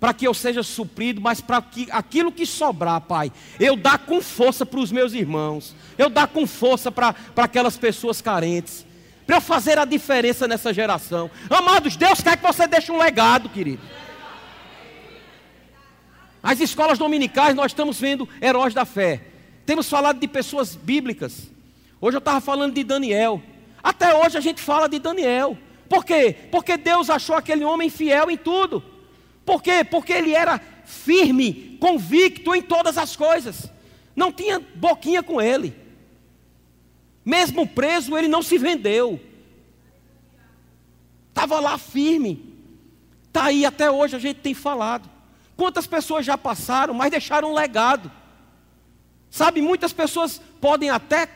para 0.00 0.14
que 0.14 0.26
eu 0.26 0.32
seja 0.32 0.62
suprido, 0.62 1.20
mas 1.20 1.40
para 1.40 1.60
que 1.60 1.88
aquilo 1.90 2.30
que 2.30 2.46
sobrar, 2.46 3.00
Pai, 3.00 3.32
eu 3.58 3.76
dar 3.76 3.98
com 3.98 4.20
força 4.20 4.64
para 4.64 4.78
os 4.78 4.92
meus 4.92 5.12
irmãos, 5.12 5.74
eu 5.96 6.08
dar 6.08 6.28
com 6.28 6.46
força 6.46 6.90
para 6.92 7.14
aquelas 7.36 7.76
pessoas 7.76 8.20
carentes, 8.20 8.86
para 9.26 9.36
eu 9.36 9.40
fazer 9.40 9.76
a 9.78 9.84
diferença 9.84 10.46
nessa 10.46 10.72
geração. 10.72 11.30
Amados, 11.50 11.96
Deus 11.96 12.20
quer 12.20 12.36
que 12.36 12.46
você 12.46 12.66
deixe 12.66 12.92
um 12.92 12.98
legado, 12.98 13.48
querido. 13.48 13.82
As 16.42 16.60
escolas 16.60 16.98
dominicais 16.98 17.54
nós 17.54 17.72
estamos 17.72 18.00
vendo 18.00 18.28
heróis 18.40 18.74
da 18.74 18.84
fé. 18.84 19.22
Temos 19.66 19.88
falado 19.88 20.18
de 20.18 20.28
pessoas 20.28 20.74
bíblicas. 20.74 21.50
Hoje 22.00 22.16
eu 22.16 22.20
estava 22.20 22.40
falando 22.40 22.74
de 22.74 22.84
Daniel. 22.84 23.42
Até 23.82 24.14
hoje 24.14 24.38
a 24.38 24.40
gente 24.40 24.60
fala 24.60 24.88
de 24.88 24.98
Daniel. 24.98 25.58
Por 25.88 26.04
quê? 26.04 26.34
Porque 26.50 26.76
Deus 26.76 27.10
achou 27.10 27.36
aquele 27.36 27.64
homem 27.64 27.90
fiel 27.90 28.30
em 28.30 28.36
tudo. 28.36 28.82
Por 29.44 29.62
quê? 29.62 29.82
Porque 29.82 30.12
ele 30.12 30.34
era 30.34 30.60
firme, 30.84 31.76
convicto 31.80 32.54
em 32.54 32.62
todas 32.62 32.96
as 32.96 33.16
coisas. 33.16 33.70
Não 34.14 34.32
tinha 34.32 34.60
boquinha 34.74 35.22
com 35.22 35.40
ele. 35.40 35.74
Mesmo 37.24 37.66
preso, 37.66 38.16
ele 38.16 38.28
não 38.28 38.42
se 38.42 38.58
vendeu. 38.58 39.20
Estava 41.28 41.60
lá 41.60 41.76
firme. 41.78 42.54
Está 43.26 43.44
aí 43.44 43.64
até 43.64 43.90
hoje, 43.90 44.16
a 44.16 44.18
gente 44.18 44.40
tem 44.40 44.54
falado. 44.54 45.08
Quantas 45.58 45.88
pessoas 45.88 46.24
já 46.24 46.38
passaram, 46.38 46.94
mas 46.94 47.10
deixaram 47.10 47.50
um 47.50 47.54
legado. 47.54 48.12
Sabe, 49.28 49.60
muitas 49.60 49.92
pessoas 49.92 50.40
podem 50.60 50.88
até 50.88 51.28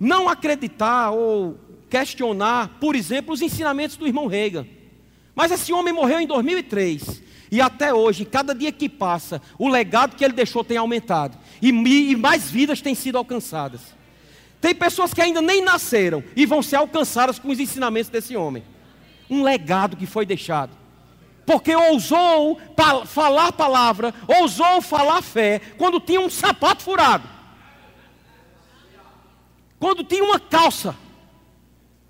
não 0.00 0.30
acreditar 0.30 1.10
ou 1.10 1.60
questionar, 1.90 2.78
por 2.80 2.96
exemplo, 2.96 3.34
os 3.34 3.42
ensinamentos 3.42 3.98
do 3.98 4.06
irmão 4.06 4.28
Reagan. 4.28 4.66
Mas 5.34 5.52
esse 5.52 5.74
homem 5.74 5.92
morreu 5.92 6.20
em 6.20 6.26
2003. 6.26 7.22
E 7.52 7.60
até 7.60 7.92
hoje, 7.92 8.24
cada 8.24 8.54
dia 8.54 8.72
que 8.72 8.88
passa, 8.88 9.42
o 9.58 9.68
legado 9.68 10.16
que 10.16 10.24
ele 10.24 10.32
deixou 10.32 10.64
tem 10.64 10.78
aumentado. 10.78 11.36
E, 11.60 11.68
e 11.68 12.16
mais 12.16 12.50
vidas 12.50 12.80
têm 12.80 12.94
sido 12.94 13.18
alcançadas. 13.18 13.94
Tem 14.58 14.74
pessoas 14.74 15.12
que 15.12 15.20
ainda 15.20 15.42
nem 15.42 15.62
nasceram 15.62 16.24
e 16.34 16.46
vão 16.46 16.62
ser 16.62 16.76
alcançadas 16.76 17.38
com 17.38 17.50
os 17.50 17.60
ensinamentos 17.60 18.08
desse 18.08 18.34
homem. 18.38 18.64
Um 19.28 19.42
legado 19.42 19.98
que 19.98 20.06
foi 20.06 20.24
deixado. 20.24 20.83
Porque 21.46 21.74
ousou 21.74 22.58
falar 23.06 23.52
palavra, 23.52 24.14
ousou 24.26 24.80
falar 24.80 25.22
fé, 25.22 25.60
quando 25.76 26.00
tinha 26.00 26.20
um 26.20 26.30
sapato 26.30 26.82
furado. 26.82 27.28
Quando 29.78 30.02
tinha 30.02 30.24
uma 30.24 30.40
calça 30.40 30.96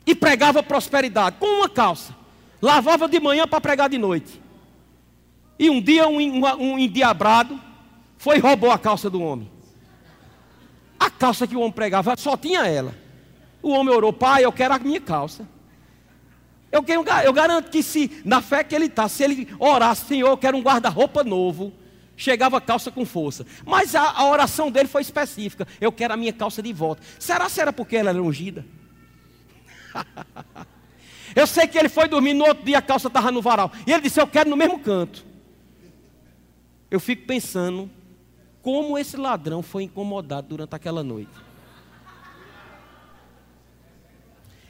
e 0.07 0.15
pregava 0.15 0.63
prosperidade, 0.63 1.37
com 1.39 1.47
uma 1.47 1.69
calça. 1.69 2.15
Lavava 2.63 3.09
de 3.09 3.19
manhã 3.19 3.47
para 3.49 3.61
pregar 3.61 3.89
de 3.89 3.99
noite. 3.99 4.41
E 5.59 5.69
um 5.69 5.81
dia 5.81 6.07
um, 6.09 6.19
um, 6.19 6.45
um 6.45 6.79
endiabrado 6.79 7.61
foi 8.17 8.37
e 8.37 8.41
roubou 8.41 8.71
a 8.71 8.79
calça 8.79 9.11
do 9.11 9.21
homem. 9.21 9.51
A 10.99 11.11
calça 11.11 11.47
que 11.47 11.57
o 11.57 11.61
homem 11.61 11.73
pregava 11.73 12.17
só 12.17 12.37
tinha 12.37 12.67
ela. 12.67 12.95
O 13.63 13.71
homem 13.71 13.95
orou, 13.95 14.13
pai, 14.13 14.45
eu 14.45 14.53
quero 14.53 14.75
a 14.75 14.79
minha 14.79 15.01
calça. 15.01 15.49
Eu, 16.75 16.85
eu 17.25 17.33
garanto 17.33 17.71
que 17.71 17.85
se, 17.85 18.21
na 18.25 18.43
fé 18.43 18.65
que 18.65 18.75
ele 18.75 18.87
está, 18.87 19.09
se 19.09 19.23
ele 19.23 19.49
orasse, 19.61 20.07
Senhor, 20.07 20.29
eu 20.29 20.37
quero 20.37 20.57
um 20.57 20.61
guarda-roupa 20.61 21.23
novo, 21.23 21.73
chegava 22.17 22.57
a 22.57 22.61
calça 22.61 22.91
com 22.91 23.07
força. 23.07 23.47
Mas 23.65 23.95
a, 23.95 24.11
a, 24.11 24.29
oração 24.29 24.73
dele 24.73 24.89
foi 24.89 25.03
específica. 25.03 25.69
Eu 25.81 25.93
quero 25.93 26.15
a 26.15 26.17
minha 26.17 26.33
calça 26.33 26.61
de 26.61 26.73
volta. 26.73 27.01
Será 27.17 27.49
que 27.49 27.61
era 27.61 27.73
porque 27.73 27.97
ela 27.97 28.11
era 28.11 28.21
ungida? 28.21 28.67
Eu 31.37 31.47
sei 31.47 31.69
que 31.69 31.79
ele 31.79 31.89
foi 31.89 32.09
dormir 32.09 32.35
no 32.35 32.45
outro 32.45 32.65
dia, 32.65 32.79
a 32.79 32.83
calça 32.83 33.07
estava 33.07 33.31
no 33.31 33.41
varal. 33.41 33.71
E 33.87 33.93
ele 33.93 34.03
disse: 34.03 34.21
Eu 34.21 34.27
quero 34.27 34.51
no 34.51 34.57
mesmo 34.57 34.79
canto. 34.79 35.25
Eu 36.91 37.01
fico 37.01 37.25
pensando 37.27 37.91
como 38.63 38.99
esse 38.99 39.17
ladrão 39.17 39.63
foi 39.63 39.85
incomodado 39.85 40.49
durante 40.49 40.75
aquela 40.75 41.03
noite. 41.03 41.33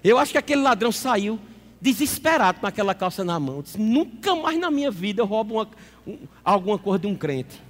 Eu 0.02 0.18
acho 0.18 0.32
que 0.32 0.38
aquele 0.38 0.62
ladrão 0.62 0.92
saiu 0.92 1.38
desesperado 1.80 2.60
com 2.60 2.66
aquela 2.66 2.94
calça 2.94 3.24
na 3.24 3.38
mão. 3.38 3.62
Disse, 3.62 3.80
Nunca 3.80 4.34
mais 4.34 4.58
na 4.58 4.70
minha 4.70 4.90
vida 4.90 5.22
eu 5.22 5.26
roubo 5.26 5.54
uma, 5.54 5.68
um, 6.06 6.18
alguma 6.44 6.78
coisa 6.78 7.00
de 7.00 7.06
um 7.06 7.14
crente. 7.14 7.60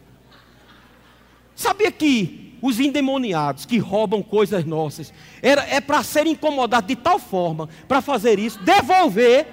Sabia 1.54 1.90
que 1.92 2.44
os 2.60 2.80
endemoniados 2.80 3.66
que 3.66 3.76
roubam 3.76 4.22
coisas 4.22 4.64
nossas, 4.64 5.12
era, 5.42 5.62
é 5.68 5.82
para 5.82 6.02
ser 6.02 6.26
incomodado 6.26 6.86
de 6.86 6.96
tal 6.96 7.18
forma, 7.18 7.68
para 7.86 8.00
fazer 8.00 8.38
isso, 8.38 8.58
devolver. 8.60 9.46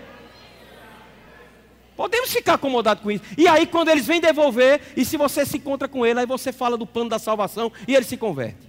Podemos 1.94 2.32
ficar 2.32 2.54
acomodados 2.54 3.04
com 3.04 3.12
isso. 3.12 3.24
E 3.38 3.50
aí, 3.50 3.68
quando 3.68 3.90
eles 3.90 4.08
vêm 4.08 4.22
devolver, 4.22 4.82
e 4.96 5.04
se 5.04 5.18
você 5.18 5.46
se 5.46 5.58
encontra 5.58 5.90
com 5.90 6.06
ele, 6.06 6.22
aí 6.22 6.26
você 6.26 6.54
fala 6.54 6.78
do 6.78 6.88
plano 6.88 7.10
da 7.10 7.20
salvação 7.20 7.70
e 7.86 7.94
ele 7.94 8.06
se 8.06 8.16
converte. 8.16 8.66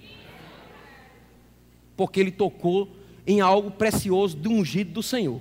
Porque 1.97 2.19
ele 2.19 2.33
tocou 2.33 2.89
em 3.25 3.41
algo 3.41 3.71
precioso 3.71 4.37
do 4.37 4.51
ungido 4.51 4.93
do 4.93 5.03
Senhor. 5.05 5.41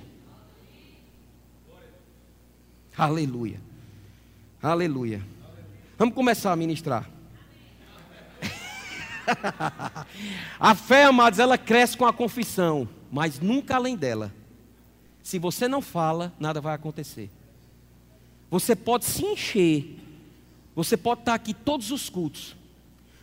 Aleluia. 3.02 3.60
Aleluia. 4.62 5.26
Vamos 5.97 6.14
começar 6.14 6.52
a 6.52 6.56
ministrar. 6.56 7.10
a 10.60 10.76
fé, 10.76 11.06
amados, 11.06 11.39
ela 11.39 11.58
cresce 11.58 11.97
com 11.97 12.06
a 12.06 12.14
confissão, 12.14 12.88
mas 13.12 13.39
nunca 13.39 13.76
além 13.76 13.97
dela. 13.97 14.32
Se 15.24 15.39
você 15.39 15.68
não 15.68 15.82
fala, 15.82 16.32
nada 16.39 16.62
vai 16.62 16.76
acontecer. 16.76 17.32
Você 18.52 18.76
pode 18.76 19.06
se 19.06 19.26
encher, 19.26 19.99
você 20.76 20.95
pode 20.95 21.22
estar 21.22 21.34
aqui 21.34 21.56
todos 21.56 21.89
os 21.89 22.08
cultos, 22.08 22.56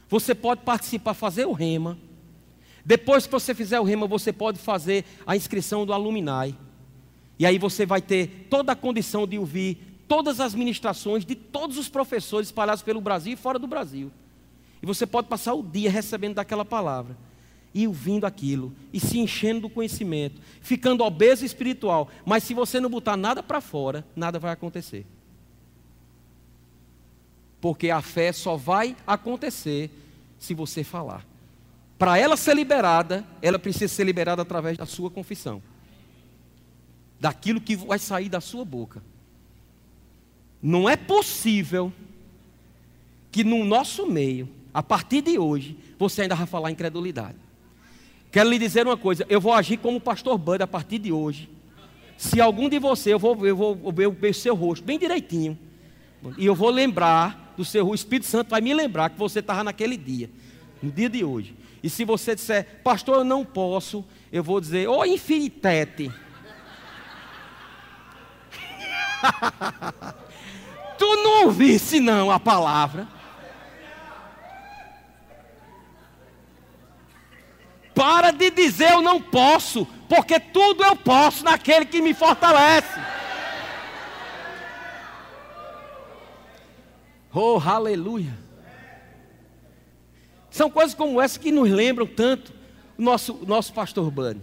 você 0.09 0.35
pode 0.35 0.63
participar, 0.63 1.15
fazer 1.15 1.47
o 1.47 1.53
rema. 1.53 1.97
Depois 2.85 3.27
que 3.27 3.33
você 3.33 3.55
fizer 3.55 3.79
o 3.79 3.85
rema, 3.85 4.09
você 4.09 4.33
pode 4.33 4.59
fazer 4.59 5.05
a 5.25 5.37
inscrição 5.37 5.87
do 5.87 5.93
Aluminai. 5.93 6.57
E 7.39 7.47
aí 7.47 7.59
você 7.59 7.87
vai 7.87 8.03
ter 8.03 8.47
toda 8.51 8.73
a 8.73 8.77
condição 8.77 9.27
de 9.27 9.39
ouvir 9.39 9.89
todas 10.09 10.41
as 10.41 10.55
ministrações 10.55 11.25
de 11.25 11.35
todos 11.35 11.77
os 11.77 11.89
professores 11.89 12.49
espalhados 12.49 12.83
pelo 12.83 13.01
Brasil 13.01 13.35
e 13.35 13.37
fora 13.37 13.59
do 13.59 13.67
Brasil. 13.67 14.11
E 14.83 14.87
você 14.87 15.07
pode 15.07 15.29
passar 15.29 15.55
o 15.55 15.63
dia 15.63 15.91
recebendo 15.91 16.37
daquela 16.37 16.65
palavra, 16.65 17.17
e 17.75 17.87
ouvindo 17.87 18.25
aquilo, 18.25 18.73
e 18.93 18.99
se 18.99 19.19
enchendo 19.19 19.63
do 19.63 19.71
conhecimento, 19.71 20.41
ficando 20.61 21.05
obeso 21.05 21.45
espiritual. 21.45 22.09
Mas 22.25 22.43
se 22.43 22.55
você 22.55 22.81
não 22.81 22.89
botar 22.89 23.17
nada 23.17 23.43
para 23.43 23.61
fora, 23.61 24.05
nada 24.17 24.39
vai 24.39 24.53
acontecer. 24.53 25.05
Porque 27.61 27.91
a 27.91 28.01
fé 28.01 28.33
só 28.33 28.57
vai 28.57 28.97
acontecer 29.07 29.91
se 30.39 30.55
você 30.55 30.83
falar. 30.83 31.27
Para 31.99 32.17
ela 32.17 32.37
ser 32.37 32.55
liberada, 32.55 33.25
ela 33.43 33.59
precisa 33.59 33.93
ser 33.93 34.05
liberada 34.05 34.41
através 34.41 34.79
da 34.79 34.87
sua 34.87 35.11
confissão. 35.11 35.61
Daquilo 37.21 37.61
que 37.61 37.77
vai 37.77 37.99
sair 37.99 38.29
da 38.29 38.41
sua 38.41 38.65
boca. 38.65 39.03
Não 40.63 40.89
é 40.89 40.97
possível 40.97 41.93
que 43.31 43.45
no 43.45 43.65
nosso 43.65 44.07
meio 44.07 44.49
a 44.73 44.83
partir 44.83 45.23
de 45.23 45.39
hoje, 45.39 45.77
você 45.99 46.23
ainda 46.23 46.35
vai 46.35 46.47
falar 46.47 46.71
incredulidade. 46.71 47.37
Quero 48.31 48.49
lhe 48.49 48.59
dizer 48.59 48.87
uma 48.87 48.97
coisa: 48.97 49.27
eu 49.29 49.41
vou 49.41 49.53
agir 49.53 49.77
como 49.79 49.99
o 49.99 50.01
pastor 50.01 50.39
Bud 50.39 50.63
a 50.63 50.67
partir 50.67 50.99
de 50.99 51.11
hoje. 51.11 51.49
Se 52.17 52.41
algum 52.41 52.69
de 52.69 52.79
vocês, 52.79 53.13
eu 53.13 53.19
vou, 53.19 53.35
vou 53.35 53.93
ver 53.93 54.07
o 54.07 54.35
seu 54.35 54.55
rosto 54.55 54.85
bem 54.85 54.99
direitinho. 54.99 55.59
E 56.37 56.47
eu 56.47 56.55
vou 56.55 56.71
lembrar 56.71 57.55
do 57.57 57.65
seu, 57.65 57.89
o 57.89 57.95
Espírito 57.95 58.27
Santo 58.27 58.51
vai 58.51 58.61
me 58.61 58.75
lembrar 58.75 59.11
que 59.11 59.19
você 59.19 59.39
estava 59.39 59.65
naquele 59.65 59.97
dia, 59.97 60.29
no 60.83 60.91
dia 60.91 61.09
de 61.09 61.25
hoje. 61.25 61.55
E 61.83 61.89
se 61.89 62.05
você 62.05 62.35
disser, 62.35 62.81
pastor, 62.83 63.19
eu 63.19 63.25
não 63.25 63.45
posso, 63.45 64.05
eu 64.33 64.43
vou 64.43 64.61
dizer, 64.61 64.89
ô 64.89 64.99
oh, 64.99 65.05
infinitete. 65.05 66.13
tu 70.99 71.17
não 71.17 71.45
ouvisse 71.47 72.01
não 72.01 72.31
a 72.31 72.39
palavra. 72.41 73.07
Para 77.95 78.31
de 78.31 78.51
dizer 78.51 78.93
eu 78.93 79.03
não 79.03 79.21
posso, 79.21 79.85
porque 80.09 80.39
tudo 80.39 80.85
eu 80.85 80.95
posso 80.95 81.45
naquele 81.45 81.85
que 81.85 82.01
me 82.01 82.15
fortalece. 82.15 82.99
Oh, 87.35 87.61
aleluia. 87.65 88.37
São 90.51 90.71
coisas 90.71 90.95
como 90.95 91.21
essa 91.21 91.39
que 91.39 91.53
nos 91.53 91.71
lembram 91.71 92.07
tanto 92.07 92.53
o 92.97 93.03
nosso, 93.03 93.45
nosso 93.47 93.73
pastor 93.73 94.11
Bani. 94.11 94.43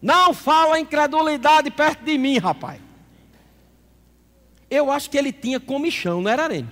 Não 0.00 0.34
fala 0.34 0.78
incredulidade 0.78 1.70
perto 1.70 2.04
de 2.04 2.18
mim, 2.18 2.38
rapaz. 2.38 2.80
Eu 4.70 4.90
acho 4.90 5.08
que 5.08 5.16
ele 5.16 5.32
tinha 5.32 5.60
comichão, 5.60 6.20
não 6.20 6.30
era 6.30 6.44
Arene? 6.44 6.68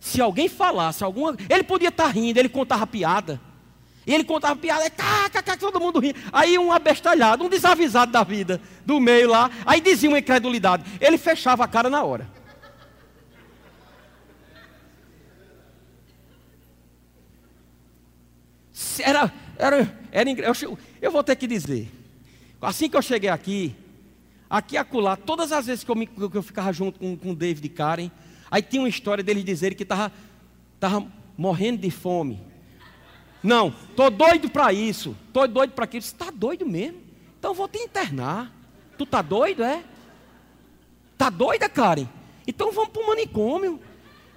Se 0.00 0.20
alguém 0.20 0.48
falasse 0.48 1.04
alguma. 1.04 1.36
Ele 1.48 1.62
podia 1.62 1.90
estar 1.90 2.04
tá 2.04 2.10
rindo, 2.10 2.38
ele 2.38 2.48
contava 2.48 2.86
piada. 2.86 3.40
E 4.06 4.14
ele 4.14 4.24
contava 4.24 4.56
piada, 4.56 4.88
cá, 4.90 5.28
cá, 5.30 5.56
todo 5.56 5.78
mundo 5.78 6.00
rindo. 6.00 6.18
Aí 6.32 6.58
um 6.58 6.72
abestalhado, 6.72 7.44
um 7.44 7.48
desavisado 7.48 8.10
da 8.10 8.24
vida, 8.24 8.60
do 8.84 8.98
meio 8.98 9.28
lá, 9.28 9.50
aí 9.66 9.80
dizia 9.80 10.08
uma 10.08 10.18
incredulidade. 10.18 10.84
Ele 11.00 11.18
fechava 11.18 11.64
a 11.64 11.68
cara 11.68 11.90
na 11.90 12.02
hora. 12.02 12.28
Era, 18.98 19.32
era, 19.56 19.98
era 20.10 20.30
eu, 20.30 20.78
eu 21.00 21.10
vou 21.10 21.22
ter 21.22 21.36
que 21.36 21.46
dizer. 21.46 21.90
Assim 22.60 22.88
que 22.88 22.96
eu 22.96 23.02
cheguei 23.02 23.30
aqui, 23.30 23.74
aqui 24.50 24.74
e 24.74 24.78
acolá, 24.78 25.16
todas 25.16 25.52
as 25.52 25.66
vezes 25.66 25.84
que 25.84 25.90
eu, 25.90 25.94
me, 25.94 26.08
que 26.08 26.36
eu 26.36 26.42
ficava 26.42 26.72
junto 26.72 26.98
com, 26.98 27.16
com 27.16 27.32
David 27.32 27.64
e 27.64 27.70
Karen, 27.70 28.10
aí 28.50 28.60
tinha 28.60 28.82
uma 28.82 28.88
história 28.88 29.22
deles 29.22 29.44
dizerem 29.44 29.76
que 29.76 29.84
estava 29.84 30.12
tava 30.80 31.06
morrendo 31.38 31.78
de 31.78 31.90
fome. 31.90 32.40
Não, 33.42 33.70
tô 33.94 34.10
doido 34.10 34.50
para 34.50 34.72
isso, 34.72 35.16
tô 35.32 35.46
doido 35.46 35.72
para 35.72 35.84
aquilo. 35.84 36.02
Você 36.02 36.12
está 36.12 36.30
doido 36.30 36.66
mesmo? 36.66 37.00
Então 37.38 37.52
eu 37.52 37.54
vou 37.54 37.68
te 37.68 37.78
internar. 37.78 38.52
Tu 38.98 39.06
tá 39.06 39.22
doido, 39.22 39.62
é? 39.62 39.82
Tá 41.16 41.30
doida, 41.30 41.68
Karen? 41.68 42.08
Então 42.46 42.72
vamos 42.72 42.90
para 42.90 43.02
o 43.02 43.06
manicômio. 43.06 43.80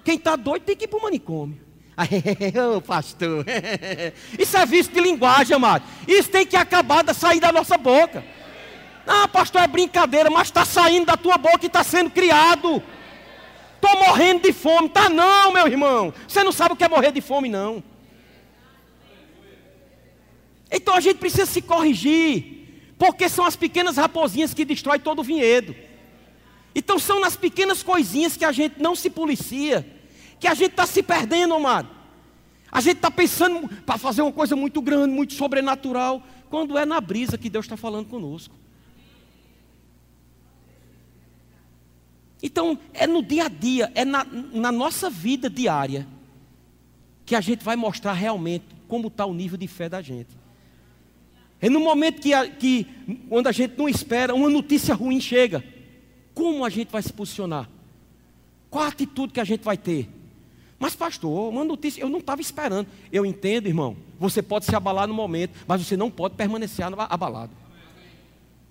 Quem 0.04 0.16
está 0.16 0.36
doido 0.36 0.62
tem 0.62 0.76
que 0.76 0.84
ir 0.84 0.88
para 0.88 0.98
o 0.98 1.02
manicômio. 1.02 1.60
Ô 2.76 2.80
pastor, 2.80 3.44
isso 4.38 4.56
é 4.56 4.66
vício 4.66 4.92
de 4.92 5.00
linguagem, 5.00 5.54
amado. 5.56 5.84
Isso 6.06 6.30
tem 6.30 6.46
que 6.46 6.56
acabar 6.56 7.02
de 7.02 7.14
sair 7.14 7.40
da 7.40 7.52
nossa 7.52 7.76
boca. 7.76 8.24
Ah, 9.06 9.28
pastor, 9.28 9.62
é 9.62 9.66
brincadeira, 9.66 10.30
mas 10.30 10.48
está 10.48 10.64
saindo 10.64 11.06
da 11.06 11.16
tua 11.16 11.36
boca 11.36 11.60
e 11.62 11.66
está 11.66 11.84
sendo 11.84 12.10
criado. 12.10 12.82
Estou 13.74 13.98
morrendo 14.06 14.42
de 14.42 14.52
fome. 14.52 14.88
Tá 14.88 15.08
não, 15.08 15.52
meu 15.52 15.66
irmão. 15.66 16.12
Você 16.26 16.42
não 16.42 16.52
sabe 16.52 16.74
o 16.74 16.76
que 16.76 16.84
é 16.84 16.88
morrer 16.88 17.12
de 17.12 17.20
fome, 17.20 17.48
não. 17.48 17.82
Então 20.70 20.94
a 20.94 21.00
gente 21.00 21.18
precisa 21.18 21.46
se 21.46 21.60
corrigir. 21.60 22.94
Porque 22.98 23.28
são 23.28 23.44
as 23.44 23.56
pequenas 23.56 23.96
raposinhas 23.96 24.54
que 24.54 24.64
destroem 24.64 25.00
todo 25.00 25.18
o 25.18 25.24
vinhedo. 25.24 25.74
Então 26.74 26.98
são 26.98 27.20
nas 27.20 27.36
pequenas 27.36 27.82
coisinhas 27.82 28.36
que 28.36 28.44
a 28.44 28.52
gente 28.52 28.80
não 28.80 28.94
se 28.94 29.10
policia 29.10 29.94
que 30.44 30.48
a 30.48 30.52
gente 30.52 30.72
está 30.72 30.86
se 30.86 31.02
perdendo, 31.02 31.54
amado. 31.54 31.88
A 32.70 32.78
gente 32.78 32.96
está 32.96 33.10
pensando 33.10 33.66
para 33.86 33.96
fazer 33.96 34.20
uma 34.20 34.30
coisa 34.30 34.54
muito 34.54 34.82
grande, 34.82 35.14
muito 35.14 35.32
sobrenatural, 35.32 36.22
quando 36.50 36.76
é 36.76 36.84
na 36.84 37.00
brisa 37.00 37.38
que 37.38 37.48
Deus 37.48 37.64
está 37.64 37.78
falando 37.78 38.08
conosco. 38.08 38.54
Então, 42.46 42.78
é 42.92 43.06
no 43.06 43.22
dia 43.22 43.46
a 43.46 43.48
dia, 43.48 43.90
é 43.94 44.04
na, 44.04 44.22
na 44.52 44.70
nossa 44.70 45.08
vida 45.08 45.48
diária, 45.48 46.06
que 47.24 47.34
a 47.34 47.40
gente 47.40 47.64
vai 47.64 47.74
mostrar 47.74 48.12
realmente 48.12 48.66
como 48.86 49.08
está 49.08 49.24
o 49.24 49.32
nível 49.32 49.56
de 49.56 49.66
fé 49.66 49.88
da 49.88 50.02
gente. 50.02 50.28
É 51.58 51.70
no 51.70 51.80
momento 51.80 52.20
que, 52.20 52.34
a, 52.34 52.46
que, 52.46 52.86
quando 53.30 53.46
a 53.46 53.52
gente 53.52 53.78
não 53.78 53.88
espera, 53.88 54.34
uma 54.34 54.50
notícia 54.50 54.94
ruim 54.94 55.22
chega. 55.22 55.64
Como 56.34 56.66
a 56.66 56.68
gente 56.68 56.90
vai 56.90 57.00
se 57.00 57.10
posicionar? 57.10 57.66
Qual 58.68 58.84
a 58.84 58.88
atitude 58.88 59.32
que 59.32 59.40
a 59.40 59.44
gente 59.44 59.62
vai 59.62 59.78
ter? 59.78 60.06
Mas, 60.78 60.94
pastor, 60.94 61.48
uma 61.48 61.64
notícia, 61.64 62.02
eu 62.02 62.10
não 62.10 62.18
estava 62.18 62.42
esperando. 62.42 62.88
Eu 63.10 63.24
entendo, 63.24 63.68
irmão. 63.68 63.96
Você 64.20 64.42
pode 64.42 64.66
se 64.66 64.76
abalar 64.76 65.08
no 65.08 65.14
momento, 65.14 65.52
mas 65.66 65.80
você 65.80 65.96
não 65.96 66.10
pode 66.10 66.34
permanecer 66.34 66.84
abalado. 66.84 67.52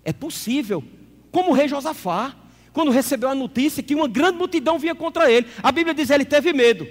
É 0.06 0.14
possível. 0.14 0.84
Como 1.32 1.50
o 1.50 1.54
rei 1.54 1.68
Josafá, 1.68 2.36
quando 2.74 2.92
recebeu 2.92 3.30
a 3.30 3.36
notícia 3.36 3.84
que 3.84 3.96
uma 3.96 4.08
grande 4.08 4.38
multidão 4.38 4.80
vinha 4.80 4.96
contra 4.96 5.32
ele. 5.32 5.48
A 5.62 5.72
Bíblia 5.72 5.94
diz 5.94 6.08
que 6.08 6.14
ele 6.14 6.26
teve 6.26 6.52
medo. 6.52 6.88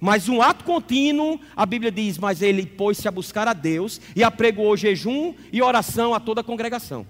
Mas 0.00 0.28
um 0.28 0.42
ato 0.42 0.64
contínuo, 0.64 1.40
a 1.54 1.64
Bíblia 1.64 1.92
diz, 1.92 2.18
mas 2.18 2.42
ele 2.42 2.66
pôs-se 2.66 3.06
a 3.06 3.10
buscar 3.10 3.46
a 3.46 3.52
Deus 3.52 4.00
e 4.16 4.24
apregoou 4.24 4.76
jejum 4.76 5.32
e 5.52 5.62
oração 5.62 6.12
a 6.12 6.18
toda 6.18 6.40
a 6.40 6.44
congregação. 6.44 7.06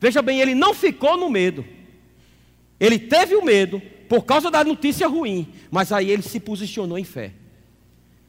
Veja 0.00 0.22
bem, 0.22 0.40
ele 0.40 0.54
não 0.54 0.72
ficou 0.72 1.18
no 1.18 1.28
medo. 1.28 1.66
Ele 2.80 2.98
teve 2.98 3.36
o 3.36 3.44
medo, 3.44 3.82
por 4.08 4.24
causa 4.24 4.50
da 4.50 4.64
notícia 4.64 5.06
ruim, 5.06 5.52
mas 5.70 5.92
aí 5.92 6.10
ele 6.10 6.22
se 6.22 6.40
posicionou 6.40 6.98
em 6.98 7.04
fé. 7.04 7.32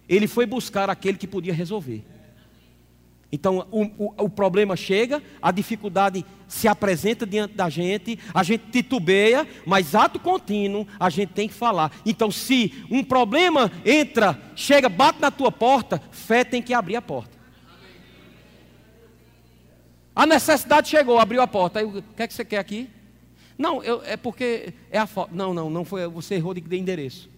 Ele 0.09 0.27
foi 0.27 0.45
buscar 0.45 0.89
aquele 0.89 1.17
que 1.17 1.27
podia 1.27 1.53
resolver. 1.53 2.03
Então 3.31 3.67
o, 3.71 3.83
o, 3.83 4.13
o, 4.25 4.29
problema 4.29 4.75
chega, 4.75 5.21
a 5.41 5.51
dificuldade 5.51 6.25
se 6.47 6.67
apresenta 6.67 7.27
diante 7.27 7.53
da 7.53 7.69
gente, 7.69 8.17
a 8.33 8.41
gente 8.41 8.71
titubeia, 8.71 9.47
mas 9.65 9.93
ato 9.93 10.19
contínuo 10.19 10.87
a 10.99 11.09
gente 11.11 11.33
tem 11.33 11.47
que 11.47 11.53
falar. 11.53 11.91
Então, 12.03 12.31
se 12.31 12.83
um 12.89 13.03
problema 13.03 13.71
entra, 13.85 14.39
chega, 14.55 14.89
bate 14.89 15.21
na 15.21 15.29
tua 15.29 15.51
porta, 15.51 16.01
fé 16.11 16.43
tem 16.43 16.61
que 16.61 16.73
abrir 16.73 16.95
a 16.95 17.01
porta. 17.01 17.37
A 20.15 20.25
necessidade 20.25 20.89
chegou, 20.89 21.19
abriu 21.19 21.41
a 21.41 21.47
porta. 21.47 21.79
Aí, 21.79 21.85
o 21.85 22.01
que 22.01 22.23
é 22.23 22.27
que 22.27 22.33
você 22.33 22.43
quer 22.43 22.57
aqui? 22.57 22.89
Não, 23.57 23.83
eu, 23.83 24.01
é 24.03 24.17
porque 24.17 24.73
é 24.89 24.97
a 24.97 25.05
foto. 25.05 25.35
Não, 25.35 25.53
não, 25.53 25.69
não 25.69 25.85
foi. 25.85 26.07
Você 26.07 26.35
errou 26.35 26.53
de 26.53 26.77
endereço. 26.77 27.29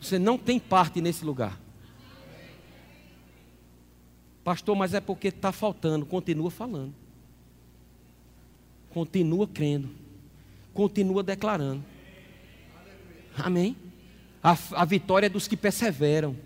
Você 0.00 0.18
não 0.18 0.36
tem 0.36 0.58
parte 0.58 1.00
nesse 1.00 1.24
lugar. 1.24 1.58
Pastor, 4.46 4.76
mas 4.76 4.94
é 4.94 5.00
porque 5.00 5.26
está 5.26 5.50
faltando. 5.50 6.06
Continua 6.06 6.52
falando. 6.52 6.94
Continua 8.90 9.44
crendo. 9.48 9.90
Continua 10.72 11.24
declarando. 11.24 11.84
Amém? 13.36 13.76
A, 14.40 14.56
a 14.74 14.84
vitória 14.84 15.26
é 15.26 15.28
dos 15.28 15.48
que 15.48 15.56
perseveram. 15.56 16.36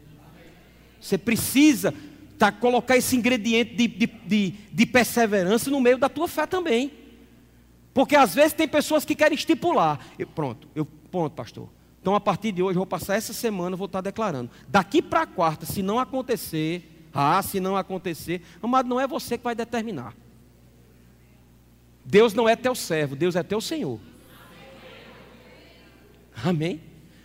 Você 0.99 1.19
precisa 1.19 1.93
tá, 2.39 2.51
colocar 2.51 2.97
esse 2.97 3.15
ingrediente 3.15 3.75
de, 3.75 3.87
de, 3.87 4.07
de, 4.07 4.51
de 4.73 4.87
perseverança 4.87 5.71
no 5.71 5.79
meio 5.79 5.99
da 5.99 6.09
tua 6.09 6.27
fé 6.27 6.47
também. 6.47 6.91
Porque 7.93 8.17
às 8.17 8.35
vezes 8.35 8.55
tem 8.55 8.67
pessoas 8.67 9.05
que 9.05 9.15
querem 9.15 9.37
estipular. 9.37 10.01
Eu, 10.19 10.27
pronto, 10.27 10.67
eu, 10.75 10.87
pronto, 10.87 11.35
pastor. 11.35 11.69
Então 12.01 12.15
a 12.15 12.21
partir 12.21 12.51
de 12.51 12.63
hoje 12.63 12.77
eu 12.77 12.81
vou 12.81 12.87
passar 12.87 13.17
essa 13.17 13.35
semana, 13.35 13.77
vou 13.77 13.85
estar 13.85 14.01
declarando. 14.01 14.51
Daqui 14.69 15.03
para 15.03 15.27
quarta, 15.27 15.67
se 15.67 15.83
não 15.83 15.99
acontecer, 15.99 16.97
ah, 17.13 17.43
se 17.43 17.59
não 17.61 17.77
acontecer, 17.77 18.43
amado, 18.63 18.89
não 18.89 19.01
é 19.01 19.07
você 19.07 19.37
que 19.37 19.45
vai 19.45 19.55
determinar. 19.55 20.15
Deus 22.05 22.35
não 22.35 22.49
é 22.49 22.57
teu 22.57 22.75
servo, 22.75 23.17
Deus 23.17 23.37
é 23.37 23.43
teu 23.43 23.61
Senhor. 23.61 24.01
Amém? 26.45 26.81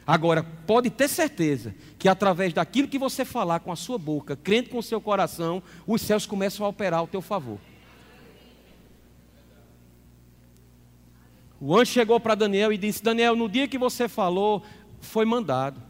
Agora, 0.05 0.43
pode 0.43 0.89
ter 0.89 1.07
certeza 1.07 1.73
que 1.97 2.07
através 2.07 2.53
daquilo 2.53 2.87
que 2.87 2.99
você 2.99 3.25
falar 3.25 3.59
com 3.59 3.71
a 3.71 3.75
sua 3.75 3.97
boca, 3.97 4.35
crendo 4.35 4.69
com 4.69 4.77
o 4.77 4.83
seu 4.83 5.01
coração, 5.01 5.63
os 5.87 6.01
céus 6.01 6.25
começam 6.25 6.65
a 6.65 6.69
operar 6.69 6.99
ao 6.99 7.07
teu 7.07 7.21
favor. 7.21 7.59
O 11.59 11.75
anjo 11.75 11.91
chegou 11.91 12.19
para 12.19 12.35
Daniel 12.35 12.71
e 12.71 12.77
disse: 12.77 13.01
Daniel, 13.01 13.35
no 13.35 13.49
dia 13.49 13.67
que 13.67 13.77
você 13.77 14.07
falou, 14.07 14.61
foi 15.01 15.25
mandado. 15.25 15.81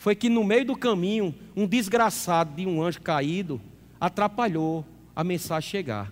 Foi 0.00 0.14
que 0.14 0.30
no 0.30 0.42
meio 0.42 0.64
do 0.64 0.74
caminho, 0.74 1.34
um 1.54 1.66
desgraçado 1.66 2.56
de 2.56 2.66
um 2.66 2.82
anjo 2.82 3.02
caído 3.02 3.60
atrapalhou 4.00 4.82
a 5.14 5.22
mensagem 5.22 5.68
chegar. 5.68 6.10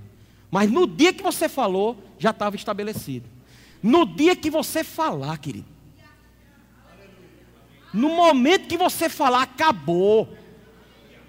Mas 0.51 0.71
no 0.71 0.87
dia 0.87 1.11
que 1.11 1.23
você 1.23 1.49
falou, 1.49 1.97
já 2.19 2.29
estava 2.29 2.55
estabelecido. 2.55 3.27
No 3.83 4.05
dia 4.05 4.37
que 4.37 4.51
você 4.51 4.85
falar, 4.85 5.39
querido. 5.39 5.65
No 7.91 8.11
momento 8.11 8.69
que 8.69 8.77
você 8.77 9.09
falar, 9.09 9.45
acabou. 9.45 10.37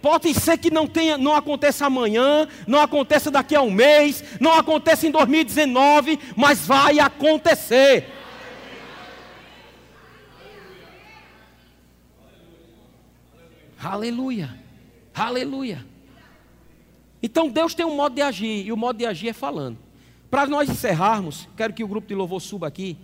Pode 0.01 0.33
ser 0.33 0.57
que 0.57 0.69
não, 0.69 0.85
tenha, 0.85 1.17
não 1.17 1.33
aconteça 1.33 1.85
amanhã, 1.85 2.45
não 2.67 2.81
aconteça 2.81 3.31
daqui 3.31 3.55
a 3.55 3.61
um 3.61 3.71
mês, 3.71 4.21
não 4.37 4.51
aconteça 4.51 5.07
em 5.07 5.11
2019, 5.11 6.19
mas 6.35 6.67
vai 6.67 6.99
acontecer. 6.99 8.18
Aleluia. 13.81 14.57
Aleluia. 15.13 15.85
Então 17.21 17.49
Deus 17.49 17.73
tem 17.73 17.85
um 17.85 17.95
modo 17.95 18.15
de 18.15 18.21
agir, 18.21 18.65
e 18.65 18.71
o 18.71 18.77
modo 18.77 18.97
de 18.97 19.05
agir 19.05 19.29
é 19.29 19.33
falando. 19.33 19.77
Para 20.29 20.45
nós 20.45 20.69
encerrarmos, 20.69 21.47
quero 21.55 21.73
que 21.73 21.83
o 21.83 21.87
grupo 21.87 22.07
de 22.07 22.15
louvor 22.15 22.41
suba 22.41 22.67
aqui. 22.67 22.97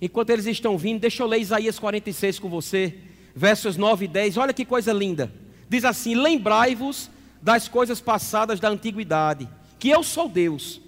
Enquanto 0.00 0.30
eles 0.30 0.46
estão 0.46 0.76
vindo, 0.76 1.00
deixa 1.00 1.22
eu 1.22 1.26
ler 1.26 1.40
Isaías 1.40 1.78
46 1.78 2.38
com 2.38 2.48
você, 2.48 2.98
versos 3.34 3.76
9 3.76 4.04
e 4.04 4.08
10. 4.08 4.36
Olha 4.36 4.52
que 4.52 4.64
coisa 4.64 4.92
linda. 4.92 5.32
Diz 5.68 5.84
assim: 5.84 6.14
Lembrai-vos 6.14 7.10
das 7.40 7.68
coisas 7.68 8.00
passadas 8.00 8.60
da 8.60 8.68
antiguidade, 8.68 9.48
que 9.78 9.88
eu 9.88 10.02
sou 10.02 10.28
Deus, 10.28 10.80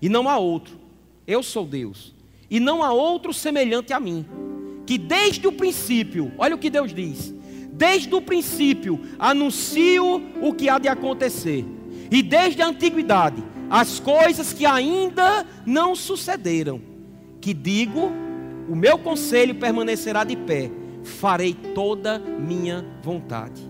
e 0.00 0.08
não 0.08 0.28
há 0.28 0.38
outro. 0.38 0.78
Eu 1.26 1.42
sou 1.42 1.66
Deus, 1.66 2.14
e 2.50 2.58
não 2.58 2.82
há 2.82 2.92
outro 2.92 3.32
semelhante 3.32 3.92
a 3.92 4.00
mim. 4.00 4.26
Que 4.84 4.98
desde 4.98 5.46
o 5.46 5.52
princípio, 5.52 6.32
olha 6.36 6.54
o 6.54 6.58
que 6.58 6.68
Deus 6.68 6.92
diz: 6.92 7.32
desde 7.72 8.14
o 8.14 8.20
princípio 8.20 9.00
anuncio 9.18 10.22
o 10.42 10.52
que 10.52 10.68
há 10.68 10.78
de 10.78 10.88
acontecer, 10.88 11.64
e 12.10 12.22
desde 12.22 12.60
a 12.60 12.66
antiguidade 12.66 13.42
as 13.70 14.00
coisas 14.00 14.52
que 14.52 14.66
ainda 14.66 15.46
não 15.64 15.94
sucederam, 15.94 16.80
que 17.40 17.54
digo, 17.54 18.10
o 18.68 18.74
meu 18.74 18.98
conselho 18.98 19.54
permanecerá 19.54 20.24
de 20.24 20.36
pé, 20.36 20.72
farei 21.04 21.54
toda 21.54 22.18
minha 22.18 22.84
vontade. 23.00 23.62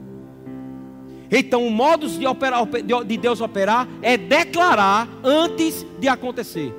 Então, 1.30 1.66
o 1.66 1.70
modo 1.70 2.08
de, 2.08 2.26
operar, 2.26 2.66
de 3.06 3.16
Deus 3.16 3.40
operar 3.40 3.86
é 4.02 4.16
declarar 4.16 5.06
antes 5.22 5.86
de 6.00 6.08
acontecer. 6.08 6.74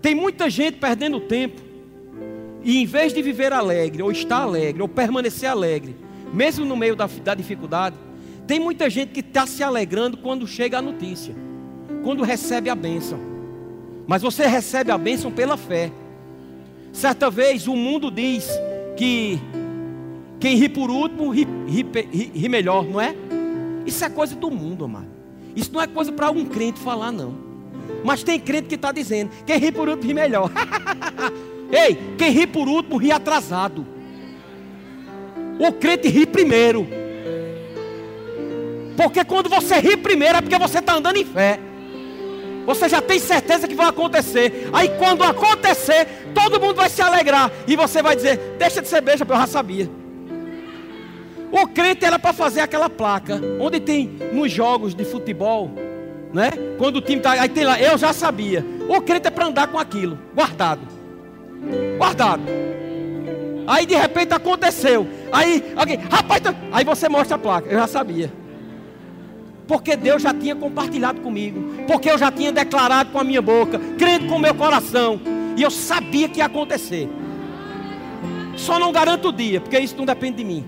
Tem 0.00 0.14
muita 0.14 0.48
gente 0.48 0.78
perdendo 0.78 1.20
tempo 1.20 1.68
e 2.62 2.82
em 2.82 2.86
vez 2.86 3.12
de 3.12 3.22
viver 3.22 3.52
alegre, 3.52 4.02
ou 4.02 4.10
estar 4.10 4.42
alegre, 4.42 4.82
ou 4.82 4.88
permanecer 4.88 5.48
alegre, 5.48 5.96
mesmo 6.32 6.64
no 6.64 6.76
meio 6.76 6.94
da, 6.94 7.06
da 7.06 7.34
dificuldade, 7.34 7.96
tem 8.46 8.58
muita 8.58 8.90
gente 8.90 9.10
que 9.10 9.20
está 9.20 9.46
se 9.46 9.62
alegrando 9.62 10.16
quando 10.16 10.46
chega 10.46 10.78
a 10.78 10.82
notícia, 10.82 11.34
quando 12.02 12.22
recebe 12.22 12.68
a 12.68 12.74
bênção. 12.74 13.18
Mas 14.06 14.22
você 14.22 14.46
recebe 14.46 14.90
a 14.90 14.98
bênção 14.98 15.30
pela 15.30 15.56
fé. 15.56 15.92
Certa 16.92 17.30
vez 17.30 17.68
o 17.68 17.76
mundo 17.76 18.10
diz 18.10 18.48
que 18.96 19.38
quem 20.40 20.56
ri 20.56 20.68
por 20.68 20.90
último 20.90 21.30
ri, 21.30 21.46
ri, 21.66 21.86
ri, 22.10 22.32
ri 22.34 22.48
melhor, 22.48 22.84
não 22.84 23.00
é? 23.00 23.14
Isso 23.84 24.04
é 24.04 24.08
coisa 24.08 24.34
do 24.34 24.50
mundo, 24.50 24.84
amado. 24.84 25.08
Isso 25.54 25.72
não 25.72 25.80
é 25.80 25.86
coisa 25.86 26.12
para 26.12 26.30
um 26.30 26.44
crente 26.44 26.78
falar, 26.78 27.12
não. 27.12 27.47
Mas 28.04 28.22
tem 28.22 28.38
crente 28.38 28.68
que 28.68 28.74
está 28.74 28.92
dizendo: 28.92 29.30
quem 29.46 29.58
ri 29.58 29.72
por 29.72 29.88
último 29.88 30.08
ri 30.08 30.14
melhor. 30.14 30.50
Ei, 31.70 31.98
quem 32.16 32.30
ri 32.30 32.46
por 32.46 32.68
último 32.68 32.96
ri 32.96 33.12
atrasado. 33.12 33.86
O 35.58 35.72
crente 35.72 36.08
ri 36.08 36.26
primeiro. 36.26 36.86
Porque 38.96 39.24
quando 39.24 39.48
você 39.48 39.76
ri 39.76 39.96
primeiro 39.96 40.38
é 40.38 40.40
porque 40.40 40.58
você 40.58 40.78
está 40.78 40.94
andando 40.94 41.16
em 41.16 41.24
fé. 41.24 41.60
Você 42.66 42.88
já 42.88 43.00
tem 43.00 43.18
certeza 43.18 43.66
que 43.66 43.74
vai 43.74 43.86
acontecer. 43.86 44.68
Aí 44.72 44.90
quando 44.98 45.24
acontecer, 45.24 46.06
todo 46.34 46.60
mundo 46.60 46.74
vai 46.74 46.90
se 46.90 47.00
alegrar. 47.00 47.50
E 47.66 47.74
você 47.76 48.02
vai 48.02 48.14
dizer: 48.14 48.56
Deixa 48.58 48.82
de 48.82 48.88
ser 48.88 49.00
beija, 49.00 49.24
eu 49.26 49.36
já 49.36 49.46
sabia. 49.46 49.90
O 51.50 51.66
crente 51.66 52.04
era 52.04 52.18
para 52.18 52.32
fazer 52.34 52.60
aquela 52.60 52.90
placa, 52.90 53.40
onde 53.58 53.80
tem 53.80 54.06
nos 54.32 54.52
jogos 54.52 54.94
de 54.94 55.04
futebol, 55.04 55.70
né? 56.32 56.50
Quando 56.78 56.96
o 56.96 57.00
time 57.00 57.18
está. 57.18 57.32
Aí 57.32 57.48
tem 57.48 57.64
lá, 57.64 57.80
eu 57.80 57.96
já 57.98 58.12
sabia. 58.12 58.64
O 58.88 59.00
crente 59.00 59.28
é 59.28 59.30
para 59.30 59.46
andar 59.46 59.66
com 59.68 59.78
aquilo, 59.78 60.18
guardado 60.34 60.98
guardado. 61.98 62.42
Aí 63.66 63.84
de 63.84 63.94
repente 63.94 64.32
aconteceu. 64.32 65.06
Aí 65.30 65.72
alguém, 65.76 65.96
rapaz, 65.96 66.40
tá... 66.40 66.54
aí 66.72 66.84
você 66.84 67.08
mostra 67.08 67.36
a 67.36 67.38
placa. 67.38 67.68
Eu 67.68 67.78
já 67.78 67.86
sabia. 67.86 68.32
Porque 69.66 69.94
Deus 69.96 70.22
já 70.22 70.32
tinha 70.32 70.56
compartilhado 70.56 71.20
comigo. 71.20 71.84
Porque 71.86 72.10
eu 72.10 72.16
já 72.16 72.32
tinha 72.32 72.50
declarado 72.50 73.10
com 73.10 73.18
a 73.18 73.24
minha 73.24 73.42
boca, 73.42 73.78
crendo 73.98 74.26
com 74.26 74.36
o 74.36 74.38
meu 74.38 74.54
coração. 74.54 75.20
E 75.56 75.62
eu 75.62 75.70
sabia 75.70 76.28
que 76.28 76.38
ia 76.38 76.46
acontecer. 76.46 77.08
Só 78.56 78.78
não 78.78 78.90
garanto 78.90 79.28
o 79.28 79.32
dia, 79.32 79.60
porque 79.60 79.78
isso 79.78 79.96
não 79.96 80.06
depende 80.06 80.38
de 80.38 80.44
mim. 80.44 80.66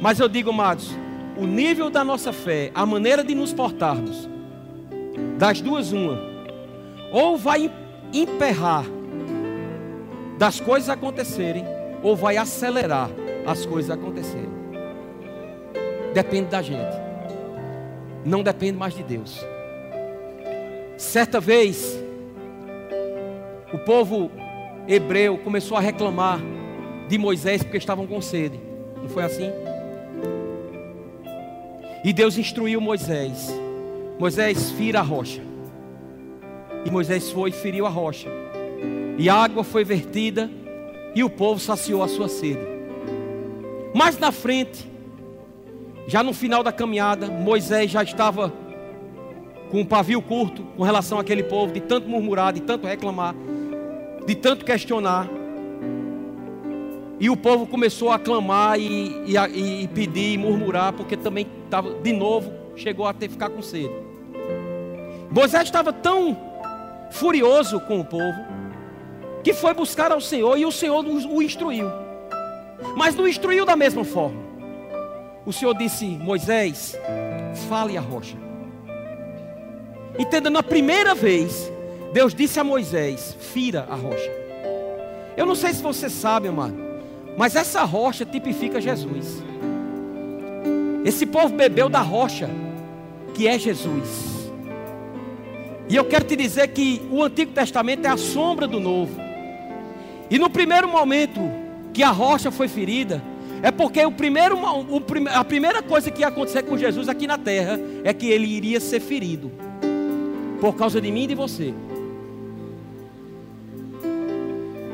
Mas 0.00 0.18
eu 0.18 0.28
digo, 0.28 0.50
amados, 0.50 0.90
o 1.36 1.46
nível 1.46 1.90
da 1.90 2.02
nossa 2.02 2.32
fé, 2.32 2.70
a 2.74 2.86
maneira 2.86 3.22
de 3.22 3.34
nos 3.34 3.52
portarmos, 3.52 4.28
das 5.38 5.60
duas, 5.60 5.92
uma, 5.92 6.18
ou 7.12 7.36
vai 7.36 7.70
emperrar 8.12 8.84
das 10.38 10.60
coisas 10.60 10.88
acontecerem 10.88 11.64
ou 12.02 12.14
vai 12.14 12.36
acelerar 12.36 13.10
as 13.46 13.64
coisas 13.64 13.90
acontecerem. 13.90 14.56
Depende 16.12 16.48
da 16.48 16.62
gente. 16.62 16.96
Não 18.24 18.42
depende 18.42 18.76
mais 18.76 18.94
de 18.94 19.02
Deus. 19.02 19.44
Certa 20.96 21.40
vez, 21.40 21.98
o 23.72 23.78
povo 23.78 24.30
hebreu 24.88 25.38
começou 25.38 25.76
a 25.76 25.80
reclamar 25.80 26.40
de 27.08 27.18
Moisés 27.18 27.62
porque 27.62 27.76
estavam 27.76 28.06
com 28.06 28.20
sede. 28.20 28.58
Não 28.96 29.08
foi 29.08 29.24
assim? 29.24 29.50
E 32.04 32.12
Deus 32.12 32.38
instruiu 32.38 32.80
Moisés: 32.80 33.52
Moisés, 34.18 34.70
fira 34.72 35.00
a 35.00 35.02
rocha. 35.02 35.42
E 36.84 36.90
Moisés 36.90 37.30
foi 37.30 37.50
e 37.50 37.52
feriu 37.52 37.86
a 37.86 37.90
rocha 37.90 38.28
e 39.18 39.28
a 39.28 39.34
água 39.34 39.64
foi 39.64 39.84
vertida 39.84 40.50
e 41.14 41.24
o 41.24 41.30
povo 41.30 41.58
saciou 41.58 42.02
a 42.02 42.08
sua 42.08 42.28
sede. 42.28 42.60
Mais 43.94 44.18
na 44.18 44.30
frente, 44.30 44.86
já 46.06 46.22
no 46.22 46.34
final 46.34 46.62
da 46.62 46.70
caminhada, 46.70 47.28
Moisés 47.28 47.90
já 47.90 48.02
estava 48.02 48.52
com 49.70 49.80
um 49.80 49.84
pavio 49.84 50.20
curto 50.20 50.62
com 50.76 50.82
relação 50.82 51.18
àquele 51.18 51.42
povo, 51.42 51.72
de 51.72 51.80
tanto 51.80 52.08
murmurar, 52.08 52.52
de 52.52 52.60
tanto 52.60 52.86
reclamar, 52.86 53.34
de 54.26 54.34
tanto 54.34 54.64
questionar. 54.64 55.28
E 57.18 57.30
o 57.30 57.36
povo 57.36 57.66
começou 57.66 58.12
a 58.12 58.18
clamar 58.18 58.78
e, 58.78 59.24
e, 59.24 59.82
e 59.84 59.88
pedir 59.88 60.34
e 60.34 60.38
murmurar, 60.38 60.92
porque 60.92 61.16
também 61.16 61.46
estava, 61.64 61.94
de 61.94 62.12
novo, 62.12 62.52
chegou 62.76 63.06
a 63.06 63.14
ter 63.14 63.30
ficar 63.30 63.48
com 63.48 63.62
sede. 63.62 64.05
Moisés 65.30 65.64
estava 65.64 65.92
tão 65.92 66.36
furioso 67.10 67.80
com 67.80 68.00
o 68.00 68.04
povo, 68.04 68.38
que 69.42 69.52
foi 69.52 69.74
buscar 69.74 70.12
ao 70.12 70.20
Senhor 70.20 70.56
e 70.58 70.64
o 70.64 70.72
Senhor 70.72 71.04
o 71.04 71.42
instruiu. 71.42 71.90
Mas 72.96 73.14
não 73.14 73.26
instruiu 73.26 73.64
da 73.64 73.76
mesma 73.76 74.04
forma. 74.04 74.40
O 75.44 75.52
Senhor 75.52 75.74
disse: 75.74 76.06
Moisés, 76.06 76.98
fale 77.68 77.96
a 77.96 78.00
rocha. 78.00 78.36
Entenda, 80.18 80.50
na 80.50 80.62
primeira 80.62 81.14
vez, 81.14 81.70
Deus 82.12 82.34
disse 82.34 82.58
a 82.58 82.64
Moisés: 82.64 83.36
fira 83.38 83.86
a 83.90 83.94
rocha. 83.94 84.30
Eu 85.36 85.46
não 85.46 85.54
sei 85.54 85.72
se 85.72 85.82
você 85.82 86.08
sabe, 86.08 86.48
amado, 86.48 86.76
mas 87.36 87.54
essa 87.54 87.84
rocha 87.84 88.24
tipifica 88.24 88.80
Jesus. 88.80 89.42
Esse 91.04 91.26
povo 91.26 91.54
bebeu 91.54 91.88
da 91.88 92.00
rocha, 92.00 92.50
que 93.34 93.46
é 93.46 93.58
Jesus. 93.58 94.35
E 95.88 95.94
eu 95.94 96.04
quero 96.04 96.24
te 96.24 96.34
dizer 96.34 96.68
que 96.68 97.00
o 97.10 97.22
Antigo 97.22 97.52
Testamento 97.52 98.04
é 98.06 98.08
a 98.08 98.16
sombra 98.16 98.66
do 98.66 98.80
Novo. 98.80 99.20
E 100.28 100.38
no 100.38 100.50
primeiro 100.50 100.88
momento 100.88 101.40
que 101.92 102.02
a 102.02 102.10
rocha 102.10 102.50
foi 102.50 102.66
ferida, 102.66 103.22
é 103.62 103.70
porque 103.70 104.04
o 104.04 104.10
primeiro, 104.10 104.56
o, 104.58 105.02
a 105.32 105.44
primeira 105.44 105.82
coisa 105.82 106.10
que 106.10 106.20
ia 106.20 106.28
acontecer 106.28 106.62
com 106.64 106.76
Jesus 106.76 107.08
aqui 107.08 107.26
na 107.26 107.38
terra 107.38 107.78
é 108.04 108.12
que 108.12 108.26
ele 108.26 108.46
iria 108.46 108.80
ser 108.80 109.00
ferido 109.00 109.50
por 110.60 110.74
causa 110.74 111.00
de 111.00 111.10
mim 111.10 111.24
e 111.24 111.26
de 111.28 111.34
você. 111.34 111.72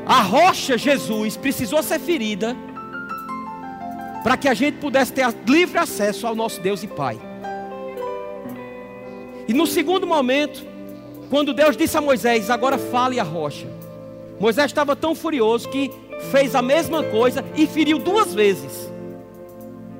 A 0.05 0.21
rocha 0.21 0.77
Jesus 0.77 1.37
precisou 1.37 1.81
ser 1.81 1.99
ferida 1.99 2.55
para 4.23 4.37
que 4.37 4.47
a 4.47 4.53
gente 4.53 4.77
pudesse 4.77 5.11
ter 5.11 5.27
livre 5.47 5.77
acesso 5.79 6.27
ao 6.27 6.35
nosso 6.35 6.61
Deus 6.61 6.83
e 6.83 6.87
Pai. 6.87 7.19
E 9.47 9.53
no 9.53 9.67
segundo 9.67 10.07
momento, 10.07 10.72
quando 11.33 11.51
Deus 11.51 11.75
disse 11.75 11.97
a 11.97 12.01
Moisés: 12.01 12.51
Agora 12.51 12.77
fale 12.77 13.19
a 13.19 13.23
rocha. 13.23 13.65
Moisés 14.39 14.67
estava 14.67 14.95
tão 14.95 15.15
furioso 15.15 15.67
que 15.67 15.89
fez 16.31 16.53
a 16.53 16.61
mesma 16.61 17.01
coisa 17.05 17.43
e 17.55 17.65
feriu 17.65 17.97
duas 17.97 18.35
vezes. 18.35 18.93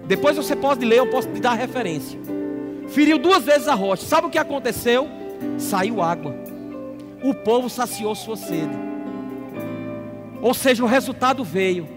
Depois 0.06 0.38
você 0.38 0.56
pode 0.56 0.86
ler, 0.86 1.00
eu 1.00 1.10
posso 1.10 1.28
te 1.30 1.40
dar 1.40 1.56
referência. 1.56 2.20
Feriu 2.88 3.18
duas 3.18 3.44
vezes 3.44 3.68
a 3.68 3.74
rocha. 3.74 4.06
Sabe 4.06 4.28
o 4.28 4.30
que 4.30 4.38
aconteceu? 4.38 5.10
Saiu 5.58 6.04
água. 6.04 6.36
O 7.24 7.34
povo 7.34 7.68
saciou 7.68 8.14
sua 8.14 8.38
sede. 8.38 8.78
Ou 10.40 10.54
seja, 10.54 10.84
o 10.84 10.88
resultado 10.88 11.44
veio. 11.44 11.88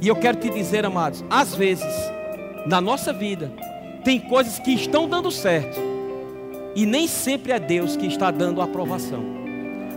E 0.00 0.06
eu 0.06 0.14
quero 0.14 0.38
te 0.38 0.48
dizer, 0.48 0.86
amados, 0.86 1.24
às 1.28 1.56
vezes, 1.56 1.92
na 2.68 2.80
nossa 2.80 3.12
vida, 3.12 3.52
tem 4.04 4.20
coisas 4.20 4.60
que 4.60 4.70
estão 4.70 5.08
dando 5.08 5.28
certo. 5.28 5.91
E 6.74 6.86
nem 6.86 7.06
sempre 7.06 7.52
é 7.52 7.58
Deus 7.58 7.96
que 7.96 8.06
está 8.06 8.30
dando 8.30 8.60
a 8.60 8.64
aprovação 8.64 9.42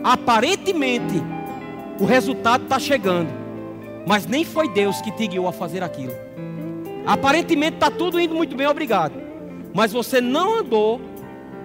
aparentemente 0.06 1.16
o 2.00 2.06
resultado 2.06 2.66
está 2.66 2.78
chegando, 2.78 3.30
Mas 4.08 4.28
nem 4.28 4.46
foi 4.46 4.70
Deus 4.70 5.02
que 5.02 5.12
te 5.12 5.26
guiou 5.26 5.48
a 5.48 5.52
fazer 5.52 5.82
aquilo. 5.82 6.14
Aparentemente 7.08 7.78
está 7.78 7.90
tudo 7.90 8.20
indo 8.20 8.36
muito 8.36 8.56
bem, 8.56 8.68
obrigado. 8.68 9.16
Mas 9.74 9.92
você 9.92 10.22
não 10.22 10.60
andou 10.60 11.02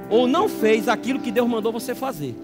ou 0.09 0.27
não 0.27 0.49
fez 0.49 0.89
aquilo 0.89 1.21
que 1.21 1.31
Deus 1.31 1.47
mandou 1.47 1.71
você 1.71 1.95
fazer. 1.95 2.35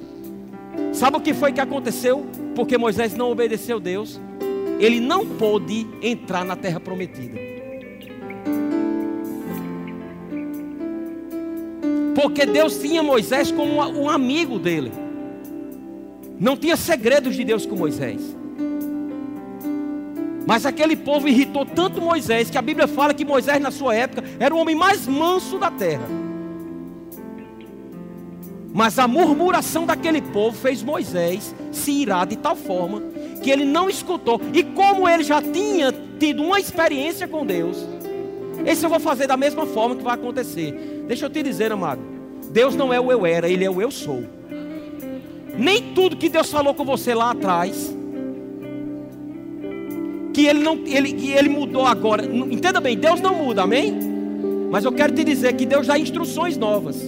Sabe 0.92 1.16
o 1.16 1.20
que 1.20 1.32
foi 1.32 1.50
que 1.50 1.62
aconteceu? 1.62 2.26
Porque 2.54 2.76
Moisés 2.76 3.14
não 3.14 3.30
obedeceu 3.30 3.80
Deus. 3.80 4.20
Ele 4.78 5.00
não 5.00 5.26
pôde 5.26 5.86
entrar 6.02 6.44
na 6.44 6.56
terra 6.56 6.78
prometida. 6.78 7.45
Porque 12.16 12.46
Deus 12.46 12.78
tinha 12.78 13.02
Moisés 13.02 13.52
como 13.52 13.74
um 13.74 14.08
amigo 14.08 14.58
dele. 14.58 14.90
Não 16.40 16.56
tinha 16.56 16.74
segredos 16.74 17.36
de 17.36 17.44
Deus 17.44 17.66
com 17.66 17.76
Moisés. 17.76 18.22
Mas 20.46 20.64
aquele 20.64 20.96
povo 20.96 21.28
irritou 21.28 21.66
tanto 21.66 22.00
Moisés 22.00 22.48
que 22.48 22.56
a 22.56 22.62
Bíblia 22.62 22.88
fala 22.88 23.12
que 23.12 23.22
Moisés, 23.22 23.60
na 23.60 23.70
sua 23.70 23.94
época, 23.94 24.24
era 24.40 24.54
o 24.54 24.58
homem 24.58 24.74
mais 24.74 25.06
manso 25.06 25.58
da 25.58 25.70
terra. 25.70 26.06
Mas 28.72 28.98
a 28.98 29.06
murmuração 29.06 29.84
daquele 29.84 30.22
povo 30.22 30.56
fez 30.56 30.82
Moisés 30.82 31.54
se 31.70 31.90
irar 31.90 32.26
de 32.26 32.36
tal 32.36 32.56
forma 32.56 33.02
que 33.42 33.50
ele 33.50 33.66
não 33.66 33.90
escutou. 33.90 34.40
E 34.54 34.62
como 34.62 35.06
ele 35.06 35.22
já 35.22 35.42
tinha 35.42 35.92
tido 36.18 36.42
uma 36.42 36.58
experiência 36.58 37.28
com 37.28 37.44
Deus, 37.44 37.76
esse 38.64 38.86
eu 38.86 38.88
vou 38.88 39.00
fazer 39.00 39.26
da 39.26 39.36
mesma 39.36 39.66
forma 39.66 39.96
que 39.96 40.02
vai 40.02 40.14
acontecer. 40.14 40.95
Deixa 41.06 41.26
eu 41.26 41.30
te 41.30 41.42
dizer, 41.42 41.72
amado. 41.72 42.00
Deus 42.50 42.74
não 42.74 42.92
é 42.92 43.00
o 43.00 43.10
eu 43.10 43.26
era, 43.26 43.48
Ele 43.48 43.64
é 43.64 43.70
o 43.70 43.80
eu 43.80 43.90
sou. 43.90 44.24
Nem 45.56 45.94
tudo 45.94 46.16
que 46.16 46.28
Deus 46.28 46.50
falou 46.50 46.74
com 46.74 46.84
você 46.84 47.14
lá 47.14 47.30
atrás 47.30 47.96
que 50.36 50.44
ele 50.44 50.62
não 50.62 50.78
ele, 50.84 51.14
que 51.14 51.30
ele 51.32 51.48
mudou 51.48 51.86
agora. 51.86 52.22
Entenda 52.26 52.78
bem, 52.78 52.94
Deus 52.94 53.22
não 53.22 53.34
muda, 53.34 53.62
amém? 53.62 53.98
Mas 54.70 54.84
eu 54.84 54.92
quero 54.92 55.14
te 55.14 55.24
dizer 55.24 55.54
que 55.54 55.64
Deus 55.64 55.86
dá 55.86 55.98
instruções 55.98 56.58
novas. 56.58 57.02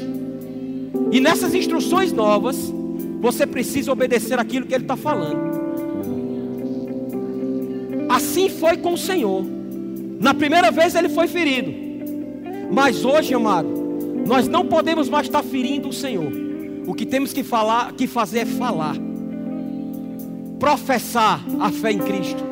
E 1.13 1.21
nessas 1.21 1.55
instruções 1.55 2.11
novas, 2.11 2.73
você 3.21 3.47
precisa 3.47 3.93
obedecer 3.93 4.39
aquilo 4.39 4.65
que 4.65 4.75
Ele 4.75 4.85
está 4.85 4.97
falando. 4.97 5.59
Assim 8.09 8.49
foi 8.49 8.79
com 8.79 8.95
o 8.95 8.99
Senhor. 8.99 9.45
Na 10.19 10.33
primeira 10.33 10.71
vez 10.71 10.95
ele 10.95 11.11
foi 11.11 11.29
ferido. 11.29 11.71
Mas 12.73 13.05
hoje, 13.05 13.35
amado, 13.35 13.69
nós 14.29 14.47
não 14.47 14.65
podemos 14.65 15.09
mais 15.09 15.27
estar 15.27 15.43
ferindo 15.43 15.89
o 15.89 15.93
Senhor. 15.93 16.31
O 16.87 16.95
que 16.95 17.05
temos 17.05 17.33
que 17.33 17.43
falar, 17.43 17.93
que 17.93 18.07
fazer 18.07 18.41
é 18.41 18.47
falar. 18.47 18.95
Professar 20.61 21.45
a 21.59 21.71
fé 21.73 21.93
em 21.93 21.99
Cristo 21.99 22.49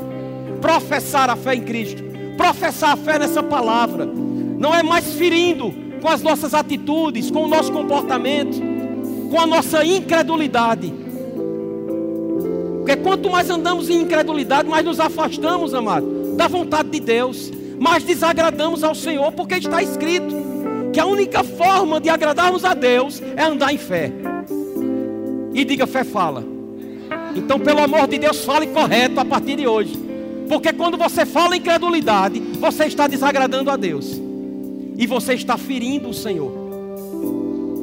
professar 0.61 1.31
a 1.31 1.37
fé 1.37 1.55
em 1.55 1.63
Cristo, 1.63 2.03
professar 2.37 2.93
a 2.93 2.97
fé 2.97 3.19
nessa 3.19 3.43
palavra, 3.43 4.07
não 4.07 4.75
é 4.75 4.83
mais 4.83 5.15
ferindo 5.15 5.73
com 6.01 6.09
as 6.09 6.23
nossas 6.23 6.55
atitudes, 6.55 7.31
com 7.31 7.45
o 7.45 7.49
nosso 7.49 7.73
comportamento, 7.73 8.61
com 9.31 9.41
a 9.41 9.47
nossa 9.47 9.85
incredulidade. 9.85 10.93
Porque 12.79 12.97
quanto 12.97 13.31
mais 13.31 13.51
andamos 13.51 13.89
em 13.89 14.03
incredulidade, 14.03 14.69
mais 14.69 14.85
nos 14.85 15.01
afastamos, 15.01 15.75
amado, 15.75 16.35
da 16.37 16.47
vontade 16.47 16.91
de 16.91 17.01
Deus, 17.01 17.51
mais 17.79 18.05
desagradamos 18.05 18.85
ao 18.85 18.95
Senhor, 18.95 19.33
porque 19.33 19.55
está 19.55 19.83
escrito 19.83 20.56
que 20.93 21.01
a 21.01 21.07
única 21.07 21.45
forma 21.45 22.01
de 22.01 22.09
agradarmos 22.09 22.65
a 22.65 22.75
Deus 22.75 23.23
é 23.37 23.43
andar 23.43 23.73
em 23.73 23.79
fé. 23.79 24.13
E 25.53 25.65
diga, 25.65 25.87
fé 25.87 26.05
fala. 26.05 26.45
Então, 27.35 27.59
pelo 27.61 27.81
amor 27.81 28.07
de 28.07 28.19
Deus, 28.19 28.45
fale 28.45 28.67
correto 28.69 29.21
a 29.21 29.25
partir 29.25 29.57
de 29.57 29.67
hoje. 29.67 29.99
Porque 30.49 30.73
quando 30.73 30.97
você 30.97 31.27
fala 31.27 31.57
incredulidade, 31.57 32.41
você 32.41 32.85
está 32.85 33.07
desagradando 33.07 33.71
a 33.71 33.77
Deus. 33.77 34.21
E 34.97 35.07
você 35.07 35.35
está 35.35 35.57
ferindo 35.57 36.09
o 36.09 36.15
Senhor. 36.15 36.53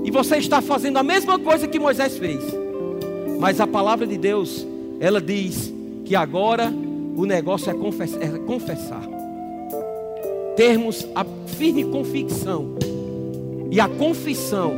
E 0.03 0.11
você 0.11 0.37
está 0.37 0.61
fazendo 0.61 0.97
a 0.97 1.03
mesma 1.03 1.37
coisa 1.37 1.67
que 1.67 1.79
Moisés 1.79 2.17
fez. 2.17 2.43
Mas 3.39 3.59
a 3.59 3.67
palavra 3.67 4.07
de 4.07 4.17
Deus, 4.17 4.65
ela 4.99 5.21
diz 5.21 5.73
que 6.05 6.15
agora 6.15 6.73
o 7.15 7.25
negócio 7.25 7.69
é 7.69 8.39
confessar. 8.39 9.12
É. 10.53 10.55
Termos 10.55 11.07
a 11.15 11.25
firme 11.57 11.83
convicção 11.83 12.75
e 13.71 13.79
a 13.79 13.87
confissão 13.87 14.73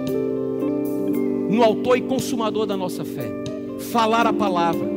no 1.49 1.63
autor 1.63 1.97
e 1.97 2.01
consumador 2.01 2.65
da 2.65 2.77
nossa 2.77 3.03
fé. 3.03 3.29
Falar 3.91 4.25
a 4.25 4.33
palavra, 4.33 4.89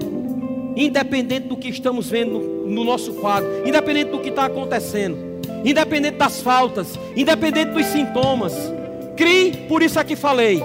independente 0.77 1.49
do 1.49 1.57
que 1.57 1.69
estamos 1.69 2.09
vendo 2.09 2.39
no 2.67 2.85
nosso 2.85 3.13
quadro, 3.15 3.49
independente 3.67 4.11
do 4.11 4.21
que 4.21 4.29
está 4.29 4.47
acontecendo, 4.47 5.17
independente 5.65 6.17
das 6.17 6.41
faltas, 6.41 6.99
independente 7.17 7.73
dos 7.73 7.87
sintomas. 7.87 8.55
Crie, 9.17 9.53
por 9.69 9.83
isso 9.83 9.99
aqui 9.99 10.15
falei. 10.15 10.63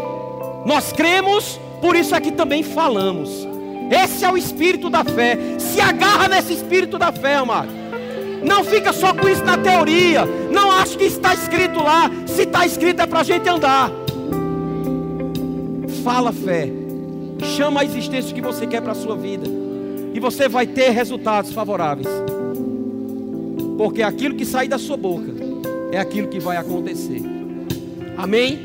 Nós 0.65 0.93
cremos, 0.93 1.59
por 1.81 1.95
isso 1.95 2.15
aqui 2.15 2.31
também 2.31 2.63
falamos. 2.63 3.47
Esse 3.91 4.23
é 4.23 4.31
o 4.31 4.37
espírito 4.37 4.89
da 4.89 5.03
fé. 5.03 5.37
Se 5.59 5.81
agarra 5.81 6.27
nesse 6.27 6.53
espírito 6.53 6.97
da 6.97 7.11
fé, 7.11 7.35
amado. 7.35 7.82
Não 8.43 8.63
fica 8.63 8.91
só 8.91 9.13
com 9.13 9.27
isso 9.27 9.43
na 9.43 9.57
teoria. 9.57 10.25
Não 10.51 10.71
acho 10.71 10.97
que 10.97 11.05
está 11.05 11.33
escrito 11.33 11.81
lá. 11.81 12.11
Se 12.25 12.43
está 12.43 12.65
escrito 12.65 13.01
é 13.01 13.07
para 13.07 13.21
a 13.21 13.23
gente 13.23 13.47
andar. 13.47 13.91
Fala 16.03 16.31
fé. 16.31 16.69
Chama 17.55 17.81
a 17.81 17.85
existência 17.85 18.33
que 18.33 18.41
você 18.41 18.67
quer 18.67 18.81
para 18.81 18.91
a 18.91 18.95
sua 18.95 19.15
vida 19.15 19.47
e 20.13 20.19
você 20.19 20.47
vai 20.47 20.67
ter 20.67 20.89
resultados 20.91 21.51
favoráveis. 21.51 22.07
Porque 23.77 24.01
aquilo 24.01 24.35
que 24.35 24.45
sai 24.45 24.67
da 24.67 24.77
sua 24.77 24.95
boca 24.95 25.31
é 25.91 25.97
aquilo 25.97 26.27
que 26.27 26.39
vai 26.39 26.57
acontecer. 26.57 27.21
Amém? 28.15 28.59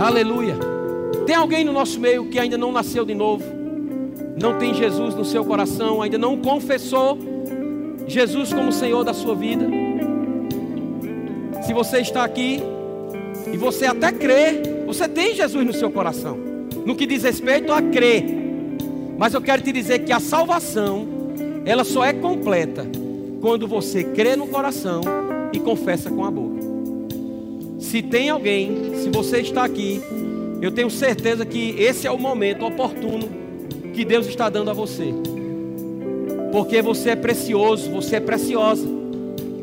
Aleluia. 0.00 0.56
Tem 1.26 1.36
alguém 1.36 1.64
no 1.64 1.72
nosso 1.72 2.00
meio 2.00 2.26
que 2.26 2.38
ainda 2.38 2.56
não 2.56 2.72
nasceu 2.72 3.04
de 3.04 3.14
novo? 3.14 3.44
Não 4.40 4.58
tem 4.58 4.74
Jesus 4.74 5.14
no 5.14 5.24
seu 5.24 5.44
coração, 5.44 6.00
ainda 6.00 6.18
não 6.18 6.38
confessou 6.38 7.18
Jesus 8.06 8.52
como 8.52 8.72
Senhor 8.72 9.04
da 9.04 9.14
sua 9.14 9.34
vida? 9.34 9.66
Se 11.62 11.72
você 11.72 11.98
está 11.98 12.24
aqui 12.24 12.62
e 13.52 13.56
você 13.56 13.86
até 13.86 14.12
crê, 14.12 14.62
você 14.86 15.08
tem 15.08 15.34
Jesus 15.34 15.64
no 15.64 15.72
seu 15.72 15.90
coração. 15.90 16.36
No 16.84 16.96
que 16.96 17.06
diz 17.06 17.22
respeito 17.22 17.72
a 17.72 17.80
crer 17.80 18.42
mas 19.22 19.34
eu 19.34 19.40
quero 19.40 19.62
te 19.62 19.70
dizer 19.70 20.00
que 20.00 20.10
a 20.10 20.18
salvação, 20.18 21.06
ela 21.64 21.84
só 21.84 22.04
é 22.04 22.12
completa 22.12 22.84
quando 23.40 23.68
você 23.68 24.02
crê 24.02 24.34
no 24.34 24.48
coração 24.48 25.00
e 25.52 25.60
confessa 25.60 26.10
com 26.10 26.24
a 26.24 26.30
boca. 26.30 26.60
Se 27.78 28.02
tem 28.02 28.30
alguém, 28.30 28.96
se 28.96 29.10
você 29.10 29.38
está 29.38 29.64
aqui, 29.64 30.00
eu 30.60 30.72
tenho 30.72 30.90
certeza 30.90 31.46
que 31.46 31.70
esse 31.78 32.04
é 32.04 32.10
o 32.10 32.18
momento 32.18 32.64
oportuno 32.64 33.28
que 33.94 34.04
Deus 34.04 34.26
está 34.26 34.48
dando 34.48 34.70
a 34.70 34.74
você. 34.74 35.14
Porque 36.52 36.82
você 36.82 37.10
é 37.10 37.16
precioso, 37.16 37.90
você 37.90 38.16
é 38.16 38.20
preciosa. 38.20 38.86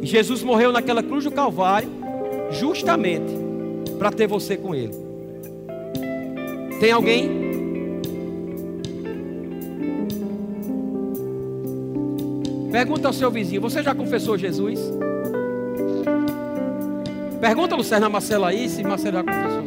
E 0.01 0.07
Jesus 0.07 0.41
morreu 0.41 0.71
naquela 0.71 1.03
cruz 1.03 1.23
do 1.23 1.31
Calvário, 1.31 1.87
justamente 2.49 3.31
para 3.99 4.11
ter 4.11 4.25
você 4.27 4.57
com 4.57 4.73
Ele. 4.73 4.93
Tem 6.79 6.91
alguém? 6.91 7.29
Pergunta 12.71 13.07
ao 13.07 13.13
seu 13.13 13.29
vizinho: 13.29 13.61
Você 13.61 13.83
já 13.83 13.93
confessou 13.93 14.35
Jesus? 14.35 14.79
Pergunta 17.39 17.75
ao 17.75 17.77
Luciana 17.77 18.09
Marcelo 18.09 18.45
aí 18.45 18.67
se 18.67 18.83
Marcelo 18.83 19.17
já 19.17 19.23
confessou. 19.23 19.59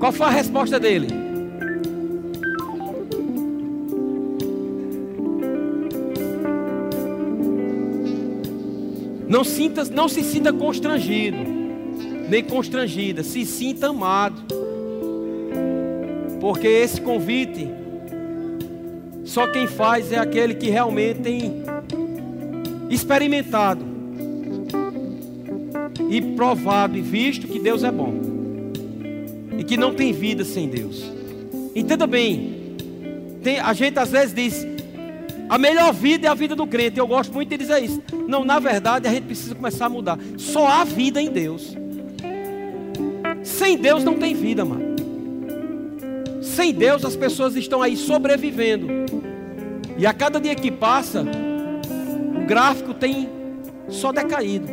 Qual 0.00 0.10
foi 0.10 0.26
a 0.26 0.30
resposta 0.30 0.80
dele? 0.80 1.21
Não, 9.32 9.44
sinta, 9.44 9.82
não 9.84 10.10
se 10.10 10.22
sinta 10.22 10.52
constrangido, 10.52 11.38
nem 12.28 12.44
constrangida, 12.44 13.22
se 13.22 13.46
sinta 13.46 13.88
amado. 13.88 14.42
Porque 16.38 16.66
esse 16.68 17.00
convite 17.00 17.66
só 19.24 19.46
quem 19.46 19.66
faz 19.66 20.12
é 20.12 20.18
aquele 20.18 20.52
que 20.52 20.68
realmente 20.68 21.20
tem 21.20 21.62
experimentado 22.90 23.82
e 26.10 26.20
provado 26.20 26.98
e 26.98 27.00
visto 27.00 27.48
que 27.48 27.58
Deus 27.58 27.82
é 27.84 27.90
bom 27.90 28.12
e 29.56 29.64
que 29.64 29.78
não 29.78 29.94
tem 29.94 30.12
vida 30.12 30.44
sem 30.44 30.68
Deus. 30.68 31.10
Entenda 31.74 32.06
bem, 32.06 32.76
tem, 33.42 33.58
a 33.58 33.72
gente 33.72 33.98
às 33.98 34.10
vezes 34.10 34.34
diz 34.34 34.71
a 35.52 35.58
melhor 35.58 35.92
vida 35.92 36.26
é 36.26 36.30
a 36.30 36.34
vida 36.34 36.56
do 36.56 36.66
crente. 36.66 36.98
Eu 36.98 37.06
gosto 37.06 37.30
muito 37.30 37.50
de 37.50 37.58
dizer 37.58 37.84
isso. 37.84 38.02
Não, 38.26 38.42
na 38.42 38.58
verdade 38.58 39.06
a 39.06 39.10
gente 39.10 39.24
precisa 39.24 39.54
começar 39.54 39.84
a 39.84 39.88
mudar. 39.90 40.18
Só 40.38 40.66
há 40.66 40.82
vida 40.82 41.20
em 41.20 41.30
Deus. 41.30 41.76
Sem 43.42 43.76
Deus 43.76 44.02
não 44.02 44.14
tem 44.14 44.32
vida, 44.34 44.64
mano. 44.64 44.96
Sem 46.42 46.72
Deus, 46.72 47.04
as 47.04 47.14
pessoas 47.16 47.54
estão 47.54 47.82
aí 47.82 47.98
sobrevivendo. 47.98 48.86
E 49.98 50.06
a 50.06 50.14
cada 50.14 50.40
dia 50.40 50.54
que 50.54 50.70
passa, 50.70 51.22
o 51.22 52.46
gráfico 52.46 52.94
tem 52.94 53.28
só 53.90 54.10
decaído. 54.10 54.68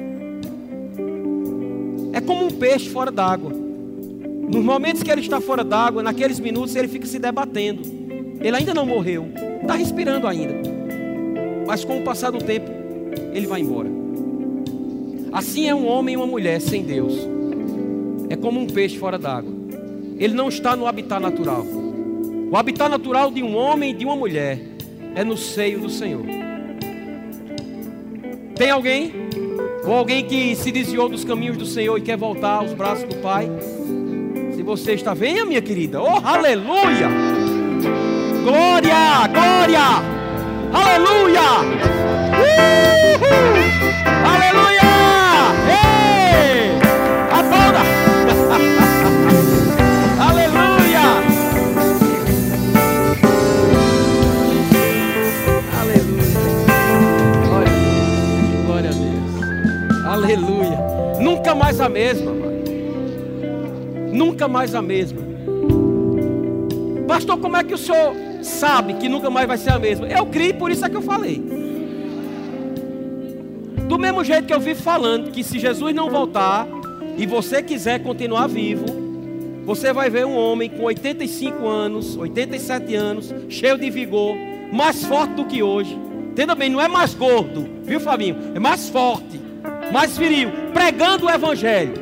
É 2.14 2.22
como 2.22 2.46
um 2.46 2.52
peixe 2.52 2.88
fora 2.88 3.12
d'água. 3.12 3.52
Nos 3.52 4.64
momentos 4.64 5.04
que 5.04 5.12
ele 5.12 5.20
está 5.20 5.42
fora 5.42 5.66
d'água, 5.66 6.02
naqueles 6.02 6.40
minutos 6.40 6.74
ele 6.78 6.88
fica 6.88 7.06
se 7.06 7.20
debatendo. 7.20 8.09
Ele 8.42 8.56
ainda 8.56 8.74
não 8.74 8.86
morreu, 8.86 9.30
está 9.62 9.76
respirando 9.76 10.28
ainda. 10.28 10.56
Mas 11.68 11.84
com 11.84 12.00
o 12.00 12.04
passar 12.04 12.32
do 12.32 12.40
tempo, 12.40 12.70
ele 13.34 13.46
vai 13.46 13.62
embora. 13.62 13.90
Assim 15.32 15.68
é 15.68 15.76
um 15.76 15.88
homem 15.88 16.14
e 16.14 16.18
uma 16.18 16.26
mulher 16.26 16.60
sem 16.60 16.84
Deus. 16.84 17.16
É 18.30 18.36
como 18.36 18.60
um 18.60 18.68
peixe 18.68 18.98
fora 18.98 19.18
d'água. 19.18 19.54
Ele 20.18 20.34
não 20.34 20.50
está 20.50 20.76
no 20.76 20.88
habitat 20.88 21.22
natural. 21.22 21.66
O 22.52 22.56
habitat 22.58 22.90
natural 22.90 23.30
de 23.30 23.44
um 23.44 23.56
homem 23.56 23.92
e 23.92 23.94
de 23.94 24.06
uma 24.06 24.16
mulher 24.16 24.60
é 25.16 25.24
no 25.24 25.38
seio 25.38 25.80
do 25.80 25.90
Senhor. 25.90 26.26
Tem 28.56 28.70
alguém? 28.70 29.14
Ou 29.86 29.94
alguém 29.94 30.26
que 30.26 30.56
se 30.56 30.72
desviou 30.72 31.08
dos 31.08 31.24
caminhos 31.24 31.58
do 31.58 31.66
Senhor 31.66 31.98
e 31.98 32.02
quer 32.02 32.18
voltar 32.18 32.56
aos 32.56 32.74
braços 32.74 33.06
do 33.06 33.16
Pai? 33.18 33.50
Se 34.56 34.64
você 34.64 34.94
está, 34.94 35.14
venha, 35.14 35.46
minha 35.46 35.62
querida. 35.62 36.02
Oh, 36.02 36.20
aleluia! 36.24 37.39
Glória, 38.44 39.28
glória! 39.34 40.02
Aleluia! 40.72 41.50
Uhul! 42.40 43.60
Aleluia! 44.32 44.94
Ei! 45.68 46.80
Aplauda! 47.32 47.84
Aleluia! 50.30 51.08
Aleluia! 55.82 56.38
Glória 57.44 57.72
a! 57.72 57.74
Glória 58.66 58.90
a 58.90 58.94
Deus! 58.94 59.34
Aleluia! 60.06 60.80
Nunca 61.20 61.54
mais 61.54 61.82
a 61.82 61.90
mesma. 61.90 62.32
Nunca 64.14 64.48
mais 64.48 64.74
a 64.74 64.82
mesma. 64.82 65.20
Pastor, 67.06 67.38
como 67.40 67.58
é 67.58 67.64
que 67.64 67.74
o 67.74 67.78
senhor 67.78 68.14
sabe 68.42 68.94
que 68.96 69.10
nunca 69.10 69.30
mais 69.30 69.48
vai 69.48 69.58
ser 69.58 69.72
a 69.72 69.80
mesma? 69.80 70.08
Eu 70.08 70.26
criei, 70.26 70.54
por 70.54 70.72
isso 70.72 70.86
é 70.86 70.90
que 70.90 70.96
eu 70.96 71.02
falei. 71.02 71.42
Do 73.88 73.98
mesmo 73.98 74.24
jeito 74.24 74.46
que 74.46 74.54
eu 74.54 74.60
vivo 74.60 74.82
falando 74.82 75.32
que 75.32 75.44
se 75.44 75.58
Jesus 75.58 75.96
não 75.96 76.10
voltar 76.10 76.68
e 77.18 77.26
você 77.26 77.64
quiser 77.64 78.04
continuar 78.04 78.48
vivo, 78.48 78.86
você 79.66 79.92
vai 79.92 80.10
ver 80.10 80.26
um 80.26 80.36
homem 80.36 80.70
com 80.70 80.84
85 80.84 81.68
anos, 81.68 82.16
87 82.16 82.96
anos, 82.96 83.34
cheio 83.50 83.78
de 83.78 83.90
vigor, 83.90 84.36
mais 84.72 85.04
forte 85.04 85.34
do 85.34 85.46
que 85.46 85.62
hoje. 85.62 85.98
Entenda 86.32 86.56
bem, 86.56 86.70
não 86.70 86.80
é 86.80 86.88
mais 86.88 87.14
gordo, 87.14 87.68
viu, 87.84 88.00
Fabinho? 88.00 88.38
É 88.56 88.60
mais 88.60 88.90
forte, 88.90 89.40
mais 89.92 90.18
viril, 90.18 90.50
pregando 90.74 91.26
o 91.26 91.30
evangelho. 91.30 91.94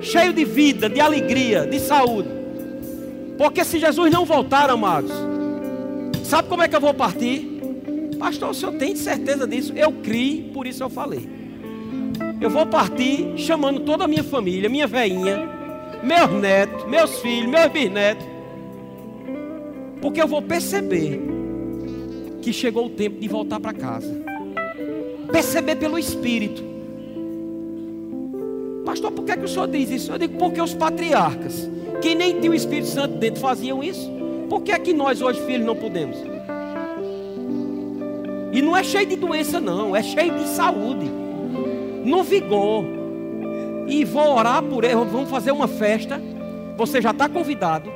Cheio 0.00 0.32
de 0.32 0.44
vida, 0.44 0.88
de 0.88 1.00
alegria, 1.00 1.66
de 1.66 1.78
saúde. 1.78 2.41
Porque 3.36 3.64
se 3.64 3.78
Jesus 3.78 4.10
não 4.10 4.24
voltar, 4.24 4.70
amados, 4.70 5.12
sabe 6.24 6.48
como 6.48 6.62
é 6.62 6.68
que 6.68 6.76
eu 6.76 6.80
vou 6.80 6.94
partir? 6.94 7.48
Pastor, 8.18 8.50
o 8.50 8.54
senhor 8.54 8.74
tem 8.74 8.94
certeza 8.94 9.46
disso? 9.46 9.72
Eu 9.74 9.92
criei, 9.92 10.50
por 10.54 10.66
isso 10.66 10.82
eu 10.82 10.88
falei. 10.88 11.28
Eu 12.40 12.50
vou 12.50 12.66
partir 12.66 13.32
chamando 13.36 13.80
toda 13.80 14.04
a 14.04 14.08
minha 14.08 14.24
família, 14.24 14.68
minha 14.68 14.86
veinha, 14.86 15.48
meus 16.02 16.30
netos, 16.40 16.84
meus 16.88 17.18
filhos, 17.20 17.50
meus 17.50 17.70
bisnetos. 17.72 18.26
Porque 20.00 20.20
eu 20.20 20.26
vou 20.26 20.42
perceber 20.42 21.20
que 22.42 22.52
chegou 22.52 22.86
o 22.86 22.90
tempo 22.90 23.20
de 23.20 23.28
voltar 23.28 23.60
para 23.60 23.72
casa. 23.72 24.22
Perceber 25.30 25.76
pelo 25.76 25.98
Espírito. 25.98 26.62
Pastor, 28.84 29.12
por 29.12 29.24
que, 29.24 29.32
é 29.32 29.36
que 29.36 29.44
o 29.44 29.48
senhor 29.48 29.68
diz 29.68 29.90
isso? 29.90 30.12
Eu 30.12 30.18
digo 30.18 30.36
porque 30.36 30.60
os 30.60 30.74
patriarcas, 30.74 31.70
que 32.02 32.14
nem 32.16 32.40
tinham 32.40 32.52
o 32.52 32.56
Espírito 32.56 32.88
Santo 32.88 33.16
dentro, 33.16 33.40
faziam 33.40 33.82
isso. 33.82 34.10
Por 34.50 34.60
que 34.62 34.72
é 34.72 34.78
que 34.78 34.92
nós 34.92 35.22
hoje, 35.22 35.40
filhos, 35.46 35.64
não 35.64 35.76
podemos? 35.76 36.18
E 38.52 38.60
não 38.60 38.76
é 38.76 38.82
cheio 38.82 39.06
de 39.06 39.16
doença, 39.16 39.60
não, 39.60 39.96
é 39.96 40.02
cheio 40.02 40.36
de 40.36 40.46
saúde, 40.48 41.10
no 42.04 42.22
vigor. 42.22 42.84
E 43.88 44.04
vou 44.04 44.36
orar 44.36 44.62
por 44.62 44.84
ele, 44.84 44.94
vamos 44.94 45.30
fazer 45.30 45.52
uma 45.52 45.68
festa. 45.68 46.20
Você 46.76 47.00
já 47.00 47.12
está 47.12 47.28
convidado. 47.28 47.90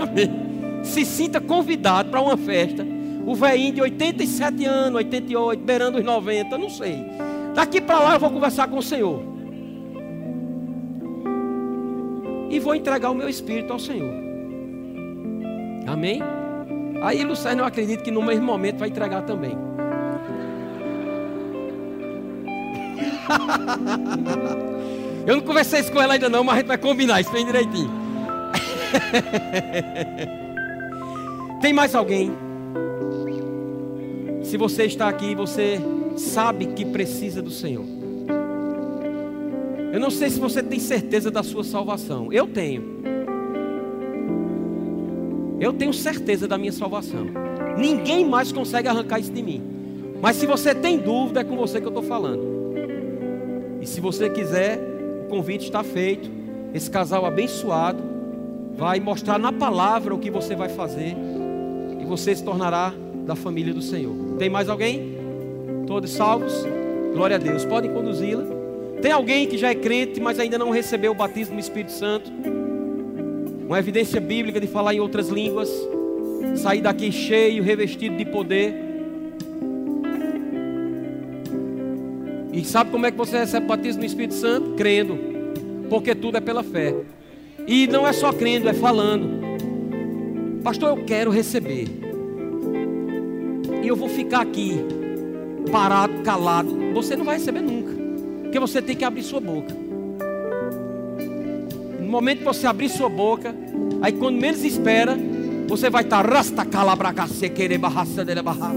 Amém. 0.00 0.82
Se 0.82 1.04
sinta 1.04 1.40
convidado 1.40 2.10
para 2.10 2.20
uma 2.20 2.36
festa. 2.36 2.84
O 3.26 3.34
velhinho 3.34 3.74
de 3.74 3.80
87 3.82 4.64
anos, 4.64 4.96
88, 4.98 5.62
beirando 5.62 5.98
os 5.98 6.04
90, 6.04 6.56
não 6.56 6.70
sei. 6.70 7.04
Daqui 7.54 7.80
para 7.80 7.98
lá 7.98 8.14
eu 8.14 8.20
vou 8.20 8.30
conversar 8.30 8.68
com 8.68 8.78
o 8.78 8.82
Senhor. 8.82 9.35
E 12.50 12.58
vou 12.58 12.74
entregar 12.74 13.10
o 13.10 13.14
meu 13.14 13.28
espírito 13.28 13.72
ao 13.72 13.78
Senhor. 13.78 14.12
Amém? 15.86 16.20
Aí 17.02 17.24
Lucércio 17.24 17.60
eu 17.60 17.64
acredito 17.64 18.02
que 18.02 18.10
no 18.10 18.22
mesmo 18.22 18.44
momento 18.44 18.78
vai 18.78 18.88
entregar 18.88 19.22
também. 19.22 19.56
Eu 25.26 25.36
não 25.36 25.42
conversei 25.42 25.80
isso 25.80 25.90
com 25.90 26.00
ela 26.00 26.14
ainda 26.14 26.28
não, 26.28 26.44
mas 26.44 26.54
a 26.54 26.58
gente 26.58 26.68
vai 26.68 26.78
combinar 26.78 27.20
isso 27.20 27.32
bem 27.32 27.44
direitinho. 27.44 27.90
Tem 31.60 31.72
mais 31.72 31.96
alguém? 31.96 32.30
Se 34.44 34.56
você 34.56 34.84
está 34.84 35.08
aqui, 35.08 35.34
você 35.34 35.80
sabe 36.16 36.66
que 36.66 36.84
precisa 36.84 37.42
do 37.42 37.50
Senhor. 37.50 37.95
Eu 39.96 40.00
não 40.00 40.10
sei 40.10 40.28
se 40.28 40.38
você 40.38 40.62
tem 40.62 40.78
certeza 40.78 41.30
da 41.30 41.42
sua 41.42 41.64
salvação. 41.64 42.30
Eu 42.30 42.46
tenho. 42.46 42.84
Eu 45.58 45.72
tenho 45.72 45.94
certeza 45.94 46.46
da 46.46 46.58
minha 46.58 46.70
salvação. 46.70 47.26
Ninguém 47.78 48.22
mais 48.22 48.52
consegue 48.52 48.88
arrancar 48.88 49.20
isso 49.20 49.32
de 49.32 49.42
mim. 49.42 49.62
Mas 50.20 50.36
se 50.36 50.46
você 50.46 50.74
tem 50.74 50.98
dúvida, 50.98 51.40
é 51.40 51.44
com 51.44 51.56
você 51.56 51.80
que 51.80 51.86
eu 51.86 51.88
estou 51.88 52.02
falando. 52.02 52.42
E 53.80 53.86
se 53.86 53.98
você 53.98 54.28
quiser, 54.28 54.78
o 55.24 55.30
convite 55.30 55.64
está 55.64 55.82
feito. 55.82 56.30
Esse 56.74 56.90
casal 56.90 57.24
abençoado 57.24 58.02
vai 58.76 59.00
mostrar 59.00 59.38
na 59.38 59.50
palavra 59.50 60.14
o 60.14 60.18
que 60.18 60.30
você 60.30 60.54
vai 60.54 60.68
fazer. 60.68 61.16
E 61.98 62.04
você 62.04 62.36
se 62.36 62.44
tornará 62.44 62.92
da 63.24 63.34
família 63.34 63.72
do 63.72 63.80
Senhor. 63.80 64.14
Tem 64.38 64.50
mais 64.50 64.68
alguém? 64.68 65.16
Todos 65.86 66.10
salvos? 66.12 66.52
Glória 67.14 67.36
a 67.36 67.38
Deus. 67.38 67.64
Podem 67.64 67.90
conduzi-la. 67.90 68.55
Tem 69.06 69.12
alguém 69.12 69.46
que 69.46 69.56
já 69.56 69.70
é 69.70 69.74
crente, 69.76 70.20
mas 70.20 70.40
ainda 70.40 70.58
não 70.58 70.70
recebeu 70.70 71.12
o 71.12 71.14
batismo 71.14 71.54
no 71.54 71.60
Espírito 71.60 71.92
Santo? 71.92 72.28
Uma 73.64 73.78
evidência 73.78 74.20
bíblica 74.20 74.60
de 74.60 74.66
falar 74.66 74.94
em 74.94 74.98
outras 74.98 75.28
línguas. 75.28 75.70
Sair 76.56 76.80
daqui 76.80 77.12
cheio, 77.12 77.62
revestido 77.62 78.16
de 78.16 78.24
poder. 78.24 78.74
E 82.52 82.64
sabe 82.64 82.90
como 82.90 83.06
é 83.06 83.12
que 83.12 83.16
você 83.16 83.38
recebe 83.38 83.66
o 83.66 83.68
batismo 83.68 84.00
no 84.00 84.06
Espírito 84.06 84.34
Santo? 84.34 84.70
Crendo. 84.72 85.16
Porque 85.88 86.12
tudo 86.12 86.38
é 86.38 86.40
pela 86.40 86.64
fé. 86.64 86.92
E 87.64 87.86
não 87.86 88.08
é 88.08 88.12
só 88.12 88.32
crendo, 88.32 88.68
é 88.68 88.74
falando. 88.74 89.28
Pastor, 90.64 90.98
eu 90.98 91.04
quero 91.04 91.30
receber. 91.30 91.86
E 93.84 93.86
eu 93.86 93.94
vou 93.94 94.08
ficar 94.08 94.40
aqui, 94.40 94.80
parado, 95.70 96.24
calado. 96.24 96.92
Você 96.92 97.14
não 97.14 97.24
vai 97.24 97.36
receber 97.36 97.60
nunca. 97.60 97.85
Porque 98.56 98.72
você 98.72 98.80
tem 98.80 98.96
que 98.96 99.04
abrir 99.04 99.22
sua 99.22 99.38
boca. 99.38 99.74
No 102.00 102.08
momento 102.08 102.38
que 102.38 102.44
você 102.44 102.66
abrir 102.66 102.88
sua 102.88 103.06
boca, 103.06 103.54
aí 104.00 104.12
quando 104.12 104.40
menos 104.40 104.64
espera, 104.64 105.14
você 105.68 105.90
vai 105.90 106.02
estar 106.02 106.26
rasta 106.26 106.64
calabracace 106.64 107.50
querer 107.50 107.76
barraça 107.76 108.24
dele 108.24 108.40
barrar. 108.40 108.72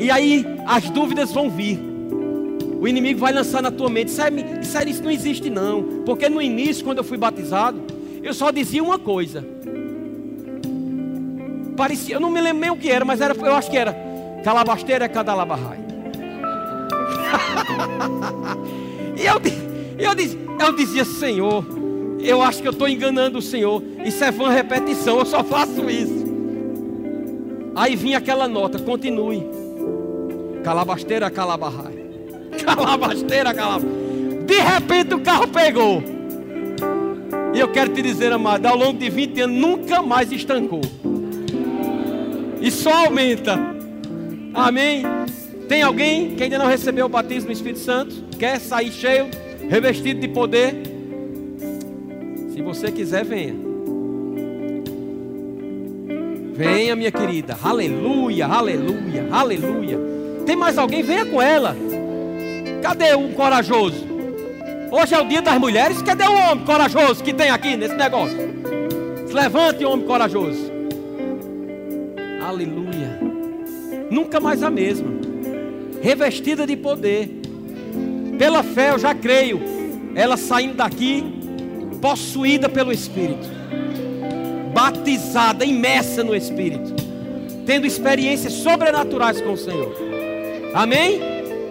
E 0.00 0.10
aí 0.10 0.44
as 0.66 0.90
dúvidas 0.90 1.30
vão 1.30 1.48
vir. 1.48 1.78
O 2.80 2.88
inimigo 2.88 3.20
vai 3.20 3.32
lançar 3.32 3.62
na 3.62 3.70
tua 3.70 3.88
mente, 3.88 4.10
sério, 4.10 4.44
isso 4.88 5.04
não 5.04 5.10
existe 5.12 5.48
não. 5.48 6.02
Porque 6.04 6.28
no 6.28 6.42
início, 6.42 6.84
quando 6.84 6.98
eu 6.98 7.04
fui 7.04 7.18
batizado, 7.18 7.80
eu 8.20 8.34
só 8.34 8.50
dizia 8.50 8.82
uma 8.82 8.98
coisa. 8.98 9.46
Parecia, 11.76 12.16
eu 12.16 12.20
não 12.20 12.32
me 12.32 12.40
lembro 12.40 12.62
nem 12.62 12.70
o 12.70 12.76
que 12.76 12.90
era, 12.90 13.04
mas 13.04 13.20
era, 13.20 13.32
eu 13.32 13.54
acho 13.54 13.70
que 13.70 13.76
era 13.76 13.94
calabasteira 14.42 15.08
cadalabarrai. 15.08 15.87
E 19.16 19.26
eu, 19.26 19.40
eu, 19.98 20.12
eu 20.60 20.72
dizia, 20.76 21.04
Senhor, 21.04 21.64
eu 22.20 22.42
acho 22.42 22.60
que 22.60 22.68
eu 22.68 22.72
estou 22.72 22.88
enganando 22.88 23.38
o 23.38 23.42
Senhor. 23.42 23.82
Isso 24.04 24.22
é 24.24 24.30
vã 24.30 24.50
repetição, 24.50 25.18
eu 25.18 25.26
só 25.26 25.44
faço 25.44 25.88
isso. 25.88 26.26
Aí 27.74 27.94
vinha 27.94 28.18
aquela 28.18 28.48
nota, 28.48 28.78
continue. 28.78 29.46
Calabasteira, 30.64 31.30
calabarrai. 31.30 31.96
Calabasteira, 32.64 33.54
calabarrai. 33.54 33.98
De 34.46 34.60
repente 34.60 35.14
o 35.14 35.20
carro 35.20 35.46
pegou. 35.48 36.02
E 37.54 37.60
eu 37.60 37.68
quero 37.68 37.92
te 37.92 38.02
dizer, 38.02 38.32
amado, 38.32 38.66
ao 38.66 38.76
longo 38.76 38.98
de 38.98 39.08
20 39.08 39.40
anos 39.42 39.56
nunca 39.56 40.02
mais 40.02 40.32
estancou. 40.32 40.80
E 42.60 42.70
só 42.70 43.06
aumenta. 43.06 43.58
Amém. 44.54 45.04
Tem 45.68 45.82
alguém 45.82 46.34
que 46.34 46.42
ainda 46.42 46.58
não 46.58 46.66
recebeu 46.66 47.04
o 47.04 47.08
batismo 47.10 47.50
do 47.50 47.52
Espírito 47.52 47.80
Santo? 47.80 48.14
Quer 48.38 48.58
sair 48.58 48.90
cheio, 48.90 49.28
revestido 49.68 50.18
de 50.18 50.28
poder? 50.28 50.74
Se 52.54 52.62
você 52.62 52.90
quiser, 52.90 53.22
venha. 53.22 53.54
Venha, 56.54 56.96
minha 56.96 57.12
querida. 57.12 57.56
Aleluia, 57.62 58.46
aleluia, 58.46 59.28
aleluia. 59.30 59.98
Tem 60.46 60.56
mais 60.56 60.78
alguém? 60.78 61.02
Venha 61.02 61.26
com 61.26 61.40
ela. 61.40 61.76
Cadê 62.82 63.14
um 63.14 63.32
corajoso? 63.34 64.06
Hoje 64.90 65.14
é 65.14 65.20
o 65.20 65.28
dia 65.28 65.42
das 65.42 65.58
mulheres. 65.58 66.00
Cadê 66.00 66.24
o 66.24 66.32
homem 66.32 66.64
corajoso 66.64 67.22
que 67.22 67.34
tem 67.34 67.50
aqui 67.50 67.76
nesse 67.76 67.94
negócio? 67.94 68.38
Se 69.26 69.34
levante, 69.34 69.84
homem 69.84 70.06
corajoso. 70.06 70.72
Aleluia. 72.42 73.20
Nunca 74.10 74.40
mais 74.40 74.62
a 74.62 74.70
mesma. 74.70 75.17
Revestida 76.00 76.66
de 76.66 76.76
poder. 76.76 77.28
Pela 78.38 78.62
fé 78.62 78.90
eu 78.90 78.98
já 78.98 79.14
creio. 79.14 79.60
Ela 80.14 80.36
saindo 80.36 80.74
daqui, 80.74 81.24
possuída 82.00 82.68
pelo 82.68 82.92
Espírito. 82.92 83.48
Batizada, 84.72 85.64
imersa 85.64 86.22
no 86.22 86.34
Espírito. 86.34 86.94
Tendo 87.66 87.86
experiências 87.86 88.52
sobrenaturais 88.54 89.40
com 89.40 89.52
o 89.52 89.56
Senhor. 89.56 89.94
Amém? 90.74 91.20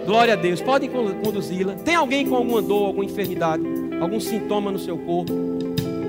Glória 0.05 0.33
a 0.33 0.37
Deus. 0.37 0.61
Podem 0.61 0.89
conduzi-la. 0.89 1.73
Tem 1.75 1.95
alguém 1.95 2.25
com 2.25 2.35
alguma 2.35 2.61
dor, 2.61 2.87
alguma 2.87 3.05
enfermidade, 3.05 3.63
algum 3.99 4.19
sintoma 4.19 4.71
no 4.71 4.79
seu 4.79 4.97
corpo 4.97 5.33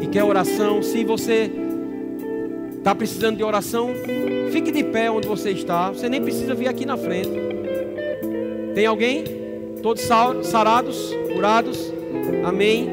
e 0.00 0.06
quer 0.06 0.24
oração? 0.24 0.82
Se 0.82 1.04
você 1.04 1.50
está 2.78 2.94
precisando 2.94 3.36
de 3.36 3.44
oração, 3.44 3.90
fique 4.50 4.70
de 4.70 4.84
pé 4.84 5.10
onde 5.10 5.26
você 5.26 5.50
está. 5.50 5.90
Você 5.90 6.08
nem 6.08 6.22
precisa 6.22 6.54
vir 6.54 6.68
aqui 6.68 6.86
na 6.86 6.96
frente. 6.96 7.47
Tem 8.78 8.86
alguém? 8.86 9.24
Todos 9.82 10.04
sarados, 10.04 11.12
curados? 11.34 11.92
Amém. 12.44 12.88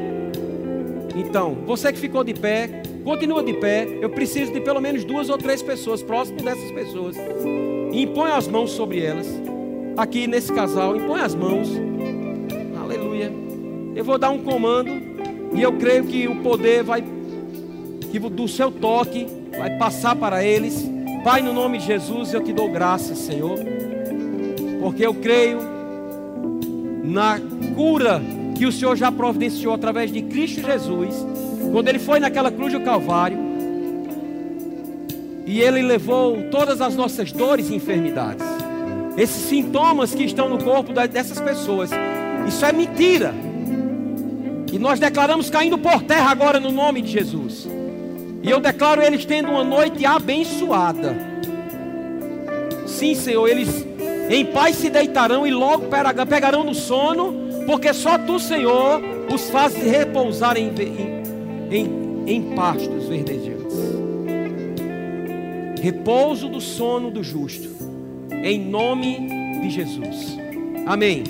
Então, 1.14 1.58
você 1.64 1.92
que 1.92 1.98
ficou 2.00 2.24
de 2.24 2.34
pé, 2.34 2.82
continua 3.04 3.40
de 3.40 3.52
pé. 3.52 3.86
Eu 4.00 4.10
preciso 4.10 4.52
de 4.52 4.60
pelo 4.60 4.80
menos 4.80 5.04
duas 5.04 5.30
ou 5.30 5.38
três 5.38 5.62
pessoas 5.62 6.02
próximas 6.02 6.42
dessas 6.42 6.72
pessoas. 6.72 7.16
E 7.92 8.02
impõe 8.02 8.32
as 8.32 8.48
mãos 8.48 8.72
sobre 8.72 9.00
elas 9.00 9.28
aqui 9.96 10.26
nesse 10.26 10.52
casal, 10.52 10.96
impõe 10.96 11.20
as 11.20 11.36
mãos. 11.36 11.68
Aleluia. 12.82 13.32
Eu 13.94 14.02
vou 14.02 14.18
dar 14.18 14.30
um 14.30 14.42
comando 14.42 14.90
e 15.54 15.62
eu 15.62 15.72
creio 15.74 16.04
que 16.04 16.26
o 16.26 16.42
poder 16.42 16.82
vai 16.82 17.04
que 18.10 18.18
do 18.18 18.48
seu 18.48 18.72
toque 18.72 19.28
vai 19.56 19.78
passar 19.78 20.16
para 20.16 20.44
eles. 20.44 20.84
Pai, 21.22 21.42
no 21.42 21.52
nome 21.52 21.78
de 21.78 21.86
Jesus, 21.86 22.34
eu 22.34 22.42
te 22.42 22.52
dou 22.52 22.72
graças, 22.72 23.18
Senhor. 23.18 23.56
Porque 24.80 25.06
eu 25.06 25.14
creio 25.14 25.75
na 27.06 27.40
cura 27.74 28.20
que 28.56 28.66
o 28.66 28.72
Senhor 28.72 28.96
já 28.96 29.10
providenciou 29.10 29.72
através 29.72 30.12
de 30.12 30.22
Cristo 30.22 30.60
Jesus, 30.60 31.14
quando 31.72 31.88
ele 31.88 31.98
foi 31.98 32.20
naquela 32.20 32.50
cruz 32.50 32.72
do 32.72 32.80
Calvário, 32.80 33.38
e 35.46 35.60
ele 35.60 35.80
levou 35.80 36.50
todas 36.50 36.80
as 36.80 36.96
nossas 36.96 37.30
dores 37.30 37.70
e 37.70 37.74
enfermidades 37.74 38.44
esses 39.16 39.48
sintomas 39.48 40.14
que 40.14 40.24
estão 40.24 40.48
no 40.48 40.62
corpo 40.62 40.92
dessas 40.92 41.40
pessoas. 41.40 41.90
Isso 42.46 42.64
é 42.64 42.72
mentira. 42.72 43.34
E 44.70 44.78
nós 44.78 45.00
declaramos 45.00 45.48
caindo 45.48 45.78
por 45.78 46.02
terra 46.02 46.30
agora 46.30 46.60
no 46.60 46.70
nome 46.70 47.00
de 47.00 47.10
Jesus. 47.10 47.66
E 48.42 48.50
eu 48.50 48.60
declaro 48.60 49.02
eles 49.02 49.24
tendo 49.24 49.50
uma 49.50 49.64
noite 49.64 50.04
abençoada. 50.04 51.16
Sim, 52.86 53.14
Senhor, 53.14 53.48
eles 53.48 53.86
em 54.28 54.44
paz 54.46 54.76
se 54.76 54.90
deitarão 54.90 55.46
e 55.46 55.50
logo 55.50 55.86
pegarão 56.28 56.64
no 56.64 56.74
sono, 56.74 57.64
porque 57.66 57.92
só 57.92 58.18
tu, 58.18 58.38
Senhor, 58.38 59.00
os 59.32 59.50
fazes 59.50 59.82
repousar 59.82 60.56
em, 60.56 60.68
em, 60.68 61.76
em, 61.76 62.24
em 62.26 62.54
pastos 62.54 63.08
verdejantes. 63.08 63.76
Repouso 65.80 66.48
do 66.48 66.60
sono 66.60 67.10
do 67.10 67.22
justo 67.22 67.76
em 68.46 68.60
nome 68.60 69.28
de 69.60 69.70
Jesus. 69.70 70.36
Amém. 70.86 71.24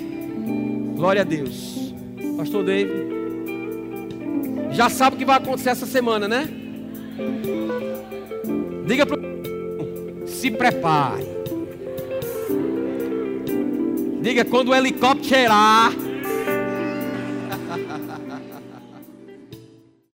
Glória 0.97 1.23
a 1.23 1.25
Deus. 1.25 1.95
Pastor 2.37 2.65
David. 2.65 3.07
Já 4.73 4.91
sabe 4.91 5.17
o 5.17 5.19
que 5.19 5.25
vai 5.25 5.37
acontecer 5.37 5.71
essa 5.71 5.87
semana, 5.87 6.29
né? 6.29 6.49
Diga 8.87 9.07
para 9.07 9.19
se 10.27 10.51
prepare. 10.51 11.36
Diga 14.27 14.45
quando 14.45 14.71
o 14.71 14.75
helicóptero 14.75 15.25
cheirar, 15.25 15.93